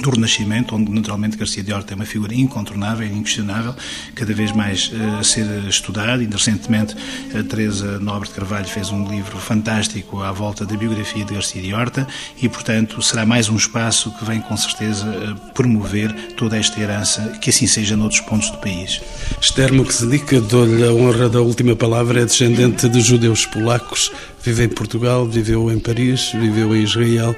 do 0.00 0.10
Renascimento, 0.10 0.74
onde 0.74 0.90
naturalmente 0.90 1.36
Garcia 1.36 1.62
de 1.62 1.72
Horta 1.72 1.94
é 1.94 1.96
uma 1.96 2.04
figura 2.04 2.34
incontornável, 2.34 3.06
inquestionável, 3.06 3.74
cada 4.14 4.32
vez 4.34 4.52
mais 4.52 4.88
uh, 4.88 5.18
a 5.20 5.24
ser 5.24 5.46
estudada. 5.68 6.22
E 6.22 6.26
recentemente 6.26 6.94
a 7.34 7.42
Teresa 7.42 7.98
Nobre 7.98 8.28
de 8.28 8.34
Carvalho 8.34 8.66
fez 8.66 8.90
um 8.90 9.08
livro 9.08 9.38
fantástico 9.38 10.22
à 10.22 10.32
volta 10.32 10.64
da 10.64 10.76
biografia 10.76 11.24
de 11.24 11.34
Garcia 11.34 11.62
de 11.62 11.72
Horta 11.72 12.06
e, 12.40 12.48
portanto, 12.48 13.00
será 13.02 13.24
mais 13.24 13.48
um 13.48 13.56
espaço 13.56 14.10
que 14.18 14.24
vem 14.24 14.40
com 14.40 14.56
certeza 14.56 15.06
promover 15.54 16.12
toda 16.36 16.56
esta 16.56 16.78
herança, 16.80 17.38
que 17.40 17.50
assim 17.50 17.66
seja 17.66 17.96
noutros 17.96 18.20
pontos 18.20 18.50
do 18.50 18.58
país. 18.58 19.00
Esther 19.40 19.72
Muxelica, 19.72 20.40
dou-lhe 20.40 20.84
a 20.84 20.92
honra 20.92 21.28
da 21.28 21.40
última 21.40 21.74
palavra, 21.74 22.20
é 22.20 22.24
descendente 22.24 22.88
de 22.88 23.00
judeus 23.00 23.46
polacos, 23.46 24.12
vive 24.46 24.62
em 24.62 24.68
Portugal, 24.68 25.26
viveu 25.26 25.72
em 25.72 25.78
Paris, 25.80 26.30
viveu 26.30 26.74
em 26.76 26.84
Israel. 26.84 27.34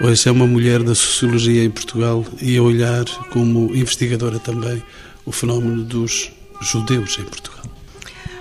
Hoje 0.00 0.28
é 0.28 0.32
uma 0.32 0.46
mulher 0.46 0.80
da 0.80 0.94
sociologia 0.94 1.64
em 1.64 1.70
Portugal 1.70 2.24
e 2.40 2.56
a 2.56 2.62
olhar 2.62 3.04
como 3.30 3.74
investigadora 3.74 4.38
também 4.38 4.80
o 5.24 5.32
fenómeno 5.32 5.82
dos 5.82 6.30
judeus 6.60 7.18
em 7.18 7.24
Portugal. 7.24 7.64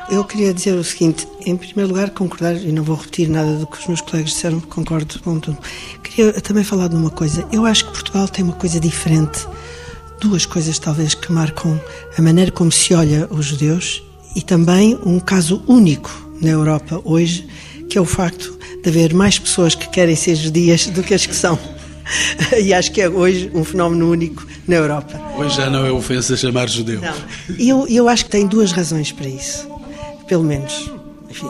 Eu 0.08 0.24
queria 0.24 0.54
dizer 0.54 0.74
o 0.74 0.84
seguinte, 0.84 1.28
em 1.48 1.58
primeiro 1.58 1.92
lugar 1.92 2.12
concordar, 2.12 2.56
e 2.56 2.72
não 2.72 2.84
vou 2.84 2.96
repetir 2.96 3.28
nada 3.28 3.58
do 3.58 3.66
que 3.66 3.80
os 3.80 3.88
meus 3.88 4.02
colegas 4.02 4.30
disseram, 4.30 4.60
concordo 4.60 5.20
com 5.22 5.40
tudo. 5.40 5.58
Queria 6.04 6.32
também 6.42 6.64
falar 6.64 6.90
de 6.90 6.96
uma 6.96 7.10
coisa. 7.10 7.44
Eu 7.52 7.66
acho 7.66 7.86
que 7.86 7.92
Portugal 7.92 8.28
tem 8.28 8.46
uma 8.46 8.54
coisa 8.54 8.80
diferente, 8.80 9.48
duas 10.22 10.46
coisas 10.46 10.78
talvez 10.78 11.16
que 11.16 11.32
marcam 11.32 11.82
a 12.16 12.22
maneira 12.22 12.52
como 12.52 12.72
se 12.72 12.94
olha 12.94 13.28
os 13.32 13.48
judeus 13.48 14.04
e 14.36 14.44
também 14.44 14.96
um 15.04 15.20
caso 15.20 15.64
único 15.66 16.12
na 16.40 16.50
Europa 16.50 17.02
hoje, 17.04 17.48
que 17.90 17.98
é 17.98 18.02
o 18.02 18.06
facto 18.06 18.58
de 18.84 18.90
haver 18.90 19.14
mais 19.14 19.40
pessoas 19.40 19.76
que 19.76 19.88
querem 19.90 20.16
ser 20.16 20.36
judias 20.36 20.88
do 20.88 21.04
que 21.04 21.14
as 21.14 21.26
que 21.26 21.36
são. 21.36 21.58
E 22.62 22.72
acho 22.72 22.92
que 22.92 23.02
é 23.02 23.10
hoje 23.10 23.50
um 23.54 23.64
fenómeno 23.64 24.12
único 24.12 24.46
na 24.68 24.76
Europa. 24.76 25.20
Hoje 25.38 25.58
já 25.58 25.72
não 25.72 25.86
é 25.86 25.92
ofensa 25.92 26.38
chamar 26.38 26.70
judeu. 26.70 27.02
Não. 27.02 27.16
Eu, 27.58 27.88
eu 27.88 28.08
acho 28.08 28.26
que 28.26 28.30
tem 28.30 28.46
duas 28.46 28.72
razões 28.72 29.12
para 29.12 29.28
isso, 29.28 29.68
pelo 30.28 30.44
menos. 30.44 30.92
Enfim. 31.28 31.50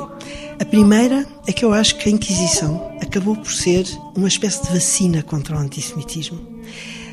A 0.58 0.64
primeira 0.64 1.28
é 1.46 1.52
que 1.52 1.66
eu 1.66 1.74
acho 1.74 1.98
que 1.98 2.08
a 2.08 2.12
Inquisição 2.12 2.98
acabou 3.02 3.36
por 3.36 3.52
ser 3.52 3.86
uma 4.16 4.30
espécie 4.30 4.64
de 4.64 4.72
vacina 4.72 5.22
contra 5.22 5.56
o 5.56 5.60
antissemitismo. 5.60 6.40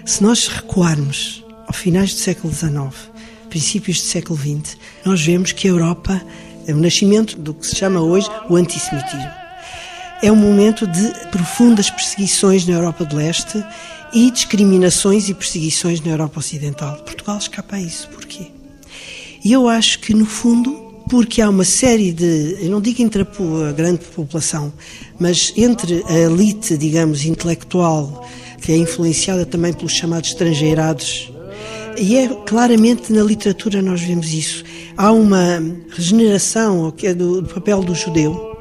Se 0.04 0.22
nós 0.22 0.46
recuarmos 0.46 1.44
ao 1.66 1.72
finais 1.72 2.14
do 2.14 2.20
século 2.20 2.52
XIX, 2.52 3.10
princípios 3.50 4.00
do 4.00 4.06
século 4.06 4.38
XX, 4.38 4.76
nós 5.04 5.20
vemos 5.20 5.52
que 5.52 5.66
a 5.66 5.70
Europa 5.70 6.22
o 6.68 6.76
nascimento 6.76 7.36
do 7.36 7.52
que 7.54 7.66
se 7.66 7.76
chama 7.76 8.00
hoje 8.00 8.28
o 8.48 8.56
antissemitismo 8.56 9.42
é 10.22 10.30
um 10.30 10.36
momento 10.36 10.86
de 10.86 11.12
profundas 11.30 11.90
perseguições 11.90 12.64
na 12.64 12.74
Europa 12.74 13.04
do 13.04 13.16
Leste 13.16 13.62
e 14.12 14.30
discriminações 14.30 15.28
e 15.28 15.34
perseguições 15.34 16.00
na 16.00 16.12
Europa 16.12 16.38
Ocidental. 16.38 16.96
Portugal 16.98 17.38
escapa 17.38 17.74
a 17.74 17.80
isso. 17.80 18.08
Porquê? 18.08 18.46
E 19.44 19.52
eu 19.52 19.68
acho 19.68 19.98
que, 19.98 20.14
no 20.14 20.24
fundo, 20.24 20.70
porque 21.10 21.42
há 21.42 21.50
uma 21.50 21.64
série 21.64 22.12
de, 22.12 22.56
eu 22.60 22.70
não 22.70 22.80
digo 22.80 23.02
entre 23.02 23.22
a 23.22 23.72
grande 23.72 24.04
população, 24.04 24.72
mas 25.18 25.52
entre 25.56 26.04
a 26.06 26.16
elite, 26.16 26.78
digamos, 26.78 27.24
intelectual, 27.24 28.24
que 28.60 28.70
é 28.70 28.76
influenciada 28.76 29.44
também 29.44 29.72
pelos 29.72 29.92
chamados 29.92 30.28
estrangeirados, 30.28 31.31
e 31.98 32.16
é 32.16 32.28
claramente 32.46 33.12
na 33.12 33.22
literatura 33.22 33.82
nós 33.82 34.00
vemos 34.00 34.32
isso. 34.32 34.64
Há 34.96 35.12
uma 35.12 35.62
regeneração 35.90 36.92
é 37.02 37.14
do 37.14 37.42
papel 37.44 37.82
do 37.82 37.94
judeu, 37.94 38.52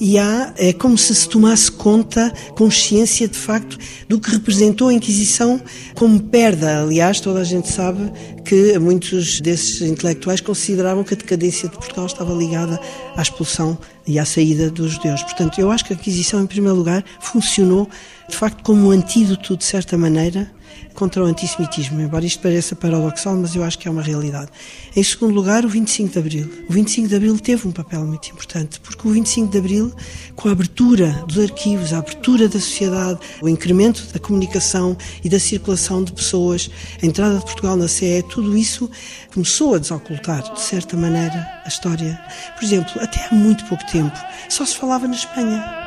e 0.00 0.18
há, 0.18 0.52
é 0.56 0.72
como 0.72 0.96
se 0.96 1.14
se 1.14 1.28
tomasse 1.28 1.70
conta, 1.70 2.32
consciência 2.54 3.26
de 3.26 3.38
facto, 3.38 3.78
do 4.08 4.20
que 4.20 4.30
representou 4.30 4.88
a 4.88 4.92
Inquisição 4.92 5.60
como 5.94 6.20
perda. 6.20 6.82
Aliás, 6.82 7.20
toda 7.20 7.40
a 7.40 7.44
gente 7.44 7.68
sabe 7.68 8.12
que 8.44 8.78
muitos 8.78 9.40
desses 9.40 9.80
intelectuais 9.82 10.40
consideravam 10.40 11.02
que 11.02 11.14
a 11.14 11.16
decadência 11.16 11.68
de 11.68 11.76
Portugal 11.76 12.06
estava 12.06 12.32
ligada 12.34 12.78
à 13.16 13.22
expulsão 13.22 13.78
e 14.06 14.18
à 14.18 14.24
saída 14.24 14.70
dos 14.70 14.92
judeus. 14.92 15.22
Portanto, 15.22 15.60
eu 15.60 15.70
acho 15.70 15.84
que 15.84 15.92
a 15.92 15.96
Inquisição, 15.96 16.42
em 16.42 16.46
primeiro 16.46 16.76
lugar, 16.76 17.04
funcionou 17.20 17.88
de 18.28 18.36
facto 18.36 18.62
como 18.62 18.88
um 18.88 18.90
antídoto, 18.90 19.56
de 19.56 19.64
certa 19.64 19.96
maneira, 19.96 20.50
contra 20.96 21.22
o 21.22 21.26
antissemitismo, 21.26 22.00
embora 22.00 22.24
isto 22.24 22.40
pareça 22.40 22.74
paradoxal, 22.74 23.36
mas 23.36 23.54
eu 23.54 23.62
acho 23.62 23.78
que 23.78 23.86
é 23.86 23.90
uma 23.90 24.02
realidade. 24.02 24.50
Em 24.96 25.02
segundo 25.02 25.34
lugar, 25.34 25.64
o 25.64 25.68
25 25.68 26.12
de 26.12 26.18
Abril. 26.18 26.50
O 26.68 26.72
25 26.72 27.08
de 27.08 27.14
Abril 27.14 27.38
teve 27.38 27.68
um 27.68 27.70
papel 27.70 28.04
muito 28.04 28.28
importante, 28.30 28.80
porque 28.80 29.06
o 29.06 29.10
25 29.10 29.52
de 29.52 29.58
Abril, 29.58 29.92
com 30.34 30.48
a 30.48 30.52
abertura 30.52 31.24
dos 31.28 31.38
arquivos, 31.38 31.92
a 31.92 31.98
abertura 31.98 32.48
da 32.48 32.58
sociedade, 32.58 33.20
o 33.42 33.48
incremento 33.48 34.02
da 34.12 34.18
comunicação 34.18 34.96
e 35.22 35.28
da 35.28 35.38
circulação 35.38 36.02
de 36.02 36.12
pessoas, 36.12 36.70
a 37.00 37.06
entrada 37.06 37.38
de 37.38 37.44
Portugal 37.44 37.76
na 37.76 37.86
CE, 37.86 38.24
tudo 38.28 38.56
isso 38.56 38.90
começou 39.32 39.74
a 39.74 39.78
desocultar, 39.78 40.54
de 40.54 40.60
certa 40.60 40.96
maneira, 40.96 41.46
a 41.64 41.68
história. 41.68 42.18
Por 42.56 42.64
exemplo, 42.64 42.92
até 43.02 43.28
há 43.30 43.34
muito 43.34 43.64
pouco 43.66 43.84
tempo, 43.86 44.18
só 44.48 44.64
se 44.64 44.74
falava 44.74 45.06
na 45.06 45.14
Espanha. 45.14 45.85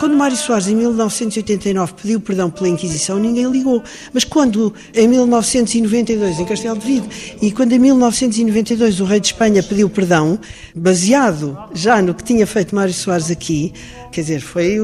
Quando 0.00 0.16
Mário 0.16 0.34
Soares, 0.34 0.66
em 0.66 0.74
1989, 0.74 1.92
pediu 2.00 2.20
perdão 2.22 2.48
pela 2.48 2.70
Inquisição, 2.70 3.18
ninguém 3.18 3.44
ligou. 3.50 3.82
Mas 4.14 4.24
quando, 4.24 4.72
em 4.94 5.06
1992, 5.06 6.40
em 6.40 6.44
Castelo 6.46 6.78
de 6.78 6.86
Vide, 6.86 7.08
e 7.42 7.52
quando 7.52 7.72
em 7.72 7.78
1992 7.78 8.98
o 8.98 9.04
rei 9.04 9.20
de 9.20 9.26
Espanha 9.26 9.62
pediu 9.62 9.90
perdão, 9.90 10.38
baseado 10.74 11.54
já 11.74 12.00
no 12.00 12.14
que 12.14 12.24
tinha 12.24 12.46
feito 12.46 12.74
Mário 12.74 12.94
Soares 12.94 13.30
aqui, 13.30 13.74
quer 14.10 14.22
dizer, 14.22 14.40
foi, 14.40 14.78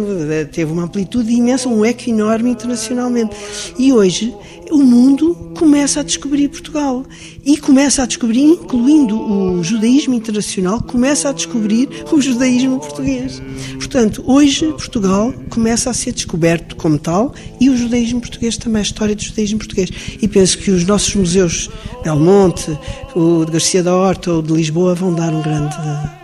teve 0.52 0.70
uma 0.70 0.82
amplitude 0.82 1.32
imensa, 1.32 1.66
um 1.66 1.82
eco 1.82 2.10
enorme 2.10 2.50
internacionalmente. 2.50 3.34
E 3.78 3.94
hoje 3.94 4.34
o 4.70 4.78
mundo 4.78 5.34
começa 5.56 6.00
a 6.00 6.02
descobrir 6.02 6.48
Portugal 6.48 7.04
e 7.44 7.56
começa 7.56 8.02
a 8.02 8.06
descobrir, 8.06 8.42
incluindo 8.42 9.18
o 9.18 9.62
judaísmo 9.62 10.14
internacional, 10.14 10.82
começa 10.82 11.28
a 11.28 11.32
descobrir 11.32 11.88
o 12.10 12.20
judaísmo 12.20 12.78
português. 12.78 13.42
Portanto, 13.74 14.22
hoje 14.26 14.66
Portugal 14.72 15.32
começa 15.48 15.90
a 15.90 15.94
ser 15.94 16.12
descoberto 16.12 16.76
como 16.76 16.98
tal 16.98 17.34
e 17.60 17.70
o 17.70 17.76
judaísmo 17.76 18.20
português 18.20 18.56
também, 18.56 18.80
a 18.80 18.82
história 18.82 19.14
do 19.14 19.22
judaísmo 19.22 19.58
português. 19.58 19.90
E 20.20 20.28
penso 20.28 20.58
que 20.58 20.70
os 20.70 20.84
nossos 20.84 21.14
museus, 21.14 21.70
Belmonte, 22.02 22.76
o 23.14 23.44
de 23.44 23.52
Garcia 23.52 23.82
da 23.82 23.94
Horta 23.94 24.32
ou 24.32 24.42
de 24.42 24.52
Lisboa, 24.52 24.94
vão 24.94 25.14
dar 25.14 25.32
um 25.32 25.42
grande 25.42 25.76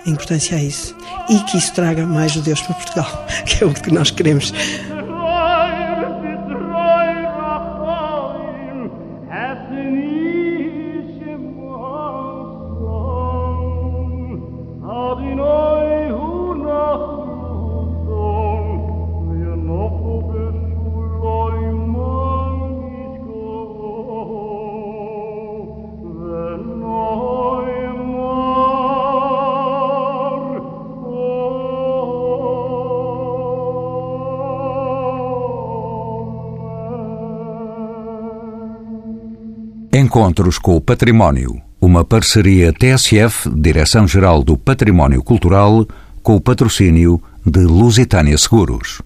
importância 0.07 0.57
a 0.57 0.63
isso. 0.63 0.95
E 1.31 1.39
que 1.45 1.57
isso 1.57 1.73
traga 1.73 2.07
mais 2.07 2.33
judeus 2.33 2.61
para 2.61 2.75
Portugal, 2.75 3.27
que 3.47 3.65
é 3.65 3.67
o 3.67 3.73
que 3.73 3.93
nós 3.93 4.11
queremos. 4.11 4.53
Encontros 40.13 40.59
com 40.59 40.77
o 40.77 40.81
Património. 40.81 41.59
Uma 41.81 42.05
parceria 42.05 42.71
TSF, 42.71 43.49
Direção-Geral 43.49 44.43
do 44.43 44.59
Património 44.59 45.23
Cultural, 45.23 45.87
com 46.23 46.37
o 46.37 46.41
patrocínio 46.41 47.19
de 47.47 47.61
Lusitânia 47.61 48.37
Seguros. 48.37 49.01